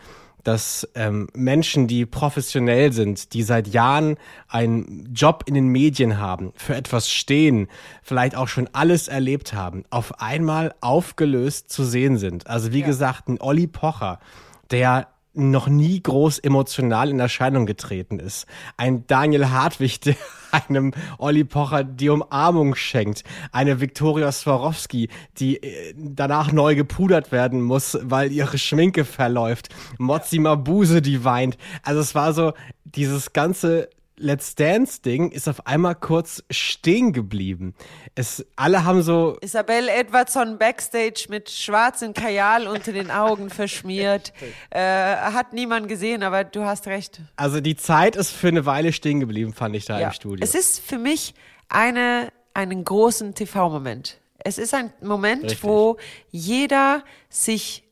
dass 0.46 0.88
ähm, 0.94 1.26
Menschen, 1.34 1.88
die 1.88 2.06
professionell 2.06 2.92
sind, 2.92 3.32
die 3.32 3.42
seit 3.42 3.66
Jahren 3.66 4.16
einen 4.46 5.12
Job 5.12 5.42
in 5.46 5.54
den 5.54 5.66
Medien 5.66 6.18
haben, 6.18 6.52
für 6.54 6.76
etwas 6.76 7.10
stehen, 7.10 7.66
vielleicht 8.00 8.36
auch 8.36 8.46
schon 8.46 8.68
alles 8.72 9.08
erlebt 9.08 9.54
haben, 9.54 9.82
auf 9.90 10.20
einmal 10.20 10.72
aufgelöst 10.80 11.70
zu 11.70 11.82
sehen 11.82 12.16
sind. 12.16 12.46
Also 12.46 12.72
wie 12.72 12.82
gesagt, 12.82 13.28
ein 13.28 13.40
Olli 13.40 13.66
Pocher, 13.66 14.20
der 14.70 15.08
noch 15.36 15.68
nie 15.68 16.02
groß 16.02 16.38
emotional 16.38 17.10
in 17.10 17.20
Erscheinung 17.20 17.66
getreten 17.66 18.18
ist. 18.18 18.46
Ein 18.76 19.06
Daniel 19.06 19.50
Hartwig, 19.50 20.00
der 20.00 20.16
einem 20.50 20.92
Olli 21.18 21.44
Pocher 21.44 21.84
die 21.84 22.08
Umarmung 22.08 22.74
schenkt. 22.74 23.24
Eine 23.52 23.80
Viktoria 23.80 24.32
Swarovski, 24.32 25.08
die 25.38 25.62
äh, 25.62 25.94
danach 25.96 26.52
neu 26.52 26.74
gepudert 26.74 27.32
werden 27.32 27.62
muss, 27.62 27.98
weil 28.02 28.32
ihre 28.32 28.58
Schminke 28.58 29.04
verläuft. 29.04 29.68
Mozzi 29.98 30.38
Mabuse, 30.38 31.02
die 31.02 31.24
weint. 31.24 31.58
Also 31.82 32.00
es 32.00 32.14
war 32.14 32.32
so, 32.32 32.52
dieses 32.84 33.32
ganze 33.32 33.90
Let's 34.18 34.54
Dance 34.54 35.02
Ding 35.02 35.30
ist 35.30 35.46
auf 35.46 35.66
einmal 35.66 35.94
kurz 35.94 36.42
stehen 36.50 37.12
geblieben. 37.12 37.74
Es, 38.14 38.46
alle 38.56 38.84
haben 38.84 39.02
so, 39.02 39.36
Isabel 39.42 39.88
Edwardson 39.88 40.56
backstage 40.56 41.26
mit 41.28 41.50
schwarzem 41.50 42.14
Kajal 42.14 42.66
unter 42.66 42.92
den 42.92 43.10
Augen 43.10 43.50
verschmiert. 43.50 44.32
Äh, 44.70 44.80
hat 44.80 45.52
niemand 45.52 45.88
gesehen, 45.88 46.22
aber 46.22 46.44
du 46.44 46.64
hast 46.64 46.86
recht. 46.86 47.20
also 47.36 47.60
die 47.60 47.76
Zeit 47.76 48.16
ist 48.16 48.30
für 48.30 48.48
eine 48.48 48.66
Weile 48.66 48.92
stehen 48.92 49.20
geblieben, 49.20 49.52
fand 49.52 49.74
ich 49.76 49.84
da 49.84 49.98
im 49.98 50.12
Studio. 50.12 50.42
Es 50.44 50.54
ist 50.54 50.80
für 50.80 50.98
mich 50.98 51.34
eine, 51.68 52.32
einen 52.52 52.84
großen 52.84 53.34
TV-Moment. 53.34 54.18
Es 54.38 54.58
ist 54.58 54.74
ein 54.74 54.92
Moment, 55.00 55.44
Richtig. 55.44 55.62
wo 55.62 55.96
jeder 56.30 57.04
sich 57.28 57.85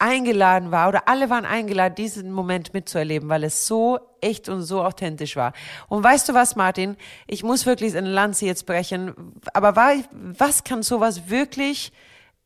eingeladen 0.00 0.70
war 0.70 0.88
oder 0.88 1.08
alle 1.08 1.30
waren 1.30 1.44
eingeladen, 1.44 1.94
diesen 1.94 2.32
Moment 2.32 2.74
mitzuerleben, 2.74 3.28
weil 3.28 3.44
es 3.44 3.66
so 3.66 3.98
echt 4.20 4.48
und 4.48 4.62
so 4.62 4.82
authentisch 4.82 5.36
war. 5.36 5.52
Und 5.88 6.02
weißt 6.02 6.28
du 6.28 6.34
was, 6.34 6.56
Martin? 6.56 6.96
Ich 7.26 7.42
muss 7.42 7.66
wirklich 7.66 7.96
eine 7.96 8.08
Lanze 8.10 8.46
jetzt 8.46 8.66
brechen. 8.66 9.14
Aber 9.52 9.76
war, 9.76 9.92
was 10.12 10.64
kann 10.64 10.82
sowas 10.82 11.28
wirklich, 11.28 11.92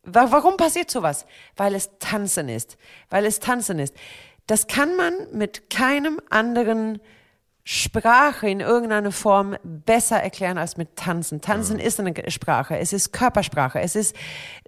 wa- 0.03 0.27
warum 0.31 0.57
passiert 0.57 0.91
sowas? 0.91 1.27
Weil 1.57 1.75
es 1.75 1.91
Tanzen 1.99 2.49
ist. 2.49 2.77
Weil 3.11 3.25
es 3.25 3.41
Tanzen 3.41 3.79
ist. 3.79 3.95
Das 4.47 4.67
kann 4.67 4.97
man 4.97 5.15
mit 5.33 5.71
keinem 5.71 6.21
anderen 6.31 7.01
Sprache 7.67 8.47
in 8.49 8.61
irgendeiner 8.61 9.11
Form 9.11 9.57
besser 9.63 10.23
erklären 10.23 10.59
als 10.59 10.77
mit 10.77 10.97
Tanzen. 10.97 11.41
Tanzen 11.41 11.79
ist 11.79 11.99
eine 11.99 12.13
Sprache, 12.31 12.77
es 12.79 12.93
ist 12.93 13.13
Körpersprache, 13.13 13.81
es 13.81 13.97
ist, 13.97 14.15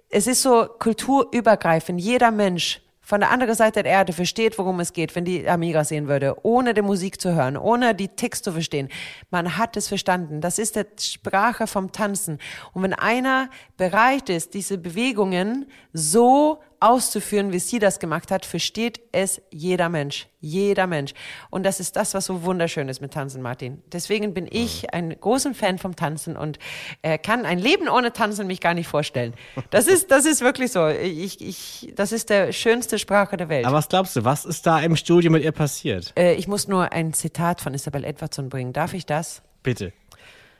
es 0.09 0.27
ist 0.27 0.41
so 0.41 0.67
kulturübergreifend. 0.79 1.99
Jeder 1.99 2.31
Mensch 2.31 2.81
von 3.07 3.21
der 3.21 3.31
anderen 3.31 3.55
Seite 3.55 3.83
der 3.83 3.91
Erde 3.93 4.11
versteht, 4.11 4.57
worum 4.57 4.81
es 4.81 4.91
geht, 4.91 5.15
wenn 5.15 5.23
die 5.23 5.47
Amiga 5.47 5.85
sehen 5.85 6.09
würde, 6.09 6.35
ohne 6.43 6.73
die 6.73 6.81
Musik 6.81 7.21
zu 7.21 7.33
hören, 7.33 7.55
ohne 7.55 7.95
die 7.95 8.09
Text 8.09 8.43
zu 8.43 8.51
verstehen. 8.51 8.89
Man 9.31 9.57
hat 9.57 9.77
es 9.77 9.87
verstanden. 9.87 10.41
Das 10.41 10.59
ist 10.59 10.75
die 10.75 10.83
Sprache 10.99 11.67
vom 11.67 11.93
Tanzen. 11.93 12.37
Und 12.73 12.83
wenn 12.83 12.93
einer 12.93 13.49
bereit 13.77 14.29
ist, 14.29 14.53
diese 14.53 14.77
Bewegungen 14.77 15.67
so 15.93 16.59
auszuführen, 16.79 17.51
wie 17.51 17.59
sie 17.59 17.79
das 17.79 17.99
gemacht 17.99 18.31
hat, 18.31 18.45
versteht 18.45 18.99
es 19.11 19.41
jeder 19.51 19.89
Mensch. 19.89 20.27
Jeder 20.39 20.87
Mensch. 20.87 21.13
Und 21.49 21.63
das 21.63 21.79
ist 21.79 21.95
das, 21.95 22.13
was 22.13 22.25
so 22.25 22.43
wunderschön 22.43 22.89
ist 22.89 23.01
mit 23.01 23.13
Tanzen, 23.13 23.41
Martin. 23.41 23.81
Deswegen 23.91 24.33
bin 24.33 24.47
ich 24.49 24.93
ein 24.93 25.19
großer 25.19 25.53
Fan 25.53 25.79
vom 25.79 25.95
Tanzen 25.95 26.37
und 26.37 26.59
äh, 27.01 27.17
kann 27.17 27.45
ein 27.45 27.57
Leben 27.59 27.89
ohne 27.89 28.13
Tanzen 28.13 28.47
mich 28.47 28.61
gar 28.61 28.73
nicht 28.73 28.87
vorstellen. 28.87 29.33
Das 29.71 29.87
ist, 29.87 30.11
das 30.11 30.25
ist 30.25 30.41
wirklich 30.41 30.71
so. 30.71 30.87
Ich, 30.87 31.41
ich, 31.41 31.93
das 31.95 32.11
ist 32.11 32.29
der 32.29 32.51
schönste 32.51 32.99
Sprache 32.99 33.37
der 33.37 33.49
Welt. 33.49 33.65
Aber 33.65 33.77
was 33.77 33.89
glaubst 33.89 34.15
du, 34.15 34.23
was 34.23 34.45
ist 34.45 34.65
da 34.67 34.79
im 34.79 34.95
Studio 34.95 35.31
mit 35.31 35.43
ihr 35.43 35.51
passiert? 35.51 36.13
äh, 36.17 36.35
ich 36.35 36.47
muss 36.47 36.67
nur 36.67 36.91
ein 36.91 37.13
Zitat 37.13 37.61
von 37.61 37.73
Isabel 37.73 38.03
Edwardson 38.03 38.49
bringen. 38.49 38.73
Darf 38.73 38.93
ich 38.93 39.05
das? 39.05 39.41
Bitte. 39.63 39.91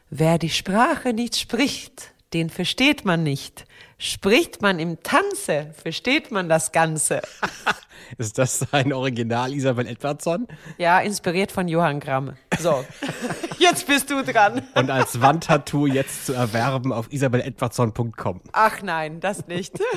Wer 0.09 0.37
die 0.37 0.49
Sprache 0.49 1.13
nicht 1.13 1.37
spricht, 1.37 2.13
den 2.33 2.49
versteht 2.49 3.05
man 3.05 3.23
nicht. 3.23 3.65
Spricht 3.97 4.61
man 4.61 4.79
im 4.79 5.01
Tanze, 5.01 5.73
versteht 5.81 6.31
man 6.31 6.49
das 6.49 6.71
Ganze. 6.71 7.21
Ist 8.17 8.37
das 8.37 8.71
ein 8.73 8.93
Original 8.93 9.53
Isabel 9.53 9.87
Edwardson? 9.87 10.47
Ja, 10.77 10.99
inspiriert 10.99 11.51
von 11.51 11.67
Johann 11.67 11.99
Gramm. 11.99 12.33
So, 12.59 12.85
jetzt 13.57 13.87
bist 13.87 14.09
du 14.11 14.23
dran. 14.23 14.61
Und 14.75 14.91
als 14.91 15.19
Wandtattoo 15.19 15.87
jetzt 15.87 16.25
zu 16.27 16.33
erwerben 16.33 16.93
auf 16.93 17.11
isabeledwardson.com. 17.11 18.41
Ach 18.51 18.81
nein, 18.81 19.19
das 19.19 19.47
nicht. 19.47 19.79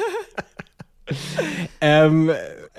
Ähm, 1.80 2.30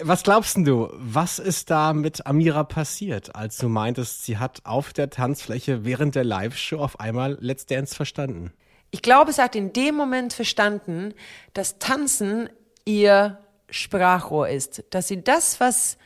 was 0.01 0.23
glaubst 0.23 0.55
denn 0.55 0.63
du, 0.63 0.89
was 0.93 1.37
ist 1.37 1.69
da 1.69 1.91
mit 1.91 2.25
Amira 2.25 2.63
passiert, 2.63 3.35
als 3.35 3.57
du 3.57 3.67
meintest, 3.67 4.23
sie 4.23 4.37
hat 4.37 4.61
auf 4.63 4.93
der 4.93 5.09
Tanzfläche 5.09 5.83
während 5.83 6.15
der 6.15 6.23
Live-Show 6.23 6.77
auf 6.77 6.99
einmal 7.01 7.37
Let's 7.41 7.65
Dance 7.65 7.93
verstanden? 7.93 8.53
Ich 8.91 9.01
glaube, 9.01 9.31
sie 9.31 9.41
hat 9.41 9.55
in 9.55 9.73
dem 9.73 9.95
Moment 9.95 10.33
verstanden, 10.33 11.13
dass 11.53 11.79
Tanzen 11.79 12.49
ihr 12.85 13.39
Sprachrohr 13.69 14.49
ist. 14.49 14.83
Dass 14.89 15.07
sie 15.07 15.23
das, 15.23 15.59
was 15.59 15.97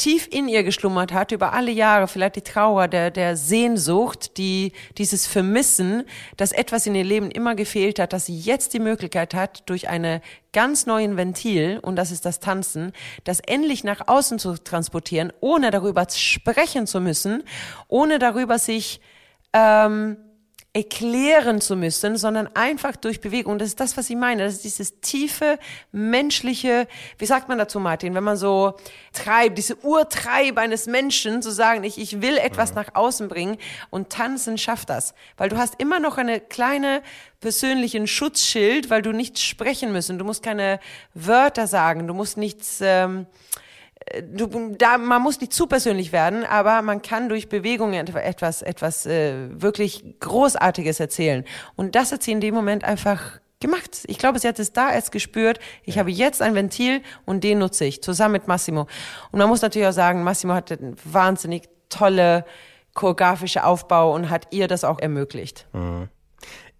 tief 0.00 0.26
in 0.30 0.48
ihr 0.48 0.64
geschlummert 0.64 1.12
hat, 1.12 1.30
über 1.30 1.52
alle 1.52 1.70
Jahre, 1.70 2.08
vielleicht 2.08 2.36
die 2.36 2.40
Trauer, 2.40 2.88
der, 2.88 3.10
der 3.10 3.36
Sehnsucht, 3.36 4.38
die, 4.38 4.72
dieses 4.96 5.26
Vermissen, 5.26 6.04
dass 6.38 6.52
etwas 6.52 6.86
in 6.86 6.94
ihr 6.94 7.04
Leben 7.04 7.30
immer 7.30 7.54
gefehlt 7.54 7.98
hat, 7.98 8.14
dass 8.14 8.24
sie 8.24 8.38
jetzt 8.38 8.72
die 8.72 8.78
Möglichkeit 8.78 9.34
hat, 9.34 9.68
durch 9.68 9.90
eine 9.90 10.22
ganz 10.54 10.86
neuen 10.86 11.18
Ventil, 11.18 11.80
und 11.82 11.96
das 11.96 12.12
ist 12.12 12.24
das 12.24 12.40
Tanzen, 12.40 12.92
das 13.24 13.40
endlich 13.40 13.84
nach 13.84 14.08
außen 14.08 14.38
zu 14.38 14.54
transportieren, 14.54 15.34
ohne 15.40 15.70
darüber 15.70 16.06
sprechen 16.08 16.86
zu 16.86 17.02
müssen, 17.02 17.44
ohne 17.86 18.18
darüber 18.18 18.58
sich, 18.58 19.02
ähm, 19.52 20.16
erklären 20.72 21.60
zu 21.60 21.74
müssen, 21.74 22.16
sondern 22.16 22.48
einfach 22.54 22.94
durch 22.94 23.20
Bewegung. 23.20 23.58
Das 23.58 23.68
ist 23.68 23.80
das, 23.80 23.96
was 23.96 24.08
ich 24.08 24.14
meine. 24.14 24.44
Das 24.44 24.54
ist 24.54 24.64
dieses 24.64 25.00
tiefe, 25.00 25.58
menschliche, 25.90 26.86
wie 27.18 27.26
sagt 27.26 27.48
man 27.48 27.58
dazu, 27.58 27.80
Martin, 27.80 28.14
wenn 28.14 28.22
man 28.22 28.36
so 28.36 28.76
treibt, 29.12 29.58
diese 29.58 29.74
Urtreib 29.76 30.58
eines 30.58 30.86
Menschen, 30.86 31.42
zu 31.42 31.50
sagen, 31.50 31.82
ich, 31.82 31.98
ich 31.98 32.22
will 32.22 32.36
etwas 32.36 32.74
nach 32.74 32.94
außen 32.94 33.26
bringen 33.26 33.56
und 33.90 34.10
tanzen 34.10 34.58
schafft 34.58 34.90
das. 34.90 35.12
Weil 35.36 35.48
du 35.48 35.56
hast 35.56 35.74
immer 35.80 35.98
noch 35.98 36.18
eine 36.18 36.38
kleine 36.38 37.02
persönlichen 37.40 38.06
Schutzschild, 38.06 38.90
weil 38.90 39.02
du 39.02 39.10
nichts 39.10 39.42
sprechen 39.42 39.90
müssen. 39.90 40.18
Du 40.18 40.24
musst 40.24 40.42
keine 40.42 40.78
Wörter 41.14 41.66
sagen, 41.66 42.06
du 42.06 42.14
musst 42.14 42.36
nichts, 42.36 42.78
ähm, 42.80 43.26
du, 44.22 44.74
da, 44.76 44.98
man 44.98 45.22
muss 45.22 45.40
nicht 45.40 45.52
zu 45.52 45.66
persönlich 45.66 46.12
werden, 46.12 46.44
aber 46.44 46.82
man 46.82 47.02
kann 47.02 47.28
durch 47.28 47.48
Bewegungen 47.48 48.06
etwas, 48.08 48.62
etwas 48.62 49.06
äh, 49.06 49.48
wirklich 49.60 50.04
Großartiges 50.20 51.00
erzählen. 51.00 51.44
Und 51.76 51.94
das 51.94 52.12
hat 52.12 52.22
sie 52.22 52.32
in 52.32 52.40
dem 52.40 52.54
Moment 52.54 52.84
einfach 52.84 53.40
gemacht. 53.60 54.04
Ich 54.06 54.18
glaube, 54.18 54.38
sie 54.38 54.48
hat 54.48 54.58
es 54.58 54.72
da 54.72 54.92
erst 54.92 55.12
gespürt. 55.12 55.60
Ich 55.84 55.98
habe 55.98 56.10
jetzt 56.10 56.42
ein 56.42 56.54
Ventil 56.54 57.02
und 57.26 57.44
den 57.44 57.58
nutze 57.58 57.84
ich 57.84 58.02
zusammen 58.02 58.32
mit 58.32 58.48
Massimo. 58.48 58.86
Und 59.30 59.38
man 59.38 59.48
muss 59.48 59.62
natürlich 59.62 59.88
auch 59.88 59.92
sagen, 59.92 60.24
Massimo 60.24 60.54
hat 60.54 60.72
einen 60.72 60.96
wahnsinnig 61.04 61.68
tolle 61.88 62.44
choreografische 62.94 63.64
Aufbau 63.64 64.14
und 64.14 64.30
hat 64.30 64.48
ihr 64.50 64.66
das 64.66 64.84
auch 64.84 64.98
ermöglicht. 64.98 65.68
Mhm. 65.72 66.08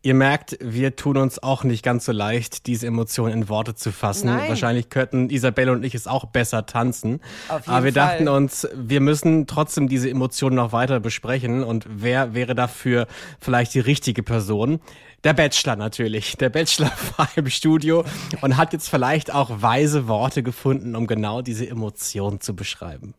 Ihr 0.02 0.14
merkt, 0.14 0.56
wir 0.62 0.96
tun 0.96 1.18
uns 1.18 1.42
auch 1.42 1.62
nicht 1.62 1.84
ganz 1.84 2.06
so 2.06 2.12
leicht, 2.12 2.66
diese 2.66 2.86
Emotionen 2.86 3.34
in 3.34 3.48
Worte 3.50 3.74
zu 3.74 3.92
fassen. 3.92 4.28
Nein. 4.28 4.48
Wahrscheinlich 4.48 4.88
könnten 4.88 5.28
Isabelle 5.28 5.72
und 5.72 5.84
ich 5.84 5.94
es 5.94 6.06
auch 6.06 6.24
besser 6.24 6.64
tanzen. 6.64 7.20
Auf 7.48 7.66
jeden 7.66 7.70
Aber 7.70 7.84
wir 7.84 7.92
Fall. 7.92 8.08
dachten 8.08 8.28
uns, 8.28 8.66
wir 8.74 9.02
müssen 9.02 9.46
trotzdem 9.46 9.88
diese 9.90 10.08
Emotionen 10.08 10.56
noch 10.56 10.72
weiter 10.72 11.00
besprechen. 11.00 11.62
Und 11.62 11.84
wer 11.86 12.32
wäre 12.32 12.54
dafür 12.54 13.08
vielleicht 13.40 13.74
die 13.74 13.80
richtige 13.80 14.22
Person? 14.22 14.80
Der 15.22 15.34
Bachelor 15.34 15.76
natürlich. 15.76 16.34
Der 16.38 16.48
Bachelor 16.48 16.90
war 17.18 17.28
im 17.36 17.50
Studio 17.50 18.02
und 18.40 18.56
hat 18.56 18.72
jetzt 18.72 18.88
vielleicht 18.88 19.34
auch 19.34 19.50
weise 19.60 20.08
Worte 20.08 20.42
gefunden, 20.42 20.96
um 20.96 21.06
genau 21.06 21.42
diese 21.42 21.68
Emotionen 21.68 22.40
zu 22.40 22.56
beschreiben. 22.56 23.12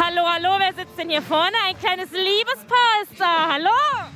Hallo, 0.00 0.22
hallo, 0.26 0.48
wer 0.58 0.72
sitzt 0.74 0.98
denn 0.98 1.10
hier 1.10 1.20
vorne? 1.20 1.52
Ein 1.66 1.78
kleines 1.78 2.08
Liebespaar 2.10 3.02
ist 3.02 3.20
da. 3.20 3.48
Hallo? 3.52 4.08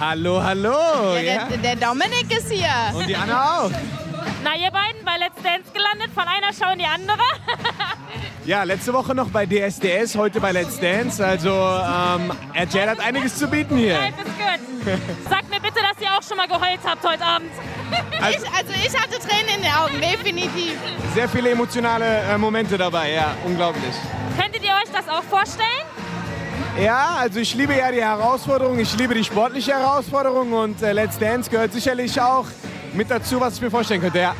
Hallo, 0.00 0.42
hallo. 0.42 1.14
Der, 1.14 1.56
der 1.58 1.76
Dominik 1.76 2.36
ist 2.36 2.50
hier. 2.50 2.68
Und 2.94 3.08
die 3.08 3.16
Anna 3.16 3.60
auch. 3.60 3.70
Na, 4.42 4.56
ihr 4.56 4.70
beiden 4.70 5.04
bei 5.04 5.16
Let's 5.18 5.40
Dance 5.42 5.70
gelandet, 5.72 6.10
von 6.14 6.24
einer 6.24 6.52
Show 6.52 6.72
in 6.72 6.78
die 6.78 6.86
andere. 6.86 7.18
Ja, 8.44 8.64
letzte 8.64 8.92
Woche 8.92 9.14
noch 9.14 9.28
bei 9.28 9.46
DSDS, 9.46 10.16
heute 10.16 10.40
bei 10.40 10.50
Let's 10.50 10.80
Dance. 10.80 11.24
Also 11.24 11.50
ähm, 11.50 12.32
RTL 12.54 12.90
hat 12.90 12.98
einiges 12.98 13.36
zu 13.36 13.46
bieten 13.46 13.76
hier. 13.76 13.96
Life 13.96 14.14
is 14.18 14.32
good. 14.36 15.30
Sagt 15.30 15.48
mir 15.48 15.60
bitte, 15.60 15.78
dass 15.80 16.02
ihr 16.02 16.08
auch 16.12 16.22
schon 16.26 16.36
mal 16.36 16.48
geheult 16.48 16.80
habt 16.84 17.04
heute 17.06 17.24
Abend. 17.24 17.52
Ich, 17.92 18.38
also 18.38 18.72
ich 18.84 19.00
hatte 19.00 19.20
Tränen 19.20 19.54
in 19.54 19.62
den 19.62 19.72
Augen, 19.72 20.00
definitiv. 20.00 20.76
Sehr 21.14 21.28
viele 21.28 21.50
emotionale 21.50 22.04
äh, 22.22 22.36
Momente 22.36 22.76
dabei, 22.76 23.12
ja, 23.12 23.36
unglaublich. 23.44 23.94
Könntet 24.36 24.64
ihr 24.64 24.72
euch 24.72 24.90
das 24.92 25.08
auch 25.08 25.22
vorstellen? 25.22 25.86
Ja, 26.80 27.16
also 27.18 27.38
ich 27.38 27.54
liebe 27.54 27.74
ja 27.74 27.92
die 27.92 28.02
Herausforderung, 28.02 28.78
ich 28.78 28.96
liebe 28.96 29.14
die 29.14 29.24
sportliche 29.24 29.72
Herausforderung 29.72 30.52
und 30.52 30.82
äh, 30.82 30.92
Let's 30.92 31.18
Dance 31.18 31.50
gehört 31.50 31.72
sicherlich 31.72 32.20
auch 32.20 32.46
mit 32.94 33.10
dazu, 33.10 33.40
was 33.40 33.56
ich 33.56 33.60
mir 33.60 33.70
vorstellen 33.70 34.00
könnte. 34.00 34.18
Ja. 34.18 34.34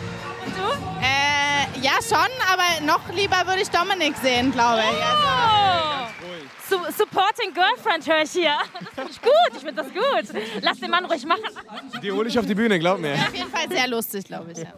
Äh, 1.01 1.81
ja, 1.81 1.93
schon, 2.03 2.31
aber 2.51 2.85
noch 2.85 3.09
lieber 3.15 3.37
würde 3.47 3.63
ich 3.63 3.71
Dominik 3.71 4.15
sehen, 4.23 4.51
glaube 4.51 4.81
ich. 4.81 4.99
Oh. 4.99 5.73
Su 6.69 6.77
supporting 6.97 7.53
Girlfriend 7.53 8.07
höre 8.07 8.23
ich 8.23 8.31
hier. 8.31 8.55
Das 8.73 8.95
finde 8.95 9.11
ich 9.11 9.21
gut, 9.21 9.33
ich 9.55 9.61
finde 9.61 9.83
das 9.83 9.93
gut. 9.93 10.43
Lass 10.63 10.81
den 10.81 10.91
Mann 10.91 11.05
ruhig 11.05 11.27
machen. 11.27 11.43
Die 12.03 12.11
hole 12.11 12.29
ich 12.29 12.39
auf 12.39 12.47
die 12.47 12.55
Bühne, 12.55 12.79
glaub 12.79 12.99
mir. 12.99 13.13
Auf 13.13 13.35
jeden 13.35 13.51
Fall 13.51 13.69
sehr 13.69 13.89
lustig, 13.89 14.25
glaube 14.25 14.53
ich. 14.53 14.59
Ja. 14.59 14.73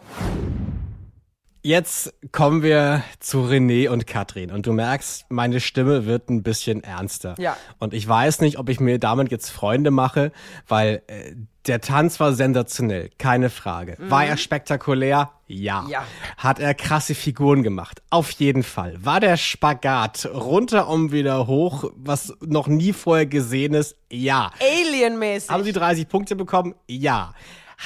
Jetzt 1.65 2.13
kommen 2.31 2.61
wir 2.61 3.03
zu 3.19 3.39
René 3.39 3.89
und 3.89 4.05
Katrin 4.05 4.51
und 4.51 4.67
du 4.67 4.71
merkst, 4.71 5.25
meine 5.29 5.59
Stimme 5.59 6.05
wird 6.05 6.29
ein 6.29 6.43
bisschen 6.43 6.83
ernster. 6.83 7.33
Ja. 7.39 7.57
Und 7.79 7.95
ich 7.95 8.07
weiß 8.07 8.41
nicht, 8.41 8.59
ob 8.59 8.69
ich 8.69 8.79
mir 8.79 8.99
damit 8.99 9.31
jetzt 9.31 9.49
Freunde 9.49 9.89
mache, 9.89 10.31
weil 10.67 11.01
äh, 11.07 11.33
der 11.65 11.81
Tanz 11.81 12.19
war 12.19 12.33
sensationell, 12.33 13.09
keine 13.17 13.49
Frage. 13.49 13.97
War 13.97 14.27
er 14.27 14.37
spektakulär? 14.37 15.31
Ja. 15.47 15.81
Mhm. 15.81 15.89
Ja. 15.89 16.05
Hat 16.37 16.59
er 16.59 16.75
krasse 16.75 17.15
Figuren 17.15 17.63
gemacht? 17.63 18.03
Auf 18.11 18.29
jeden 18.29 18.61
Fall. 18.61 19.03
War 19.03 19.19
der 19.19 19.35
Spagat 19.35 20.29
runter 20.31 20.87
um 20.87 21.11
wieder 21.11 21.47
hoch, 21.47 21.89
was 21.95 22.31
noch 22.41 22.67
nie 22.67 22.93
vorher 22.93 23.25
gesehen 23.25 23.73
ist? 23.73 23.95
Ja. 24.11 24.51
Alienmäßig. 24.59 25.49
Haben 25.49 25.63
sie 25.63 25.73
30 25.73 26.07
Punkte 26.09 26.35
bekommen? 26.35 26.75
Ja. 26.87 27.33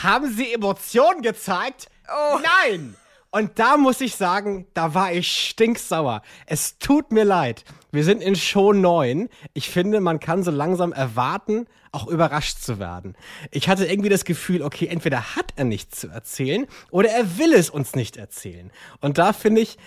Haben 0.03 0.33
sie 0.35 0.51
Emotionen 0.51 1.21
gezeigt? 1.21 1.87
Oh. 2.09 2.39
Nein! 2.43 2.97
Und 3.31 3.59
da 3.59 3.77
muss 3.77 4.01
ich 4.01 4.15
sagen, 4.15 4.65
da 4.73 4.95
war 4.95 5.13
ich 5.13 5.31
stinksauer. 5.31 6.23
Es 6.47 6.79
tut 6.79 7.11
mir 7.11 7.23
leid. 7.23 7.63
Wir 7.91 8.03
sind 8.03 8.23
in 8.23 8.35
Show 8.35 8.73
9. 8.73 9.29
Ich 9.53 9.69
finde, 9.69 9.99
man 9.99 10.19
kann 10.19 10.43
so 10.43 10.49
langsam 10.49 10.93
erwarten, 10.93 11.67
auch 11.91 12.07
überrascht 12.07 12.59
zu 12.59 12.79
werden. 12.79 13.15
Ich 13.51 13.69
hatte 13.69 13.85
irgendwie 13.85 14.09
das 14.09 14.25
Gefühl, 14.25 14.63
okay, 14.63 14.87
entweder 14.87 15.35
hat 15.35 15.53
er 15.55 15.63
nichts 15.63 15.99
zu 15.99 16.07
erzählen 16.07 16.65
oder 16.91 17.09
er 17.09 17.37
will 17.37 17.53
es 17.53 17.69
uns 17.69 17.95
nicht 17.95 18.17
erzählen. 18.17 18.71
Und 18.99 19.17
da 19.17 19.33
finde 19.33 19.61
ich, 19.61 19.77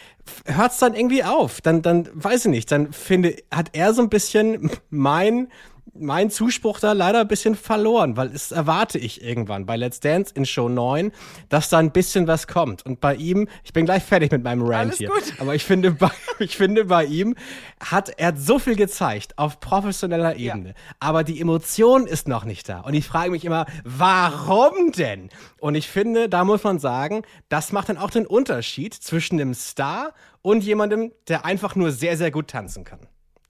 hört's 0.46 0.78
dann 0.78 0.94
irgendwie 0.94 1.24
auf. 1.24 1.60
Dann, 1.60 1.82
dann, 1.82 2.08
weiß 2.12 2.46
ich 2.46 2.50
nicht, 2.50 2.70
dann 2.70 2.92
finde, 2.92 3.36
hat 3.52 3.70
er 3.72 3.92
so 3.92 4.02
ein 4.02 4.08
bisschen 4.08 4.70
mein, 4.90 5.48
mein 5.94 6.30
Zuspruch 6.30 6.80
da 6.80 6.92
leider 6.92 7.20
ein 7.20 7.28
bisschen 7.28 7.54
verloren, 7.54 8.16
weil 8.16 8.28
es 8.28 8.50
erwarte 8.50 8.98
ich 8.98 9.22
irgendwann 9.22 9.66
bei 9.66 9.76
Let's 9.76 10.00
Dance 10.00 10.32
in 10.34 10.46
Show 10.46 10.68
9, 10.68 11.12
dass 11.48 11.68
da 11.68 11.78
ein 11.78 11.92
bisschen 11.92 12.26
was 12.26 12.46
kommt. 12.46 12.86
Und 12.86 13.00
bei 13.00 13.14
ihm, 13.14 13.48
ich 13.62 13.72
bin 13.72 13.84
gleich 13.84 14.02
fertig 14.02 14.32
mit 14.32 14.42
meinem 14.42 14.62
Rant 14.62 14.94
hier, 14.94 15.10
aber 15.38 15.54
ich 15.54 15.64
finde, 15.64 15.92
bei, 15.92 16.10
ich 16.38 16.56
finde 16.56 16.86
bei 16.86 17.04
ihm 17.04 17.34
hat 17.80 18.10
er 18.18 18.28
hat 18.28 18.38
so 18.38 18.58
viel 18.58 18.76
gezeigt 18.76 19.36
auf 19.38 19.60
professioneller 19.60 20.36
Ebene, 20.36 20.74
aber 20.98 21.24
die 21.24 21.40
Emotion 21.40 22.06
ist 22.06 22.26
noch 22.26 22.44
nicht 22.44 22.68
da. 22.68 22.80
Und 22.80 22.94
ich 22.94 23.06
frage 23.06 23.30
mich 23.30 23.44
immer, 23.44 23.66
warum 23.84 24.92
denn? 24.92 25.28
Und 25.60 25.74
ich 25.74 25.88
finde, 25.88 26.28
da 26.28 26.44
muss 26.44 26.64
man 26.64 26.78
sagen, 26.78 27.22
das 27.48 27.72
macht 27.72 27.90
dann 27.90 27.98
auch 27.98 28.10
den 28.10 28.26
Unterschied 28.26 28.94
zwischen 28.94 29.36
dem 29.36 29.52
Star 29.52 30.14
und 30.40 30.64
jemandem, 30.64 31.12
der 31.28 31.44
einfach 31.44 31.76
nur 31.76 31.92
sehr, 31.92 32.16
sehr 32.16 32.30
gut 32.30 32.48
tanzen 32.48 32.84
kann. 32.84 33.00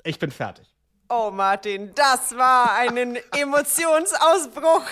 Ich 0.05 0.19
bin 0.19 0.31
fertig. 0.31 0.72
Oh, 1.15 1.31
Martin, 1.31 1.91
das 1.95 2.35
war 2.39 2.73
ein 2.73 3.19
Emotionsausbruch. 3.39 4.83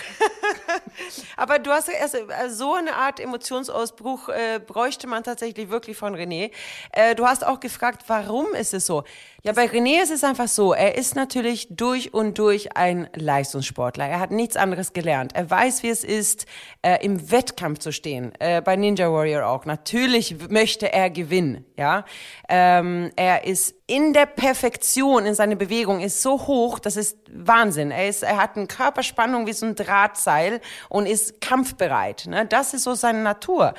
Aber 1.39 1.59
du 1.59 1.71
hast 1.71 1.89
erst 1.89 2.15
äh, 2.15 2.51
so 2.51 2.75
eine 2.75 2.95
Art 2.95 3.21
Emotionsausbruch 3.21 4.29
äh, 4.29 4.59
bräuchte 4.59 5.07
man 5.07 5.25
tatsächlich 5.25 5.71
wirklich 5.71 5.97
von 5.97 6.15
René. 6.15 6.51
Äh, 6.93 7.15
du 7.15 7.27
hast 7.27 7.47
auch 7.47 7.59
gefragt, 7.59 8.03
warum 8.09 8.53
ist 8.53 8.75
es 8.75 8.85
so? 8.85 9.05
Ja, 9.43 9.53
bei 9.53 9.65
René 9.65 10.03
ist 10.03 10.11
es 10.11 10.23
einfach 10.23 10.49
so. 10.49 10.75
Er 10.75 10.97
ist 10.97 11.17
natürlich 11.17 11.69
durch 11.71 12.13
und 12.13 12.39
durch 12.39 12.77
ein 12.77 13.09
Leistungssportler. 13.15 14.07
Er 14.07 14.21
hat 14.21 14.31
nichts 14.31 14.59
anderes 14.59 14.93
gelernt. 14.93 15.35
Er 15.35 15.49
weiß, 15.49 15.83
wie 15.83 15.89
es 15.89 16.05
ist, 16.05 16.45
äh, 16.83 17.03
im 17.03 17.31
Wettkampf 17.31 17.79
zu 17.79 17.93
stehen. 17.93 18.33
Äh, 18.39 18.61
bei 18.61 18.77
Ninja 18.77 19.11
Warrior 19.11 19.47
auch. 19.47 19.65
Natürlich 19.65 20.37
möchte 20.51 20.93
er 20.93 21.09
gewinnen. 21.09 21.65
Ja, 21.79 22.05
ähm, 22.51 23.11
er 23.17 23.45
ist 23.45 23.80
in 23.91 24.13
der 24.13 24.27
Perfektion 24.27 25.27
in 25.27 25.35
seiner 25.35 25.57
Bewegung 25.57 25.99
ist 25.99 26.23
so 26.23 26.47
hoch, 26.47 26.79
das 26.79 26.97
ist 26.97 27.19
Wahnsinn. 27.29 27.91
Er 27.91 28.09
ist, 28.09 28.23
er 28.23 28.37
hat 28.37 28.57
eine 28.57 28.69
Körperspannung 28.69 29.49
wie 29.49 29.53
so 29.53 29.67
ein 29.67 29.75
Drahtseil 29.75 30.61
und 30.89 31.07
ist 31.07 31.41
kampfbereit. 31.41 32.27
Ne? 32.29 32.47
Das 32.47 32.73
ist 32.73 32.85
so 32.85 32.95
seine 32.95 33.25
Natur. 33.25 33.75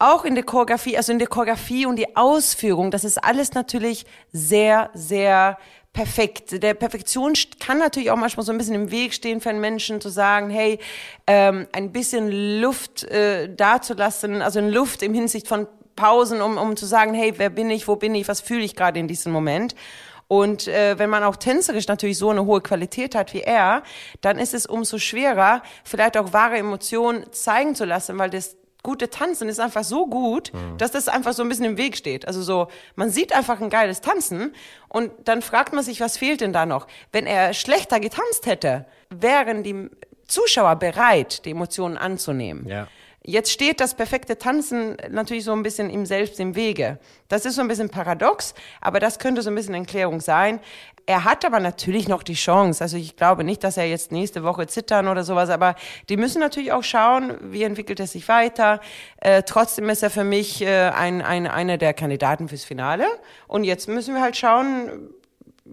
Auch 0.00 0.24
in 0.24 0.34
der 0.34 0.42
Choreografie, 0.42 0.96
also 0.96 1.12
in 1.12 1.20
der 1.20 1.28
Choreografie 1.28 1.86
und 1.86 1.94
die 1.94 2.16
Ausführung, 2.16 2.90
das 2.90 3.04
ist 3.04 3.22
alles 3.22 3.54
natürlich 3.54 4.04
sehr, 4.32 4.90
sehr 4.94 5.58
perfekt. 5.92 6.60
Der 6.60 6.74
Perfektion 6.74 7.34
kann 7.60 7.78
natürlich 7.78 8.10
auch 8.10 8.16
manchmal 8.16 8.44
so 8.44 8.50
ein 8.50 8.58
bisschen 8.58 8.74
im 8.74 8.90
Weg 8.90 9.14
stehen 9.14 9.40
für 9.40 9.50
einen 9.50 9.60
Menschen 9.60 10.00
zu 10.00 10.08
sagen, 10.08 10.50
hey, 10.50 10.80
ähm, 11.28 11.68
ein 11.70 11.92
bisschen 11.92 12.60
Luft 12.60 13.04
äh, 13.04 13.48
dazulassen, 13.54 14.42
also 14.42 14.58
Luft 14.60 15.04
im 15.04 15.14
Hinsicht 15.14 15.46
von 15.46 15.68
Pausen, 15.96 16.42
um, 16.42 16.58
um 16.58 16.76
zu 16.76 16.86
sagen, 16.86 17.14
hey, 17.14 17.34
wer 17.36 17.50
bin 17.50 17.70
ich, 17.70 17.88
wo 17.88 17.96
bin 17.96 18.14
ich, 18.14 18.28
was 18.28 18.40
fühle 18.40 18.64
ich 18.64 18.76
gerade 18.76 18.98
in 18.98 19.08
diesem 19.08 19.32
Moment. 19.32 19.74
Und 20.28 20.66
äh, 20.66 20.98
wenn 20.98 21.10
man 21.10 21.24
auch 21.24 21.36
tänzerisch 21.36 21.88
natürlich 21.88 22.16
so 22.16 22.30
eine 22.30 22.46
hohe 22.46 22.62
Qualität 22.62 23.14
hat 23.14 23.34
wie 23.34 23.42
er, 23.42 23.82
dann 24.22 24.38
ist 24.38 24.54
es 24.54 24.64
umso 24.64 24.98
schwerer, 24.98 25.62
vielleicht 25.84 26.16
auch 26.16 26.32
wahre 26.32 26.56
Emotionen 26.56 27.30
zeigen 27.32 27.74
zu 27.74 27.84
lassen, 27.84 28.18
weil 28.18 28.30
das 28.30 28.56
gute 28.82 29.10
Tanzen 29.10 29.48
ist 29.48 29.60
einfach 29.60 29.84
so 29.84 30.06
gut, 30.06 30.50
dass 30.78 30.90
das 30.90 31.08
einfach 31.08 31.34
so 31.34 31.42
ein 31.42 31.48
bisschen 31.48 31.66
im 31.66 31.76
Weg 31.76 31.96
steht. 31.96 32.26
Also 32.26 32.42
so, 32.42 32.68
man 32.96 33.10
sieht 33.10 33.32
einfach 33.32 33.60
ein 33.60 33.70
geiles 33.70 34.00
Tanzen 34.00 34.54
und 34.88 35.12
dann 35.24 35.42
fragt 35.42 35.72
man 35.72 35.84
sich, 35.84 36.00
was 36.00 36.16
fehlt 36.16 36.40
denn 36.40 36.52
da 36.52 36.66
noch? 36.66 36.86
Wenn 37.12 37.26
er 37.26 37.54
schlechter 37.54 38.00
getanzt 38.00 38.46
hätte, 38.46 38.86
wären 39.10 39.62
die 39.62 39.88
Zuschauer 40.26 40.76
bereit, 40.76 41.44
die 41.44 41.50
Emotionen 41.50 41.96
anzunehmen. 41.96 42.66
Ja. 42.66 42.88
Jetzt 43.24 43.52
steht 43.52 43.80
das 43.80 43.94
perfekte 43.94 44.36
Tanzen 44.36 44.96
natürlich 45.08 45.44
so 45.44 45.52
ein 45.52 45.62
bisschen 45.62 45.90
ihm 45.90 46.06
selbst 46.06 46.40
im 46.40 46.56
Wege. 46.56 46.98
Das 47.28 47.44
ist 47.44 47.54
so 47.54 47.60
ein 47.60 47.68
bisschen 47.68 47.88
paradox, 47.88 48.52
aber 48.80 48.98
das 48.98 49.20
könnte 49.20 49.42
so 49.42 49.50
ein 49.50 49.54
bisschen 49.54 49.74
Erklärung 49.74 50.20
sein. 50.20 50.58
Er 51.06 51.24
hat 51.24 51.44
aber 51.44 51.60
natürlich 51.60 52.08
noch 52.08 52.24
die 52.24 52.34
Chance. 52.34 52.82
Also 52.82 52.96
ich 52.96 53.16
glaube 53.16 53.44
nicht, 53.44 53.62
dass 53.62 53.76
er 53.76 53.86
jetzt 53.86 54.10
nächste 54.10 54.42
Woche 54.42 54.66
zittern 54.66 55.06
oder 55.06 55.22
sowas, 55.22 55.50
aber 55.50 55.76
die 56.08 56.16
müssen 56.16 56.40
natürlich 56.40 56.72
auch 56.72 56.82
schauen, 56.82 57.36
wie 57.42 57.62
entwickelt 57.62 58.00
er 58.00 58.08
sich 58.08 58.26
weiter. 58.28 58.80
Äh, 59.18 59.44
trotzdem 59.44 59.88
ist 59.88 60.02
er 60.02 60.10
für 60.10 60.24
mich 60.24 60.60
äh, 60.62 60.90
ein, 60.90 61.22
ein, 61.22 61.46
einer 61.46 61.78
der 61.78 61.94
Kandidaten 61.94 62.48
fürs 62.48 62.64
Finale. 62.64 63.06
Und 63.46 63.62
jetzt 63.62 63.88
müssen 63.88 64.14
wir 64.14 64.22
halt 64.22 64.36
schauen, 64.36 65.10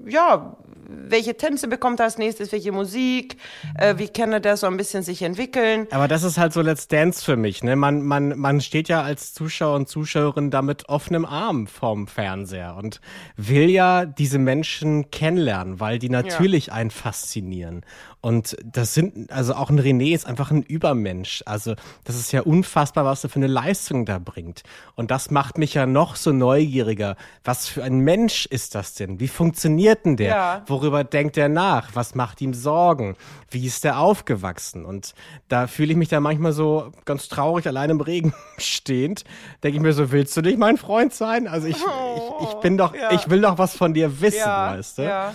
ja, 0.06 0.56
welche 0.90 1.38
Tänze 1.38 1.68
bekommt 1.68 2.00
er 2.00 2.06
als 2.06 2.18
nächstes, 2.18 2.52
welche 2.52 2.72
Musik, 2.72 3.38
äh, 3.78 3.96
wie 3.98 4.08
kann 4.08 4.34
er 4.34 4.40
das 4.40 4.62
so 4.62 4.68
ein 4.68 4.78
bisschen 4.78 5.04
sich 5.04 5.22
entwickeln. 5.22 5.88
Aber 5.92 6.08
das 6.08 6.24
ist 6.24 6.38
halt 6.38 6.54
so 6.54 6.62
Let's 6.62 6.88
Dance 6.88 7.24
für 7.24 7.36
mich, 7.36 7.64
ne? 7.64 7.76
Man, 7.76 8.02
man, 8.02 8.38
man 8.38 8.62
steht 8.62 8.90
ja 8.90 9.02
als 9.02 9.34
Zuschauer 9.34 9.76
und 9.76 9.88
Zuschauerin 9.88 10.52
da 10.52 10.62
mit 10.62 10.90
offenem 10.90 11.26
Arm 11.26 11.68
vorm 11.68 12.08
Fernseher 12.08 12.76
und 12.78 13.02
will 13.38 13.70
ja 13.70 14.06
diese 14.06 14.40
Menschen 14.40 15.12
kennenlernen, 15.12 15.80
weil 15.80 16.00
die 16.00 16.10
natürlich 16.10 16.68
ja. 16.68 16.74
einen 16.74 16.92
faszinieren. 16.92 17.86
Und 18.22 18.58
das 18.66 18.94
sind, 18.94 19.32
also 19.32 19.54
auch 19.54 19.70
ein 19.70 19.80
René 19.80 20.14
ist 20.14 20.26
einfach 20.26 20.52
ein 20.52 20.64
Übermensch. 20.64 21.42
Also 21.46 21.76
das 22.04 22.18
ist 22.18 22.34
ja 22.34 22.42
unfassbar, 22.42 23.06
was 23.06 23.24
er 23.24 23.30
für 23.30 23.38
eine 23.38 23.48
Leistung 23.48 24.06
da 24.06 24.20
bringt. 24.20 24.64
Und 24.96 25.10
das 25.10 25.32
macht 25.32 25.58
mich 25.58 25.74
ja 25.74 25.86
noch 25.86 26.18
so 26.18 26.34
neugieriger. 26.34 27.16
Was 27.46 27.68
für 27.68 27.82
ein 27.82 28.00
Mensch 28.00 28.46
ist 28.46 28.76
das 28.76 28.94
denn? 28.96 29.22
Wie 29.22 29.30
funktioniert 29.30 30.06
denn 30.06 30.18
der? 30.18 30.28
Ja. 30.28 30.64
Worüber 30.68 31.06
denkt 31.06 31.38
er 31.38 31.48
nach? 31.48 31.92
Was 31.94 32.14
macht 32.14 32.42
ihm 32.42 32.54
Sorgen? 32.54 33.16
Wie 33.50 33.66
ist 33.66 33.86
der 33.86 34.00
aufgewachsen? 34.00 34.84
Und 34.84 35.14
da 35.48 35.68
fühle 35.68 35.92
ich 35.92 35.98
mich 35.98 36.10
da 36.10 36.20
manchmal 36.20 36.52
so 36.52 36.92
ganz 37.06 37.30
traurig 37.30 37.68
allein 37.68 37.90
im 37.90 38.02
Regen 38.02 38.34
stehend. 38.58 39.24
Denke 39.64 39.78
ich 39.78 39.82
mir 39.82 39.94
so, 39.94 40.12
willst 40.12 40.36
du 40.36 40.42
nicht 40.42 40.58
mein 40.58 40.76
Freund 40.76 41.14
sein? 41.14 41.48
Also 41.48 41.68
ich, 41.68 41.78
ich, 41.78 42.50
ich 42.50 42.54
bin 42.56 42.78
doch, 42.78 42.94
ja. 42.94 43.12
ich 43.12 43.30
will 43.30 43.40
doch 43.40 43.58
was 43.58 43.78
von 43.78 43.94
dir 43.94 44.20
wissen, 44.20 44.40
ja. 44.40 44.74
weißt 44.74 44.98
du? 44.98 45.04
Ja 45.04 45.34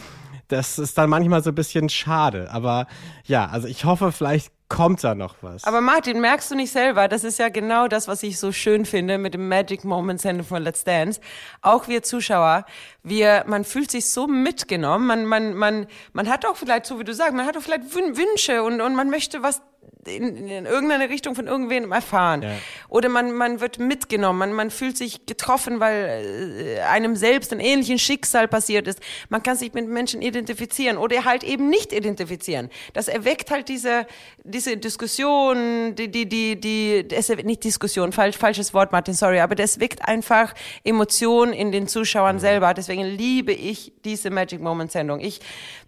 das 0.49 0.79
ist 0.79 0.99
dann 0.99 1.11
manchmal 1.11 1.43
so 1.43 1.51
ein 1.51 1.55
bisschen 1.55 1.89
schade. 1.89 2.49
Aber 2.51 2.87
ja, 3.25 3.47
also 3.47 3.69
ich 3.69 3.85
hoffe, 3.85 4.13
vielleicht 4.13 4.53
kommt 4.69 5.05
da 5.05 5.15
noch 5.15 5.37
was. 5.41 5.65
Aber 5.65 5.81
Martin, 5.81 6.21
merkst 6.21 6.51
du 6.51 6.55
nicht 6.55 6.73
selber, 6.73 7.07
das 7.07 7.23
ist 7.23 7.39
ja 7.39 7.49
genau 7.49 7.87
das, 7.87 8.09
was 8.09 8.23
ich 8.23 8.39
so 8.39 8.51
schön 8.51 8.85
finde 8.85 9.19
mit 9.19 9.35
dem 9.35 9.49
Magic 9.49 9.85
Moment 9.85 10.21
Sendung 10.21 10.47
von 10.47 10.63
Let's 10.63 10.85
Dance. 10.85 11.21
Auch 11.63 11.87
wir 11.87 12.03
Zuschauer, 12.03 12.65
wir, 13.03 13.45
man 13.47 13.65
fühlt 13.65 13.91
sich 13.91 14.11
so 14.11 14.27
mitgenommen, 14.27 15.07
man, 15.07 15.27
man, 15.27 15.55
man, 15.55 15.87
man 16.13 16.29
hat 16.29 16.47
auch 16.47 16.57
vielleicht, 16.57 16.87
so 16.87 16.99
wie 16.99 17.05
du 17.05 17.15
sagst, 17.15 17.35
man 17.35 17.47
hat 17.47 17.57
auch 17.57 17.63
vielleicht 17.63 17.95
Wünsche 17.95 18.63
und, 18.63 18.81
und 18.81 18.97
man 18.97 19.11
möchte 19.11 19.43
was 19.43 19.63
in, 20.09 20.49
in 20.49 20.67
irgendeine 20.67 21.09
Richtung 21.09 21.35
von 21.35 21.47
irgendwem 21.47 21.93
erfahren. 21.93 22.43
Ja. 22.43 22.51
Oder 22.89 23.09
man, 23.09 23.33
man 23.33 23.61
wird 23.61 23.79
mitgenommen, 23.79 24.39
man, 24.39 24.53
man 24.53 24.71
fühlt 24.71 24.97
sich 24.97 25.27
getroffen, 25.27 25.81
weil 25.81 26.77
äh, 26.77 26.81
einem 26.81 27.17
selbst 27.17 27.53
ein 27.53 27.61
ähnliches 27.61 28.01
Schicksal 28.01 28.49
passiert 28.49 28.87
ist. 28.87 29.01
Man 29.29 29.43
kann 29.43 29.57
sich 29.57 29.73
mit 29.75 29.89
Menschen 29.89 30.23
identifizieren 30.23 30.97
oder 30.97 31.25
halt 31.25 31.45
eben 31.45 31.69
nicht 31.69 31.93
identifizieren. 31.93 32.71
Das 32.93 33.09
erweckt 33.09 33.51
halt 33.51 33.69
diese, 33.69 34.07
diese 34.43 34.77
Diskussion, 34.77 35.95
die, 35.95 36.11
die, 36.11 36.29
die, 36.29 36.61
die, 36.61 37.07
es 37.11 37.29
nicht 37.29 37.65
Diskussion, 37.65 38.13
falsch, 38.13 38.37
falsches 38.37 38.75
Wort, 38.75 38.93
Martin, 38.93 39.15
sorry, 39.15 39.41
aber 39.41 39.55
das 39.55 39.81
weckt 39.81 40.07
einfach 40.07 40.55
Emotionen 40.85 41.53
in 41.53 41.73
den 41.73 41.89
Zuschauern 41.89 42.37
mhm. 42.37 42.41
selber. 42.41 42.75
Deswegen 42.75 43.05
liebe 43.05 43.53
ich 43.53 43.93
diese 44.05 44.31
Magic 44.31 44.61
Moment 44.61 44.93
Sendung. 44.93 45.21
Ich 45.21 45.41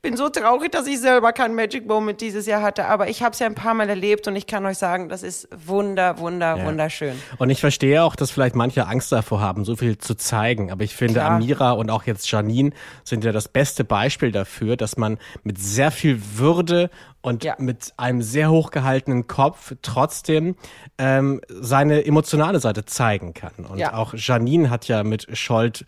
bin 0.06 0.16
so 0.16 0.28
traurig, 0.28 0.70
dass 0.70 0.86
ich 0.86 1.00
selber 1.00 1.32
kein 1.32 1.56
Magic 1.56 1.84
Moment 1.84 2.20
dieses 2.20 2.46
Jahr 2.46 2.62
hatte, 2.62 2.86
aber 2.86 3.08
ich 3.08 3.24
habe 3.24 3.32
es 3.32 3.40
ja 3.40 3.46
ein 3.46 3.56
paar 3.56 3.74
Mal 3.74 3.88
erlebt 3.88 4.28
und 4.28 4.36
ich 4.36 4.46
kann 4.46 4.64
euch 4.64 4.78
sagen, 4.78 5.08
das 5.08 5.24
ist 5.24 5.48
wunder, 5.66 6.18
wunder, 6.18 6.58
ja. 6.58 6.64
wunderschön. 6.64 7.20
Und 7.38 7.50
ich 7.50 7.58
verstehe 7.58 8.04
auch, 8.04 8.14
dass 8.14 8.30
vielleicht 8.30 8.54
manche 8.54 8.86
Angst 8.86 9.10
davor 9.10 9.40
haben, 9.40 9.64
so 9.64 9.74
viel 9.74 9.98
zu 9.98 10.14
zeigen. 10.14 10.70
Aber 10.70 10.84
ich 10.84 10.94
finde, 10.94 11.14
Klar. 11.14 11.32
Amira 11.32 11.72
und 11.72 11.90
auch 11.90 12.04
jetzt 12.04 12.30
Janine 12.30 12.70
sind 13.02 13.24
ja 13.24 13.32
das 13.32 13.48
beste 13.48 13.82
Beispiel 13.82 14.30
dafür, 14.30 14.76
dass 14.76 14.96
man 14.96 15.18
mit 15.42 15.58
sehr 15.58 15.90
viel 15.90 16.22
Würde 16.36 16.88
und 17.20 17.42
ja. 17.42 17.56
mit 17.58 17.92
einem 17.96 18.22
sehr 18.22 18.52
hochgehaltenen 18.52 19.26
Kopf 19.26 19.74
trotzdem 19.82 20.54
ähm, 20.98 21.40
seine 21.48 22.06
emotionale 22.06 22.60
Seite 22.60 22.84
zeigen 22.84 23.34
kann. 23.34 23.66
Und 23.68 23.78
ja. 23.78 23.94
auch 23.94 24.14
Janine 24.14 24.70
hat 24.70 24.86
ja 24.86 25.02
mit 25.02 25.36
Scholt 25.36 25.84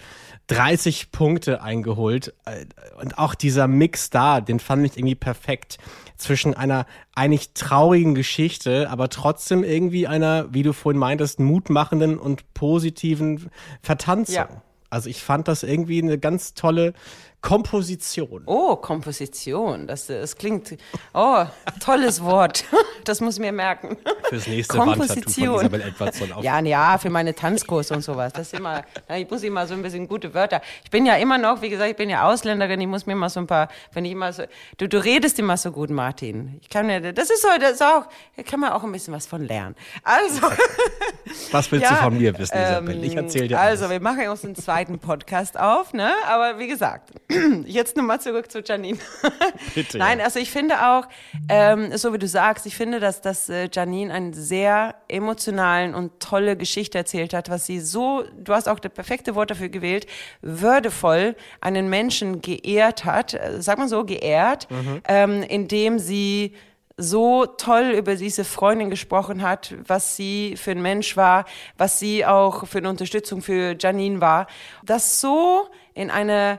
30 0.48 1.12
Punkte 1.12 1.62
eingeholt. 1.62 2.34
Äh, 2.44 2.66
und 3.00 3.18
auch 3.18 3.34
dieser 3.34 3.68
Mix 3.68 4.10
da, 4.10 4.40
den 4.40 4.58
fand 4.58 4.84
ich 4.84 4.96
irgendwie 4.96 5.14
perfekt 5.14 5.78
zwischen 6.16 6.54
einer 6.54 6.86
eigentlich 7.14 7.52
traurigen 7.54 8.14
Geschichte, 8.14 8.90
aber 8.90 9.08
trotzdem 9.08 9.62
irgendwie 9.62 10.06
einer, 10.06 10.52
wie 10.52 10.64
du 10.64 10.72
vorhin 10.72 10.98
meintest, 10.98 11.38
mutmachenden 11.38 12.18
und 12.18 12.52
positiven 12.54 13.50
Vertanzung. 13.82 14.34
Ja. 14.34 14.48
Also 14.90 15.08
ich 15.08 15.22
fand 15.22 15.48
das 15.48 15.62
irgendwie 15.62 16.02
eine 16.02 16.18
ganz 16.18 16.54
tolle 16.54 16.94
Komposition. 17.40 18.42
Oh, 18.46 18.76
Komposition. 18.76 19.86
Das, 19.86 20.06
das 20.06 20.36
klingt, 20.36 20.76
oh, 21.14 21.44
tolles 21.80 22.22
Wort. 22.22 22.64
Das 23.04 23.22
muss 23.22 23.36
ich 23.36 23.40
mir 23.40 23.52
merken. 23.52 23.96
Fürs 24.28 24.46
nächste 24.46 24.76
Komposition. 24.76 25.70
von 25.70 25.80
Edwardson 25.80 26.30
auf. 26.32 26.44
Ja, 26.44 26.60
ja, 26.60 26.98
für 26.98 27.08
meine 27.08 27.34
Tanzkurse 27.34 27.94
und 27.94 28.02
sowas. 28.02 28.34
Das 28.34 28.48
ist 28.52 28.58
immer, 28.58 28.82
ich 29.16 29.30
muss 29.30 29.42
immer 29.42 29.66
so 29.66 29.72
ein 29.72 29.80
bisschen 29.80 30.06
gute 30.06 30.34
Wörter. 30.34 30.60
Ich 30.84 30.90
bin 30.90 31.06
ja 31.06 31.14
immer 31.16 31.38
noch, 31.38 31.62
wie 31.62 31.70
gesagt, 31.70 31.90
ich 31.90 31.96
bin 31.96 32.10
ja 32.10 32.28
Ausländerin. 32.28 32.78
Ich 32.82 32.86
muss 32.86 33.06
mir 33.06 33.14
immer 33.14 33.30
so 33.30 33.40
ein 33.40 33.46
paar, 33.46 33.68
wenn 33.94 34.04
ich 34.04 34.12
immer 34.12 34.30
so, 34.34 34.42
du, 34.76 34.88
du 34.90 35.02
redest 35.02 35.38
immer 35.38 35.56
so 35.56 35.72
gut, 35.72 35.88
Martin. 35.88 36.58
Ich 36.60 36.68
kann 36.68 36.86
mir, 36.86 37.00
das 37.14 37.30
ist 37.30 37.40
so, 37.40 37.48
das 37.58 37.72
ist 37.72 37.82
auch, 37.82 38.04
da 38.36 38.42
kann 38.42 38.60
man 38.60 38.72
auch 38.72 38.84
ein 38.84 38.92
bisschen 38.92 39.14
was 39.14 39.26
von 39.26 39.42
lernen. 39.42 39.74
Also. 40.02 40.42
Was 41.50 41.70
willst 41.70 41.84
ja, 41.84 41.96
du 41.96 42.02
von 42.04 42.16
mir 42.16 42.38
wissen, 42.38 42.56
Isabel? 42.56 43.04
Ich 43.04 43.14
erzähle 43.14 43.48
dir 43.48 43.60
Also, 43.60 43.84
alles. 43.84 43.94
wir 43.94 44.00
machen 44.00 44.28
uns 44.28 44.44
einen 44.44 44.54
zweiten 44.54 44.98
Podcast 44.98 45.58
auf, 45.58 45.92
ne? 45.92 46.10
Aber 46.26 46.58
wie 46.58 46.66
gesagt, 46.68 47.10
Jetzt 47.66 47.96
nochmal 47.96 48.20
zurück 48.20 48.50
zu 48.50 48.60
Janine. 48.60 48.98
Bitte. 49.74 49.98
Nein, 49.98 50.20
also 50.20 50.38
ich 50.38 50.50
finde 50.50 50.86
auch, 50.86 51.06
ähm, 51.48 51.94
so 51.96 52.14
wie 52.14 52.18
du 52.18 52.26
sagst, 52.26 52.64
ich 52.64 52.74
finde, 52.74 53.00
dass, 53.00 53.20
dass 53.20 53.50
äh, 53.50 53.68
Janine 53.70 54.12
einen 54.12 54.32
sehr 54.32 54.94
emotionalen 55.08 55.94
und 55.94 56.20
tolle 56.20 56.56
Geschichte 56.56 56.96
erzählt 56.96 57.34
hat, 57.34 57.50
was 57.50 57.66
sie 57.66 57.80
so, 57.80 58.24
du 58.38 58.54
hast 58.54 58.68
auch 58.68 58.78
das 58.78 58.92
perfekte 58.92 59.34
Wort 59.34 59.50
dafür 59.50 59.68
gewählt, 59.68 60.06
würdevoll 60.40 61.36
einen 61.60 61.90
Menschen 61.90 62.40
geehrt 62.40 63.04
hat, 63.04 63.34
äh, 63.34 63.60
sag 63.60 63.78
mal 63.78 63.88
so, 63.88 64.04
geehrt, 64.04 64.70
mhm. 64.70 65.02
ähm, 65.06 65.42
indem 65.42 65.98
sie 65.98 66.54
so 66.96 67.46
toll 67.46 67.94
über 67.96 68.16
diese 68.16 68.44
Freundin 68.44 68.90
gesprochen 68.90 69.42
hat, 69.42 69.74
was 69.86 70.16
sie 70.16 70.56
für 70.56 70.72
ein 70.72 70.82
Mensch 70.82 71.16
war, 71.16 71.44
was 71.76 72.00
sie 72.00 72.24
auch 72.26 72.66
für 72.66 72.78
eine 72.78 72.88
Unterstützung 72.88 73.42
für 73.42 73.76
Janine 73.78 74.20
war. 74.20 74.48
Das 74.82 75.20
so 75.20 75.68
in 75.94 76.10
eine 76.10 76.58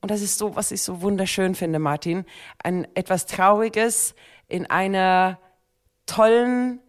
und 0.00 0.10
das 0.10 0.22
ist 0.22 0.38
so, 0.38 0.56
was 0.56 0.70
ich 0.70 0.82
so 0.82 1.02
wunderschön 1.02 1.54
finde, 1.54 1.78
Martin, 1.78 2.24
ein 2.62 2.86
etwas 2.94 3.26
Trauriges 3.26 4.14
in 4.48 4.66
einer 4.66 5.38
tollen, 6.06 6.80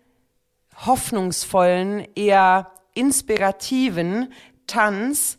hoffnungsvollen, 0.85 2.07
eher 2.15 2.71
inspirativen 2.93 4.31
Tanz 4.67 5.37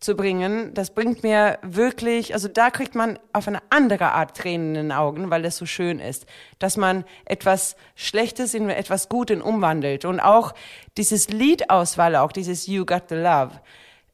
zu 0.00 0.16
bringen, 0.16 0.74
das 0.74 0.92
bringt 0.92 1.22
mir 1.22 1.58
wirklich, 1.62 2.34
also 2.34 2.48
da 2.48 2.70
kriegt 2.70 2.94
man 2.94 3.18
auf 3.32 3.48
eine 3.48 3.60
andere 3.70 4.12
Art 4.12 4.36
Tränen 4.36 4.68
in 4.68 4.74
den 4.74 4.92
Augen, 4.92 5.30
weil 5.30 5.42
das 5.42 5.56
so 5.56 5.64
schön 5.64 5.98
ist, 5.98 6.26
dass 6.58 6.76
man 6.76 7.04
etwas 7.24 7.74
Schlechtes 7.94 8.52
in 8.52 8.68
etwas 8.68 9.08
Gutes 9.08 9.40
umwandelt. 9.40 10.04
Und 10.04 10.20
auch 10.20 10.52
dieses 10.98 11.28
Liedauswahl, 11.28 12.16
auch 12.16 12.32
dieses 12.32 12.66
You 12.66 12.84
Got 12.84 13.04
the 13.08 13.14
Love, 13.14 13.52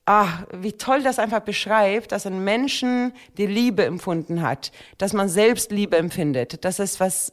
ah, 0.07 0.45
wie 0.53 0.73
toll 0.73 1.03
das 1.03 1.19
einfach 1.19 1.41
beschreibt, 1.41 2.13
dass 2.13 2.27
ein 2.27 2.43
Menschen 2.45 3.13
die 3.39 3.47
Liebe 3.47 3.85
empfunden 3.85 4.43
hat, 4.43 4.73
dass 4.99 5.13
man 5.13 5.29
selbst 5.29 5.71
Liebe 5.71 5.97
empfindet, 5.97 6.65
dass 6.65 6.79
es 6.79 7.01
was 7.01 7.33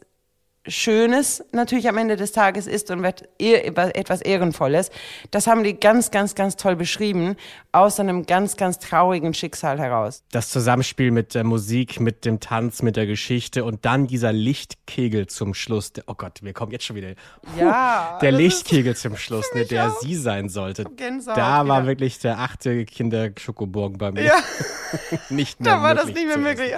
Schönes 0.68 1.44
natürlich 1.52 1.88
am 1.88 1.98
Ende 1.98 2.16
des 2.16 2.32
Tages 2.32 2.68
ist 2.68 2.92
und 2.92 3.04
etwas 3.04 4.22
Ehrenvolles. 4.22 4.92
Das 5.32 5.48
haben 5.48 5.64
die 5.64 5.80
ganz, 5.80 6.12
ganz, 6.12 6.36
ganz 6.36 6.56
toll 6.56 6.76
beschrieben, 6.76 7.36
aus 7.72 8.00
einem 8.00 8.26
ganz, 8.26 8.58
ganz 8.58 8.80
traurigen 8.80 9.34
Schicksal 9.34 9.80
heraus. 9.80 10.24
Das 10.32 10.50
Zusammenspiel 10.50 11.12
mit 11.12 11.36
der 11.36 11.44
Musik, 11.44 12.00
mit 12.00 12.26
dem 12.26 12.40
Tanz, 12.40 12.82
mit 12.82 12.96
der 12.96 13.06
Geschichte 13.06 13.64
und 13.64 13.86
dann 13.86 14.08
dieser 14.08 14.34
Lichtkegel 14.34 15.28
zum 15.28 15.54
Schluss. 15.54 15.94
Der, 15.94 16.04
oh 16.08 16.16
Gott, 16.16 16.40
wir 16.42 16.54
kommen 16.54 16.72
jetzt 16.72 16.86
schon 16.86 16.96
wieder. 16.96 17.14
Ja. 17.58 18.20
Der 18.22 18.32
Lichtkegel 18.32 18.96
zum 18.96 19.16
Schluss, 19.18 19.46
ne, 19.54 19.66
der 19.66 19.92
auch. 19.92 20.02
sie 20.02 20.16
sein 20.16 20.50
sollte. 20.50 20.86
Gänsehaut, 20.86 21.38
da 21.38 21.68
war 21.68 21.82
ja. 21.82 21.88
wirklich 21.88 22.20
der 22.20 22.40
achte 22.40 22.86
Kinder-Schokoburgen 22.86 23.98
bei 23.98 24.12
mir. 24.12 24.24
Ja. 24.24 24.40
nicht 25.30 25.60
mehr 25.60 25.76
Da 25.76 25.84
war 25.84 25.96
das 25.96 26.08
nicht 26.08 26.28
mehr 26.28 26.38
möglich. 26.38 26.74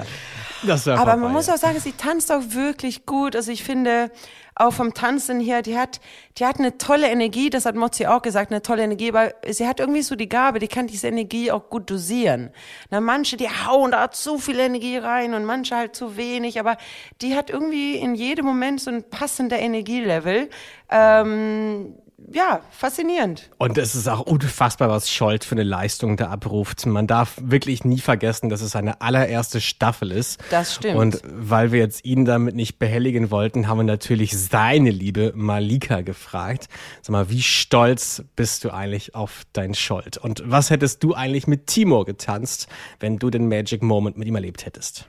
Das 0.64 0.88
Aber 0.88 0.98
vorbei, 0.98 1.16
man 1.18 1.32
muss 1.32 1.50
auch 1.50 1.58
sagen, 1.58 1.80
sie 1.80 1.94
tanzt 1.94 2.32
auch 2.32 2.42
wirklich 2.50 3.06
gut. 3.06 3.36
Also 3.36 3.52
ich 3.52 3.64
finde, 3.64 4.12
auch 4.60 4.74
vom 4.74 4.94
Tanzen 4.94 5.40
her, 5.40 5.62
die 5.62 5.78
hat, 5.78 6.02
die 6.38 6.46
hat 6.46 6.60
eine 6.60 6.78
tolle 6.78 7.08
Energie, 7.08 7.50
das 7.50 7.66
hat 7.66 7.76
Mozi 7.76 8.06
auch 8.08 8.22
gesagt, 8.22 8.52
eine 8.52 8.62
tolle 8.62 8.84
Energie, 8.84 9.10
aber 9.10 9.34
sie 9.48 9.66
hat 9.66 9.80
irgendwie 9.80 10.02
so 10.02 10.16
die 10.16 10.28
Gabe, 10.28 10.60
die 10.60 10.68
kann 10.68 10.86
diese 10.86 11.08
Energie 11.08 11.50
auch 11.50 11.70
gut 11.70 11.90
dosieren. 11.90 12.52
Na, 12.90 13.00
manche, 13.00 13.38
die 13.38 13.48
hauen 13.48 13.92
da 13.92 14.12
zu 14.12 14.38
viel 14.38 14.60
Energie 14.60 14.98
rein 14.98 15.34
und 15.34 15.46
manche 15.46 15.78
halt 15.78 15.96
zu 15.96 16.18
wenig, 16.18 16.60
aber 16.60 16.76
die 17.22 17.36
hat 17.36 17.50
irgendwie 17.50 17.96
in 17.96 18.16
jedem 18.16 18.46
Moment 18.46 18.82
so 18.82 18.92
ein 18.92 19.10
passender 19.10 19.58
Energielevel. 19.58 20.50
Ähm, 20.90 21.96
ja, 22.32 22.62
faszinierend. 22.72 23.50
Und 23.58 23.78
es 23.78 23.96
ist 23.96 24.08
auch 24.08 24.22
unfassbar, 24.22 24.90
was 24.90 25.10
Scholz 25.10 25.46
für 25.46 25.56
eine 25.56 25.64
Leistung 25.64 26.18
da 26.18 26.28
abruft. 26.28 26.86
Man 26.86 27.08
darf 27.08 27.38
wirklich 27.42 27.84
nie 27.84 28.00
vergessen, 28.00 28.50
dass 28.50 28.62
es 28.62 28.72
seine 28.72 29.02
allererste 29.02 29.62
Staffel 29.62 30.12
ist. 30.12 30.40
Das 30.50 30.76
stimmt. 30.76 30.98
Und 30.98 31.22
weil 31.26 31.72
wir 31.72 31.80
jetzt 31.80 32.06
ihn 32.06 32.26
damit 32.26 32.56
nicht 32.56 32.80
behelligen 32.80 33.32
wollten, 33.32 33.68
haben 33.68 33.80
wir 33.80 33.84
natürlich 33.84 34.38
seine 34.38 34.92
Liebe 34.92 35.34
Malika 35.36 36.02
gefragt. 36.02 36.68
Sag 37.02 37.12
mal, 37.12 37.30
wie 37.30 37.42
stolz 37.42 38.24
bist 38.36 38.64
du 38.64 38.72
eigentlich 38.72 39.16
auf 39.16 39.44
dein 39.54 39.74
Scholz? 39.74 40.18
Und 40.18 40.44
was 40.46 40.70
hättest 40.70 41.04
du 41.04 41.14
eigentlich 41.14 41.48
mit 41.48 41.68
Timur 41.68 42.06
getanzt, 42.06 42.68
wenn 43.00 43.18
du 43.18 43.30
den 43.30 43.48
Magic 43.48 43.82
Moment 43.82 44.18
mit 44.18 44.28
ihm 44.28 44.36
erlebt 44.36 44.66
hättest? 44.66 45.06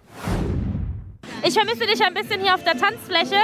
Ich 1.46 1.54
vermisse 1.54 1.86
dich 1.86 2.02
ein 2.04 2.14
bisschen 2.14 2.40
hier 2.40 2.54
auf 2.54 2.64
der 2.64 2.76
Tanzfläche, 2.76 3.36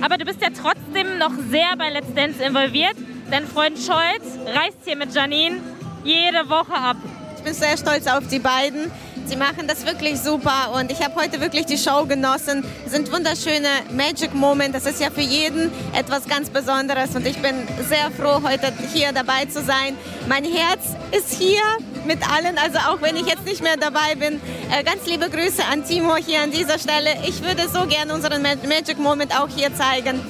aber 0.00 0.16
du 0.16 0.24
bist 0.24 0.40
ja 0.40 0.48
trotzdem 0.50 1.18
noch 1.18 1.32
sehr 1.50 1.76
bei 1.76 1.90
Let's 1.90 2.12
Dance 2.14 2.42
involviert. 2.42 2.94
Dein 3.30 3.46
Freund 3.46 3.78
Scholz 3.78 4.24
reist 4.46 4.78
hier 4.84 4.96
mit 4.96 5.14
Janine 5.14 5.60
jede 6.04 6.48
Woche 6.48 6.74
ab. 6.74 6.96
Ich 7.36 7.42
bin 7.42 7.54
sehr 7.54 7.76
stolz 7.76 8.06
auf 8.06 8.26
die 8.28 8.38
beiden. 8.38 8.90
Sie 9.26 9.36
machen 9.36 9.66
das 9.66 9.84
wirklich 9.84 10.18
super 10.18 10.72
und 10.74 10.90
ich 10.90 11.04
habe 11.04 11.14
heute 11.16 11.38
wirklich 11.40 11.66
die 11.66 11.76
Show 11.76 12.06
genossen. 12.06 12.64
Es 12.86 12.92
sind 12.92 13.12
wunderschöne 13.12 13.68
Magic 13.92 14.34
Moment. 14.34 14.74
Das 14.74 14.86
ist 14.86 15.00
ja 15.02 15.10
für 15.10 15.20
jeden 15.20 15.70
etwas 15.92 16.26
ganz 16.26 16.48
Besonderes 16.48 17.14
und 17.14 17.26
ich 17.26 17.36
bin 17.42 17.54
sehr 17.86 18.10
froh, 18.10 18.42
heute 18.42 18.72
hier 18.94 19.12
dabei 19.12 19.44
zu 19.44 19.62
sein. 19.62 19.98
Mein 20.28 20.44
Herz 20.44 20.96
ist 21.12 21.34
hier 21.34 21.60
mit 22.08 22.28
allen, 22.28 22.58
also 22.58 22.78
auch 22.78 23.00
wenn 23.02 23.14
ich 23.16 23.26
jetzt 23.26 23.44
nicht 23.44 23.62
mehr 23.62 23.76
dabei 23.76 24.14
bin. 24.16 24.40
Äh, 24.72 24.82
ganz 24.82 25.06
liebe 25.06 25.28
Grüße 25.30 25.62
an 25.70 25.84
Timo 25.84 26.16
hier 26.16 26.40
an 26.42 26.50
dieser 26.50 26.78
Stelle. 26.78 27.10
Ich 27.26 27.42
würde 27.42 27.68
so 27.68 27.86
gerne 27.86 28.14
unseren 28.14 28.42
Magic 28.42 28.98
Moment 28.98 29.38
auch 29.38 29.48
hier 29.54 29.72
zeigen, 29.74 30.20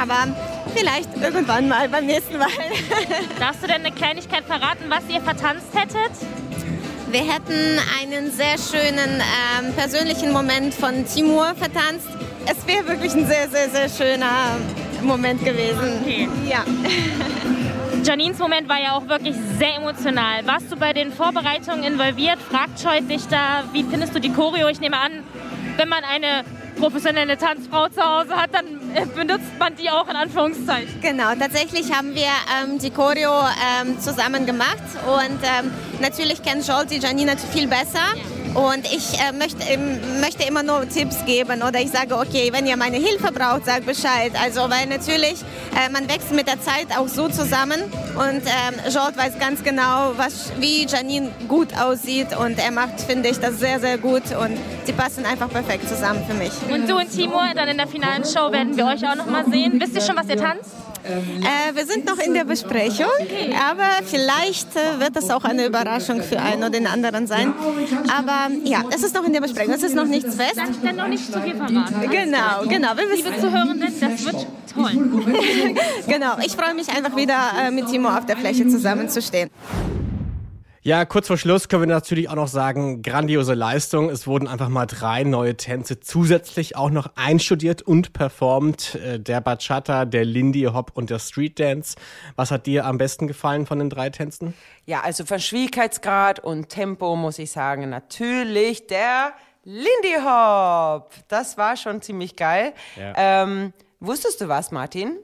aber 0.00 0.28
vielleicht 0.74 1.10
irgendwann 1.20 1.68
mal 1.68 1.88
beim 1.88 2.06
nächsten 2.06 2.38
Mal. 2.38 2.48
Darfst 3.40 3.62
du 3.62 3.66
denn 3.66 3.84
eine 3.84 3.92
Kleinigkeit 3.92 4.44
verraten, 4.44 4.84
was 4.88 5.02
ihr 5.12 5.20
vertanzt 5.20 5.66
hättet? 5.74 6.12
Wir 7.10 7.20
hätten 7.20 7.80
einen 8.00 8.30
sehr 8.30 8.56
schönen 8.56 9.20
ähm, 9.20 9.72
persönlichen 9.74 10.32
Moment 10.32 10.72
von 10.72 11.04
Timur 11.06 11.54
vertanzt. 11.56 12.08
Es 12.46 12.66
wäre 12.66 12.86
wirklich 12.86 13.12
ein 13.14 13.26
sehr, 13.26 13.48
sehr, 13.48 13.70
sehr 13.70 13.88
schöner 13.88 14.56
Moment 15.02 15.44
gewesen. 15.44 16.00
Okay. 16.02 16.28
Ja. 16.48 16.64
Janines 18.04 18.38
Moment 18.38 18.68
war 18.68 18.78
ja 18.78 18.92
auch 18.96 19.08
wirklich 19.08 19.34
sehr 19.58 19.76
emotional. 19.76 20.46
Warst 20.46 20.70
du 20.70 20.76
bei 20.76 20.92
den 20.92 21.10
Vorbereitungen 21.10 21.84
involviert? 21.84 22.38
Fragt 22.38 22.78
Scholt 22.78 23.08
dich 23.08 23.26
da, 23.28 23.64
wie 23.72 23.82
findest 23.82 24.14
du 24.14 24.20
die 24.20 24.30
Choreo? 24.30 24.68
Ich 24.68 24.78
nehme 24.78 24.98
an, 24.98 25.22
wenn 25.78 25.88
man 25.88 26.04
eine 26.04 26.44
professionelle 26.78 27.38
Tanzfrau 27.38 27.88
zu 27.88 28.02
Hause 28.02 28.36
hat, 28.36 28.50
dann 28.52 28.66
äh, 28.94 29.06
benutzt 29.06 29.58
man 29.58 29.74
die 29.76 29.88
auch 29.88 30.06
in 30.08 30.16
Anführungszeichen. 30.16 31.00
Genau, 31.00 31.34
tatsächlich 31.38 31.94
haben 31.94 32.14
wir 32.14 32.28
ähm, 32.62 32.78
die 32.78 32.90
Choreo 32.90 33.32
ähm, 33.80 33.98
zusammen 33.98 34.44
gemacht 34.44 34.82
und 35.06 35.38
ähm, 35.42 35.70
natürlich 36.00 36.42
kennt 36.42 36.66
Joel 36.68 36.84
die 36.84 36.98
Janina 36.98 37.36
viel 37.36 37.68
besser. 37.68 38.00
Und 38.54 38.84
ich 38.86 39.18
äh, 39.18 39.32
möchte, 39.32 39.64
ähm, 39.68 40.20
möchte 40.20 40.44
immer 40.44 40.62
nur 40.62 40.88
Tipps 40.88 41.24
geben 41.24 41.62
oder 41.62 41.80
ich 41.80 41.90
sage, 41.90 42.16
okay, 42.16 42.50
wenn 42.52 42.66
ihr 42.66 42.76
meine 42.76 42.96
Hilfe 42.96 43.32
braucht, 43.32 43.66
sagt 43.66 43.84
Bescheid. 43.84 44.32
Also, 44.40 44.60
weil 44.70 44.86
natürlich, 44.86 45.42
äh, 45.74 45.90
man 45.90 46.08
wächst 46.08 46.32
mit 46.32 46.46
der 46.46 46.60
Zeit 46.60 46.86
auch 46.96 47.08
so 47.08 47.28
zusammen 47.28 47.82
und 48.14 48.42
ähm, 48.46 48.92
George 48.92 49.16
weiß 49.16 49.38
ganz 49.40 49.64
genau, 49.64 50.12
was, 50.16 50.52
wie 50.60 50.86
Janine 50.86 51.32
gut 51.48 51.76
aussieht 51.76 52.36
und 52.36 52.58
er 52.58 52.70
macht, 52.70 53.00
finde 53.00 53.28
ich, 53.28 53.40
das 53.40 53.58
sehr, 53.58 53.80
sehr 53.80 53.98
gut 53.98 54.22
und 54.40 54.56
sie 54.84 54.92
passen 54.92 55.26
einfach 55.26 55.50
perfekt 55.50 55.88
zusammen 55.88 56.24
für 56.28 56.34
mich. 56.34 56.52
Und 56.70 56.88
du 56.88 56.96
und 56.96 57.10
Timur, 57.10 57.42
dann 57.56 57.68
in 57.68 57.76
der 57.76 57.88
finalen 57.88 58.24
Show 58.24 58.52
werden 58.52 58.76
wir 58.76 58.86
euch 58.86 59.04
auch 59.04 59.16
noch 59.16 59.26
mal 59.26 59.44
sehen. 59.50 59.80
Wisst 59.80 59.94
ihr 59.96 60.00
schon, 60.00 60.16
was 60.16 60.28
ihr 60.28 60.36
tanzt? 60.36 60.83
Äh, 61.04 61.74
wir 61.74 61.86
sind 61.86 62.06
noch 62.06 62.18
in 62.18 62.34
der 62.34 62.44
Besprechung, 62.44 63.06
aber 63.68 64.06
vielleicht 64.06 64.68
äh, 64.76 65.00
wird 65.00 65.16
das 65.16 65.30
auch 65.30 65.44
eine 65.44 65.66
Überraschung 65.66 66.22
für 66.22 66.40
einen 66.40 66.62
oder 66.62 66.70
den 66.70 66.86
anderen 66.86 67.26
sein. 67.26 67.52
Aber 68.14 68.52
ja, 68.64 68.84
es 68.94 69.02
ist 69.02 69.14
noch 69.14 69.24
in 69.24 69.32
der 69.32 69.40
Besprechung, 69.40 69.74
es 69.74 69.82
ist 69.82 69.94
noch 69.94 70.06
nichts 70.06 70.34
fest. 70.34 70.56
Darf 70.56 70.70
ich 70.70 70.80
dann 70.82 70.96
noch 70.96 71.08
nicht 71.08 71.32
zu 71.32 71.40
viel 71.40 71.54
verraten? 71.54 72.10
Genau, 72.10 72.66
genau. 72.68 72.96
Wir 72.96 73.14
Liebe 73.14 73.40
Zuhörenden, 73.40 73.92
das 74.00 74.24
wird 74.24 74.46
toll. 74.72 74.90
genau, 76.08 76.36
ich 76.44 76.52
freue 76.52 76.74
mich 76.74 76.88
einfach 76.88 77.16
wieder 77.16 77.38
äh, 77.60 77.70
mit 77.70 77.88
Timo 77.88 78.08
auf 78.08 78.26
der 78.26 78.36
Fläche 78.36 78.66
zusammenzustehen. 78.66 79.50
Ja, 80.86 81.06
kurz 81.06 81.28
vor 81.28 81.38
Schluss 81.38 81.70
können 81.70 81.84
wir 81.84 81.86
natürlich 81.86 82.28
auch 82.28 82.34
noch 82.34 82.46
sagen, 82.46 83.00
grandiose 83.00 83.54
Leistung. 83.54 84.10
Es 84.10 84.26
wurden 84.26 84.46
einfach 84.46 84.68
mal 84.68 84.84
drei 84.84 85.24
neue 85.24 85.56
Tänze 85.56 86.00
zusätzlich 86.00 86.76
auch 86.76 86.90
noch 86.90 87.12
einstudiert 87.16 87.80
und 87.80 88.12
performt. 88.12 88.94
Äh, 88.96 89.18
der 89.18 89.40
Bachata, 89.40 90.04
der 90.04 90.26
Lindy 90.26 90.64
Hop 90.64 90.90
und 90.92 91.08
der 91.08 91.20
Street 91.20 91.58
Dance. 91.58 91.96
Was 92.36 92.50
hat 92.50 92.66
dir 92.66 92.84
am 92.84 92.98
besten 92.98 93.28
gefallen 93.28 93.64
von 93.64 93.78
den 93.78 93.88
drei 93.88 94.10
Tänzen? 94.10 94.52
Ja, 94.84 95.00
also 95.00 95.24
von 95.24 95.40
Schwierigkeitsgrad 95.40 96.40
und 96.40 96.68
Tempo 96.68 97.16
muss 97.16 97.38
ich 97.38 97.50
sagen, 97.50 97.88
natürlich 97.88 98.86
der 98.86 99.32
Lindy 99.64 100.16
Hop. 100.22 101.14
Das 101.28 101.56
war 101.56 101.78
schon 101.78 102.02
ziemlich 102.02 102.36
geil. 102.36 102.74
Ja. 102.96 103.44
Ähm, 103.44 103.72
wusstest 104.00 104.42
du 104.42 104.48
was, 104.48 104.70
Martin? 104.70 105.16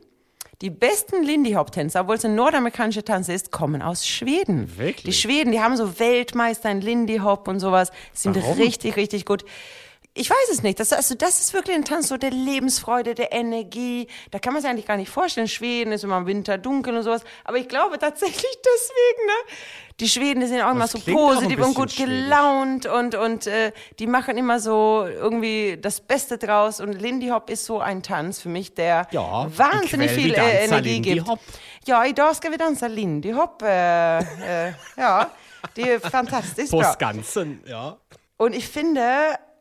Die 0.63 0.69
besten 0.69 1.23
Lindy 1.23 1.53
Hop 1.53 1.73
Tänzer, 1.73 2.03
obwohl 2.03 2.17
es 2.17 2.25
ein 2.27 2.35
nordamerikanischer 2.35 3.03
Tanz 3.03 3.31
ist, 3.31 3.51
kommen 3.51 3.81
aus 3.81 4.07
Schweden. 4.07 4.77
Wirklich? 4.77 5.05
Die 5.05 5.13
Schweden, 5.15 5.53
die 5.53 5.61
haben 5.61 5.75
so 5.75 5.99
Weltmeister 5.99 6.71
in 6.71 6.83
Lindy 6.83 7.17
Hop 7.19 7.49
und 7.49 7.61
sowas, 7.61 7.91
sind 8.13 8.37
Warum? 8.37 8.59
richtig, 8.59 8.97
richtig 8.97 9.25
gut. 9.25 9.43
Ich 10.13 10.29
weiß 10.29 10.49
es 10.53 10.63
nicht. 10.65 10.81
Das, 10.81 10.93
also 10.93 11.15
das 11.15 11.41
ist 11.41 11.55
wirklich 11.55 11.77
ein 11.77 11.85
Tanz 11.85 12.09
so 12.09 12.17
der 12.17 12.31
Lebensfreude, 12.33 13.15
der 13.15 13.33
Energie. 13.33 14.09
Da 14.33 14.41
kann 14.41 14.53
man 14.53 14.61
sich 14.61 14.69
eigentlich 14.69 14.87
gar 14.87 14.97
nicht 14.97 15.09
vorstellen. 15.09 15.47
Schweden 15.47 15.93
ist 15.93 16.03
immer 16.03 16.19
im 16.19 16.27
Winter 16.27 16.59
dunkel 16.59 16.97
und 16.97 17.05
sowas. 17.05 17.23
Aber 17.45 17.59
ich 17.59 17.69
glaube 17.69 17.97
tatsächlich 17.99 18.35
deswegen, 18.65 19.27
ne? 19.27 19.55
Die 20.01 20.09
Schweden, 20.09 20.41
die 20.41 20.47
sind 20.47 20.63
auch 20.63 20.71
immer 20.73 20.89
Das 20.89 20.93
so 20.93 20.99
positiv 20.99 21.61
und 21.61 21.75
gut 21.75 21.93
schwedisch. 21.93 22.25
gelaunt 22.25 22.87
und, 22.87 23.15
und 23.15 23.47
äh, 23.47 23.71
die 23.99 24.07
machen 24.09 24.37
immer 24.37 24.59
so 24.59 25.07
irgendwie 25.07 25.79
das 25.81 26.01
Beste 26.01 26.39
draus. 26.39 26.81
Und 26.81 26.95
Lindy 26.95 27.29
Hop 27.29 27.49
ist 27.49 27.65
so 27.67 27.79
ein 27.81 28.03
Tanz 28.03 28.41
für 28.41 28.49
mich, 28.49 28.75
der 28.75 29.07
Ja, 29.13 29.47
wahnsinnig 29.57 30.11
viel 30.11 30.33
vi 30.33 30.35
äh, 30.35 30.65
Energie 30.65 30.95
Lindy 30.95 31.15
gibt. 31.15 31.29
Hop. 31.29 31.39
Ja, 31.87 32.05
idag 32.05 32.35
ska 32.35 32.51
vi 32.51 32.57
dansa 32.57 32.87
Lindy 32.89 33.31
Hop. 33.33 33.63
Äh, 33.63 34.19
äh, 34.19 34.73
ja, 34.97 35.31
die 35.77 35.99
fantastisch 36.11 36.71
På 36.71 36.79
bra. 36.79 36.93
Skansen, 36.95 37.63
ja. 37.67 37.97
Und 38.39 38.55
ich 38.55 38.67
finde, 38.67 39.03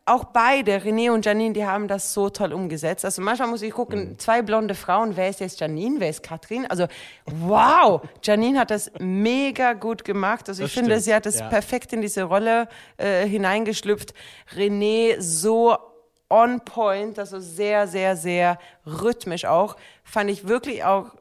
auch 0.09 0.25
beide, 0.25 0.77
René 0.77 1.11
und 1.11 1.25
Janine, 1.25 1.53
die 1.53 1.65
haben 1.65 1.87
das 1.87 2.13
so 2.13 2.29
toll 2.29 2.53
umgesetzt. 2.53 3.05
Also 3.05 3.21
manchmal 3.21 3.47
muss 3.47 3.61
ich 3.61 3.71
gucken, 3.71 4.17
zwei 4.17 4.41
blonde 4.41 4.75
Frauen, 4.75 5.15
wer 5.15 5.29
ist 5.29 5.39
jetzt 5.39 5.59
Janine, 5.59 5.99
wer 5.99 6.09
ist 6.09 6.23
Katrin? 6.23 6.65
Also 6.67 6.87
wow, 7.25 8.01
Janine 8.23 8.59
hat 8.59 8.71
das 8.71 8.91
mega 8.99 9.73
gut 9.73 10.03
gemacht. 10.03 10.49
Also 10.49 10.63
ich 10.63 10.69
Das 10.69 10.73
finde, 10.73 10.91
stimmt, 10.91 11.03
sie 11.05 11.13
hat 11.15 11.25
es 11.25 11.39
ja. 11.39 11.47
perfekt 11.47 11.93
in 11.93 12.01
diese 12.01 12.23
Rolle 12.23 12.67
äh, 12.97 13.25
hineingeschlüpft. 13.27 14.13
René 14.55 15.15
so 15.19 15.77
on 16.29 16.59
point, 16.61 17.17
also 17.17 17.39
sehr, 17.39 17.87
sehr, 17.87 18.15
sehr 18.15 18.59
rhythmisch 18.85 19.45
auch. 19.45 19.75
Fand 20.03 20.29
ich 20.29 20.47
wirklich 20.47 20.83
auch 20.83 21.11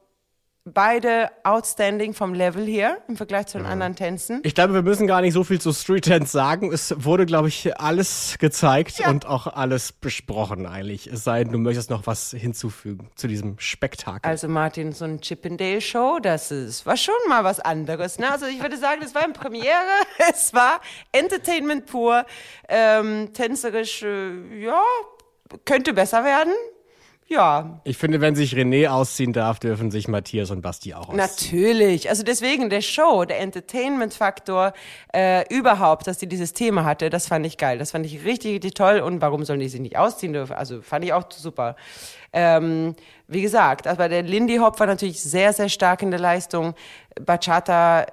beide 0.73 1.31
outstanding 1.45 2.15
vom 2.15 2.35
Level 2.35 2.65
hier 2.65 2.99
im 3.09 3.17
Vergleich 3.17 3.47
zu 3.47 3.59
den 3.59 3.67
anderen 3.67 3.97
Tänzen. 3.97 4.41
Ich 4.45 4.55
glaube, 4.55 4.75
wir 4.75 4.83
müssen 4.83 5.07
gar 5.07 5.21
nicht 5.21 5.33
so 5.33 5.45
viel 5.45 5.61
zu 5.61 5.73
Street 5.73 6.09
Dance 6.09 6.33
sagen. 6.33 6.73
Es 6.73 6.95
wurde, 7.05 7.27
glaube 7.27 7.49
ich, 7.49 7.79
alles 7.79 8.37
gezeigt 8.39 9.01
und 9.07 9.27
auch 9.27 9.47
alles 9.47 9.93
besprochen 9.93 10.67
eigentlich. 10.67 11.07
Es 11.07 11.25
sei 11.25 11.45
denn, 11.45 11.53
du 11.53 11.59
möchtest 11.59 11.91
noch 11.91 12.07
was 12.07 12.31
hinzufügen 12.31 13.11
zu 13.15 13.29
diesem 13.29 13.59
Spektakel. 13.59 14.29
Also 14.29 14.49
Martin, 14.49 14.93
so 14.93 15.05
ein 15.05 15.21
Chippendale 15.21 15.81
Show, 15.81 16.19
das 16.21 16.51
ist, 16.51 16.87
war 16.87 16.97
schon 16.97 17.15
mal 17.29 17.45
was 17.45 17.61
anderes. 17.61 18.19
Ne? 18.19 18.31
Also 18.31 18.47
ich 18.47 18.61
würde 18.63 18.77
sagen, 18.77 19.01
das 19.03 19.15
war 19.15 19.25
eine 19.25 19.33
Premiere, 19.33 19.69
es 20.31 20.55
war 20.55 20.81
Entertainment 21.13 21.87
pur, 21.87 22.25
ähm, 22.69 23.33
tänzerisch, 23.33 24.03
äh, 24.03 24.63
ja, 24.63 24.83
könnte 25.65 25.93
besser 25.93 26.25
werden. 26.25 26.53
Ja, 27.31 27.81
ich 27.85 27.99
finde, 27.99 28.23
wenn 28.23 28.35
sich 28.35 28.55
René 28.55 28.89
ausziehen 28.89 29.35
darf, 29.35 29.59
dürfen 29.59 29.91
sich 29.91 30.09
Matthias 30.09 30.51
und 30.51 30.63
Basti 30.63 30.95
auch 30.95 31.11
ausziehen. 31.11 31.19
natürlich. 31.19 32.09
Also 32.09 32.23
deswegen 32.23 32.71
der 32.71 32.81
Show, 32.81 33.27
der 33.27 33.41
Entertainment-Faktor 33.41 34.73
äh, 35.13 35.45
überhaupt, 35.55 36.07
dass 36.07 36.17
die 36.17 36.27
dieses 36.27 36.55
Thema 36.55 36.87
hatte, 36.87 37.11
das 37.11 37.29
fand 37.29 37.45
ich 37.45 37.59
geil. 37.59 37.77
Das 37.77 37.91
fand 37.91 38.07
ich 38.07 38.25
richtig, 38.25 38.55
richtig 38.55 38.73
toll. 38.75 39.01
Und 39.01 39.21
warum 39.21 39.45
sollen 39.45 39.61
die 39.61 39.69
sich 39.69 39.81
nicht 39.81 39.99
ausziehen 39.99 40.33
dürfen? 40.33 40.55
Also 40.55 40.81
fand 40.81 41.05
ich 41.05 41.13
auch 41.13 41.25
super. 41.31 41.77
Ähm, 42.33 42.95
wie 43.27 43.43
gesagt, 43.43 43.87
aber 43.87 44.09
der 44.09 44.23
Lindy 44.23 44.57
Hop 44.57 44.81
war 44.81 44.87
natürlich 44.87 45.23
sehr, 45.23 45.53
sehr 45.53 45.69
stark 45.69 46.01
in 46.01 46.11
der 46.11 46.21
Leistung. 46.21 46.75
Bachata 47.21 48.07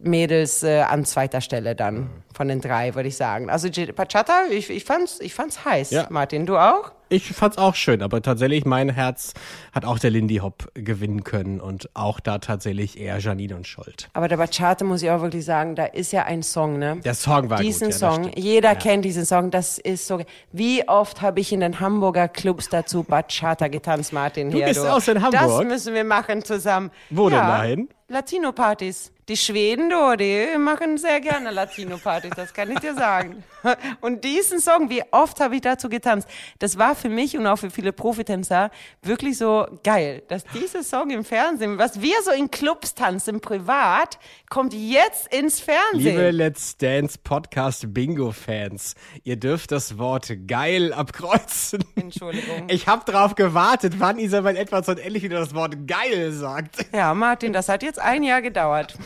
Mädels 0.00 0.62
äh, 0.62 0.80
an 0.80 1.04
zweiter 1.04 1.40
Stelle 1.40 1.74
dann 1.74 2.10
von 2.34 2.48
den 2.48 2.60
drei, 2.60 2.94
würde 2.94 3.08
ich 3.08 3.16
sagen. 3.16 3.50
Also 3.50 3.68
Bachata, 3.94 4.44
ich, 4.50 4.70
ich 4.70 4.84
fand's, 4.84 5.18
ich 5.20 5.34
fand's 5.34 5.64
heiß. 5.64 5.90
Ja. 5.90 6.06
Martin, 6.10 6.46
du 6.46 6.56
auch? 6.56 6.92
Ich 7.10 7.32
fand's 7.32 7.56
auch 7.56 7.74
schön, 7.74 8.02
aber 8.02 8.20
tatsächlich 8.20 8.66
mein 8.66 8.90
Herz 8.90 9.32
hat 9.72 9.86
auch 9.86 9.98
der 9.98 10.10
Lindy 10.10 10.36
Hop 10.36 10.68
gewinnen 10.74 11.24
können 11.24 11.58
und 11.58 11.88
auch 11.94 12.20
da 12.20 12.38
tatsächlich 12.38 13.00
eher 13.00 13.18
Janine 13.18 13.56
und 13.56 13.66
Scholt. 13.66 14.08
Aber 14.12 14.28
der 14.28 14.36
Bachata 14.36 14.84
muss 14.84 15.02
ich 15.02 15.10
auch 15.10 15.22
wirklich 15.22 15.44
sagen, 15.44 15.74
da 15.74 15.86
ist 15.86 16.12
ja 16.12 16.24
ein 16.24 16.42
Song, 16.42 16.78
ne? 16.78 17.00
Der 17.02 17.14
Song 17.14 17.48
war 17.48 17.58
diesen 17.60 17.90
gut. 17.90 18.00
ja, 18.00 18.12
Song, 18.12 18.30
jeder 18.36 18.72
Ja. 18.72 18.74
kennt 18.74 19.06
diesen 19.06 19.24
Song, 19.24 19.50
das 19.50 19.78
ist 19.78 20.06
so. 20.06 20.20
Wie 20.52 20.86
oft 20.86 21.22
habe 21.22 21.40
ich 21.40 21.50
in 21.52 21.60
den 21.60 21.80
Hamburger 21.80 22.28
Clubs 22.28 22.68
dazu 22.68 23.04
Bachata 23.04 23.68
getanzt, 23.68 24.12
Martin? 24.12 24.50
Du 24.50 24.58
hier, 24.58 24.66
bist 24.66 24.80
aus 24.80 25.08
in 25.08 25.22
Hamburg? 25.22 25.40
Das 25.40 25.64
müssen 25.64 25.94
wir 25.94 26.04
machen 26.04 26.44
zusammen. 26.44 26.90
Wo 27.08 27.30
denn 27.30 27.38
ja, 27.38 27.58
dahin? 27.58 27.88
Latino-Partys. 28.10 29.12
Die 29.28 29.36
Schweden, 29.36 29.90
du, 29.90 30.16
die 30.16 30.56
machen 30.56 30.96
sehr 30.96 31.20
gerne 31.20 31.50
Latino-Partys, 31.50 32.30
das 32.34 32.54
kann 32.54 32.70
ich 32.70 32.78
dir 32.78 32.94
sagen. 32.94 33.44
Und 34.00 34.24
diesen 34.24 34.58
Song, 34.58 34.88
wie 34.88 35.02
oft 35.10 35.38
habe 35.40 35.56
ich 35.56 35.60
dazu 35.60 35.90
getanzt? 35.90 36.26
Das 36.58 36.78
war 36.78 36.94
für 36.94 37.10
mich 37.10 37.36
und 37.36 37.46
auch 37.46 37.58
für 37.58 37.68
viele 37.70 37.92
Profitänzer 37.92 38.70
wirklich 39.02 39.36
so 39.36 39.66
geil, 39.84 40.22
dass 40.28 40.44
dieser 40.44 40.82
Song 40.82 41.10
im 41.10 41.24
Fernsehen, 41.24 41.76
was 41.76 42.00
wir 42.00 42.14
so 42.24 42.30
in 42.30 42.50
Clubs 42.50 42.94
tanzen, 42.94 43.40
privat, 43.40 44.18
kommt 44.48 44.72
jetzt 44.72 45.30
ins 45.34 45.60
Fernsehen. 45.60 46.16
Liebe 46.16 46.30
Let's 46.30 46.78
Dance 46.78 47.18
Podcast 47.22 47.92
Bingo-Fans, 47.92 48.94
ihr 49.24 49.36
dürft 49.36 49.72
das 49.72 49.98
Wort 49.98 50.32
geil 50.46 50.94
abkreuzen. 50.94 51.84
Entschuldigung. 51.96 52.68
Ich 52.68 52.86
habe 52.86 53.10
drauf 53.10 53.34
gewartet, 53.34 53.94
wann 53.98 54.18
Isabel 54.18 54.56
Edwards 54.56 54.88
und 54.88 54.98
endlich 54.98 55.24
wieder 55.24 55.40
das 55.40 55.54
Wort 55.54 55.86
geil 55.86 56.32
sagt. 56.32 56.86
Ja, 56.94 57.12
Martin, 57.12 57.52
das 57.52 57.68
hat 57.68 57.82
jetzt 57.82 57.97
ein 57.98 58.22
Jahr 58.22 58.42
gedauert. 58.42 58.94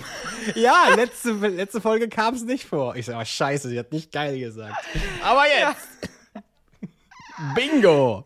Ja, 0.57 0.89
letzte, 0.97 1.31
letzte 1.35 1.81
Folge 1.81 2.09
kam 2.09 2.35
es 2.35 2.43
nicht 2.43 2.65
vor. 2.65 2.97
Ich 2.97 3.07
sag, 3.07 3.17
oh, 3.21 3.25
scheiße, 3.25 3.69
sie 3.69 3.79
hat 3.79 3.93
nicht 3.93 4.11
geil 4.11 4.37
gesagt. 4.41 4.75
Aber 5.23 5.45
jetzt. 5.47 6.11
Bingo. 7.55 8.25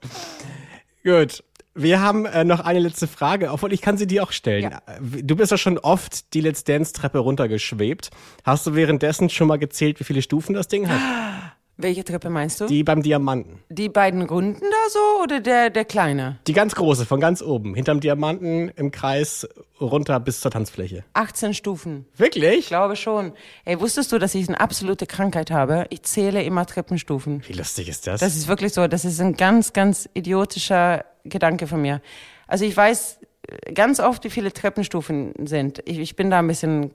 Gut. 1.04 1.44
Wir 1.74 2.00
haben 2.00 2.24
äh, 2.24 2.42
noch 2.42 2.60
eine 2.60 2.78
letzte 2.78 3.06
Frage, 3.06 3.50
obwohl 3.50 3.70
ich 3.70 3.82
kann 3.82 3.98
sie 3.98 4.06
dir 4.06 4.22
auch 4.22 4.32
stellen. 4.32 4.62
Ja. 4.62 4.80
Äh, 4.86 5.22
Du 5.24 5.36
bist 5.36 5.50
ja 5.50 5.58
schon 5.58 5.78
oft 5.78 6.32
die 6.32 6.40
Let's 6.40 6.64
Dance 6.64 6.94
Treppe 6.94 7.18
runtergeschwebt. 7.18 8.08
Hast 8.44 8.66
du 8.66 8.74
währenddessen 8.74 9.28
schon 9.28 9.46
mal 9.48 9.58
gezählt, 9.58 10.00
wie 10.00 10.04
viele 10.04 10.22
Stufen 10.22 10.54
das 10.54 10.68
Ding 10.68 10.88
hat? 10.88 10.98
Welche 11.78 12.04
Treppe 12.04 12.30
meinst 12.30 12.60
du? 12.60 12.66
Die 12.66 12.82
beim 12.82 13.02
Diamanten. 13.02 13.58
Die 13.68 13.90
beiden 13.90 14.22
Runden 14.22 14.62
da 14.62 14.90
so 14.90 15.22
oder 15.22 15.40
der, 15.40 15.68
der 15.68 15.84
kleine? 15.84 16.38
Die 16.46 16.54
ganz 16.54 16.74
große, 16.74 17.04
von 17.04 17.20
ganz 17.20 17.42
oben. 17.42 17.74
Hinterm 17.74 18.00
Diamanten 18.00 18.70
im 18.76 18.90
Kreis 18.90 19.46
runter 19.78 20.18
bis 20.18 20.40
zur 20.40 20.50
Tanzfläche. 20.50 21.04
18 21.12 21.52
Stufen. 21.52 22.06
Wirklich? 22.16 22.60
Ich 22.60 22.66
glaube 22.68 22.96
schon. 22.96 23.32
Ey, 23.66 23.78
wusstest 23.78 24.10
du, 24.10 24.18
dass 24.18 24.34
ich 24.34 24.48
eine 24.48 24.58
absolute 24.58 25.06
Krankheit 25.06 25.50
habe? 25.50 25.86
Ich 25.90 26.02
zähle 26.02 26.42
immer 26.42 26.64
Treppenstufen. 26.64 27.42
Wie 27.46 27.52
lustig 27.52 27.90
ist 27.90 28.06
das? 28.06 28.20
Das 28.20 28.36
ist 28.36 28.48
wirklich 28.48 28.72
so. 28.72 28.86
Das 28.86 29.04
ist 29.04 29.20
ein 29.20 29.34
ganz, 29.34 29.74
ganz 29.74 30.08
idiotischer 30.14 31.04
Gedanke 31.24 31.66
von 31.66 31.82
mir. 31.82 32.00
Also 32.46 32.64
ich 32.64 32.74
weiß 32.74 33.18
äh, 33.48 33.72
ganz 33.74 34.00
oft, 34.00 34.24
wie 34.24 34.30
viele 34.30 34.50
Treppenstufen 34.50 35.34
sind. 35.44 35.82
Ich, 35.84 35.98
ich 35.98 36.16
bin 36.16 36.30
da 36.30 36.38
ein 36.38 36.48
bisschen 36.48 36.92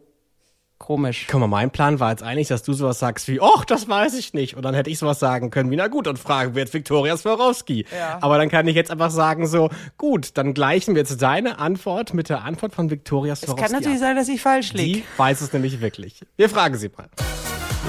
komisch. 0.81 1.27
Guck 1.29 1.39
mal, 1.39 1.47
mein 1.47 1.71
Plan 1.71 1.99
war 1.99 2.11
jetzt 2.11 2.23
eigentlich, 2.23 2.49
dass 2.49 2.63
du 2.63 2.73
sowas 2.73 2.99
sagst 2.99 3.27
wie, 3.27 3.39
ach, 3.41 3.63
das 3.63 3.87
weiß 3.87 4.15
ich 4.15 4.33
nicht. 4.33 4.55
Und 4.57 4.63
dann 4.63 4.73
hätte 4.73 4.89
ich 4.89 4.97
sowas 4.99 5.19
sagen 5.19 5.49
können 5.51 5.71
wie, 5.71 5.75
na 5.77 5.87
gut, 5.87 6.07
und 6.07 6.19
fragen 6.19 6.55
wir 6.55 6.63
jetzt 6.63 6.73
Viktoria 6.73 7.15
Swarovski. 7.15 7.85
Ja. 7.97 8.17
Aber 8.21 8.37
dann 8.37 8.49
kann 8.49 8.67
ich 8.67 8.75
jetzt 8.75 8.91
einfach 8.91 9.11
sagen 9.11 9.47
so, 9.47 9.69
gut, 9.97 10.37
dann 10.37 10.53
gleichen 10.53 10.95
wir 10.95 11.01
jetzt 11.01 11.21
deine 11.21 11.59
Antwort 11.59 12.13
mit 12.13 12.29
der 12.29 12.43
Antwort 12.43 12.73
von 12.73 12.89
Viktoria 12.89 13.33
Es 13.33 13.41
Swarovski 13.41 13.61
kann 13.63 13.71
natürlich 13.71 13.99
ab. 13.99 14.07
sein, 14.07 14.15
dass 14.15 14.27
ich 14.27 14.41
falsch 14.41 14.73
liege. 14.73 14.99
Sie 14.99 15.03
weiß 15.17 15.41
es 15.41 15.53
nämlich 15.53 15.79
wirklich. 15.79 16.21
Wir 16.35 16.49
fragen 16.49 16.75
sie 16.77 16.89
mal. 16.97 17.07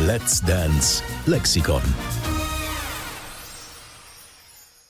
Let's 0.06 0.42
Dance 0.44 1.02
Lexikon. 1.26 1.82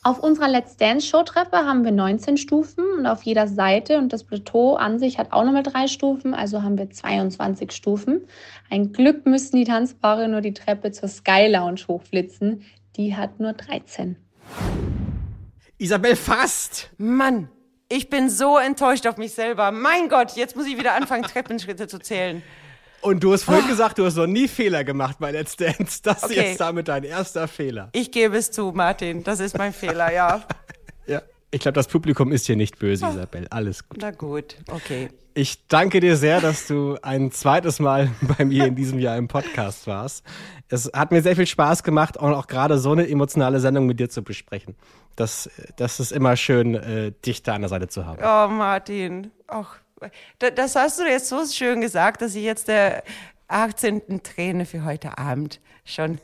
Auf 0.04 0.18
unserer 0.18 0.48
Let's 0.48 0.76
Dance 0.76 1.06
Showtreppe 1.06 1.58
haben 1.58 1.84
wir 1.84 1.92
19 1.92 2.36
Stufen 2.36 2.84
und 2.98 3.06
auf 3.06 3.22
jeder 3.22 3.46
Seite 3.46 3.98
und 3.98 4.12
das 4.12 4.24
Plateau 4.24 4.74
an 4.74 4.98
sich 4.98 5.16
hat 5.16 5.30
auch 5.30 5.44
nochmal 5.44 5.62
drei 5.62 5.86
Stufen, 5.86 6.34
also 6.34 6.64
haben 6.64 6.76
wir 6.76 6.90
22 6.90 7.70
Stufen. 7.70 8.26
Ein 8.68 8.92
Glück 8.92 9.26
müssten 9.26 9.58
die 9.58 9.64
Tanzpaare 9.64 10.26
nur 10.26 10.40
die 10.40 10.54
Treppe 10.54 10.90
zur 10.90 11.08
Sky 11.08 11.46
Lounge 11.46 11.82
hochflitzen. 11.86 12.64
Die 12.96 13.14
hat 13.14 13.38
nur 13.38 13.52
13. 13.52 14.16
Isabel 15.78 16.16
fast. 16.16 16.90
Mann, 16.98 17.48
ich 17.88 18.10
bin 18.10 18.28
so 18.28 18.58
enttäuscht 18.58 19.06
auf 19.06 19.18
mich 19.18 19.34
selber. 19.34 19.70
Mein 19.70 20.08
Gott, 20.08 20.32
jetzt 20.32 20.56
muss 20.56 20.66
ich 20.66 20.76
wieder 20.76 20.94
anfangen, 20.94 21.22
Treppenschritte 21.32 21.86
zu 21.86 22.00
zählen. 22.00 22.42
Und 23.02 23.22
du 23.22 23.32
hast 23.32 23.42
vorhin 23.44 23.66
gesagt, 23.66 23.98
du 23.98 24.04
hast 24.06 24.16
noch 24.16 24.26
nie 24.26 24.48
Fehler 24.48 24.84
gemacht 24.84 25.16
bei 25.18 25.32
Let's 25.32 25.56
Dance. 25.56 26.00
Das 26.02 26.18
ist 26.18 26.24
Okay. 26.24 26.34
jetzt 26.50 26.60
damit 26.60 26.88
dein 26.88 27.04
erster 27.04 27.48
Fehler. 27.48 27.88
Ich 27.92 28.10
gebe 28.12 28.36
es 28.36 28.50
zu, 28.50 28.72
Martin. 28.72 29.24
Das 29.24 29.40
ist 29.40 29.58
mein 29.58 29.72
Fehler, 29.72 30.12
ja. 30.12 30.42
Ja. 31.06 31.20
Ich 31.50 31.60
glaube, 31.60 31.74
das 31.74 31.88
Publikum 31.88 32.30
ist 32.30 32.46
hier 32.46 32.54
nicht 32.56 32.78
böse, 32.78 33.04
Isabel. 33.06 33.48
Alles 33.50 33.88
gut. 33.88 33.98
Na 34.00 34.12
gut, 34.12 34.56
okay. 34.70 35.10
Ich 35.34 35.66
danke 35.66 35.98
dir 35.98 36.16
sehr, 36.16 36.40
dass 36.40 36.68
du 36.68 36.96
ein 37.02 37.32
zweites 37.32 37.80
Mal 37.80 38.10
bei 38.38 38.44
mir 38.44 38.66
in 38.66 38.76
diesem 38.76 39.00
Jahr 39.00 39.16
im 39.16 39.26
Podcast 39.26 39.88
warst. 39.88 40.24
Es 40.68 40.88
hat 40.94 41.10
mir 41.10 41.20
sehr 41.22 41.34
viel 41.34 41.46
Spaß 41.48 41.82
gemacht, 41.82 42.16
und 42.16 42.32
auch 42.32 42.46
gerade 42.46 42.78
so 42.78 42.92
eine 42.92 43.08
emotionale 43.08 43.58
Sendung 43.58 43.86
mit 43.86 43.98
dir 43.98 44.08
zu 44.08 44.22
besprechen. 44.22 44.76
Das, 45.16 45.50
das 45.76 45.98
ist 45.98 46.12
immer 46.12 46.36
schön, 46.36 46.74
äh, 46.76 47.12
dich 47.26 47.42
da 47.42 47.54
an 47.56 47.62
der 47.62 47.68
Seite 47.68 47.88
zu 47.88 48.06
haben. 48.06 48.18
Oh, 48.22 48.48
Martin. 48.54 49.32
Ach, 49.48 49.76
das 50.38 50.76
hast 50.76 50.98
du 50.98 51.04
jetzt 51.04 51.28
so 51.28 51.44
schön 51.46 51.80
gesagt, 51.80 52.22
dass 52.22 52.34
ich 52.34 52.44
jetzt 52.44 52.68
der 52.68 53.02
18. 53.48 54.22
Träne 54.22 54.66
für 54.66 54.84
heute 54.84 55.18
Abend 55.18 55.60
schon. 55.84 56.18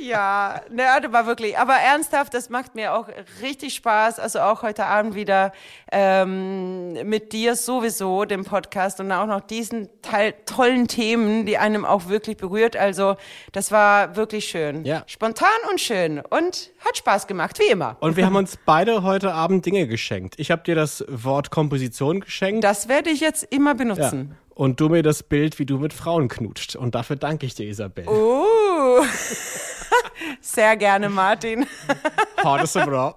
Ja, 0.00 0.60
ne, 0.70 0.84
das 1.02 1.12
war 1.12 1.26
wirklich. 1.26 1.58
Aber 1.58 1.74
ernsthaft, 1.74 2.34
das 2.34 2.50
macht 2.50 2.74
mir 2.74 2.94
auch 2.94 3.08
richtig 3.42 3.74
Spaß. 3.74 4.18
Also 4.18 4.40
auch 4.40 4.62
heute 4.62 4.86
Abend 4.86 5.14
wieder 5.14 5.52
ähm, 5.92 6.92
mit 7.08 7.32
dir 7.32 7.56
sowieso, 7.56 8.24
dem 8.24 8.44
Podcast 8.44 9.00
und 9.00 9.10
auch 9.12 9.26
noch 9.26 9.40
diesen 9.40 9.88
Teil, 10.02 10.34
tollen 10.46 10.88
Themen, 10.88 11.46
die 11.46 11.58
einem 11.58 11.84
auch 11.84 12.08
wirklich 12.08 12.36
berührt. 12.36 12.76
Also 12.76 13.16
das 13.52 13.72
war 13.72 14.16
wirklich 14.16 14.46
schön. 14.46 14.84
Ja. 14.84 15.04
Spontan 15.06 15.48
und 15.70 15.80
schön 15.80 16.20
und 16.20 16.70
hat 16.84 16.96
Spaß 16.96 17.26
gemacht, 17.26 17.58
wie 17.58 17.70
immer. 17.70 17.96
Und 18.00 18.16
wir 18.16 18.26
haben 18.26 18.36
uns 18.36 18.58
beide 18.64 19.02
heute 19.02 19.32
Abend 19.32 19.66
Dinge 19.66 19.86
geschenkt. 19.86 20.34
Ich 20.38 20.50
habe 20.50 20.62
dir 20.62 20.74
das 20.74 21.04
Wort 21.08 21.50
Komposition 21.50 22.20
geschenkt. 22.20 22.64
Das 22.64 22.88
werde 22.88 23.10
ich 23.10 23.20
jetzt 23.20 23.44
immer 23.50 23.70
ja. 23.70 23.74
benutzen. 23.74 24.36
Und 24.54 24.80
du 24.80 24.88
mir 24.88 25.02
das 25.02 25.22
Bild, 25.22 25.58
wie 25.58 25.66
du 25.66 25.78
mit 25.78 25.92
Frauen 25.92 26.28
knutscht. 26.28 26.76
Und 26.76 26.94
dafür 26.94 27.16
danke 27.16 27.44
ich 27.44 27.54
dir, 27.54 27.66
Isabel. 27.66 28.08
Uh. 28.08 29.04
Sehr 30.40 30.76
gerne, 30.76 31.08
Martin. 31.08 31.66
Hart 32.44 32.64
ist 32.64 32.72
so 32.72 32.80
bra. 32.80 33.14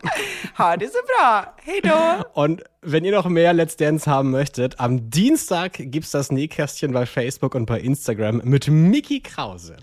Ha, 0.58 0.78
das 0.78 0.90
ist 0.90 1.04
bra. 1.06 1.54
Hey, 1.64 1.82
du. 1.82 2.26
Und 2.34 2.64
wenn 2.82 3.06
ihr 3.06 3.12
noch 3.12 3.28
mehr 3.28 3.54
Let's 3.54 3.76
Dance 3.76 4.10
haben 4.10 4.32
möchtet, 4.32 4.80
am 4.80 5.10
Dienstag 5.10 5.74
gibt's 5.78 6.12
das 6.12 6.32
Nähkästchen 6.32 6.92
bei 6.92 7.06
Facebook 7.06 7.56
und 7.56 7.66
bei 7.66 7.80
Instagram 7.80 8.42
mit 8.44 8.68
Mickey 8.68 9.22
Krause. 9.22 9.78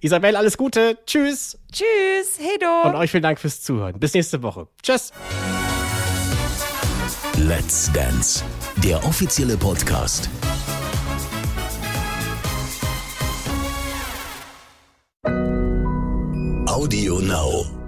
Isabel, 0.00 0.36
alles 0.36 0.56
Gute. 0.56 0.98
Tschüss. 1.06 1.58
Tschüss. 1.72 2.38
Hey, 2.38 2.58
du. 2.60 2.88
Und 2.88 2.96
euch 2.96 3.10
vielen 3.10 3.22
Dank 3.22 3.38
fürs 3.38 3.62
Zuhören. 3.62 3.98
Bis 3.98 4.14
nächste 4.14 4.42
Woche. 4.42 4.68
Tschüss. 4.82 5.12
Let's 7.38 7.90
Dance, 7.92 8.44
der 8.84 9.04
offizielle 9.04 9.56
Podcast. 9.56 10.28
Audio 16.72 17.18
Now. 17.20 17.81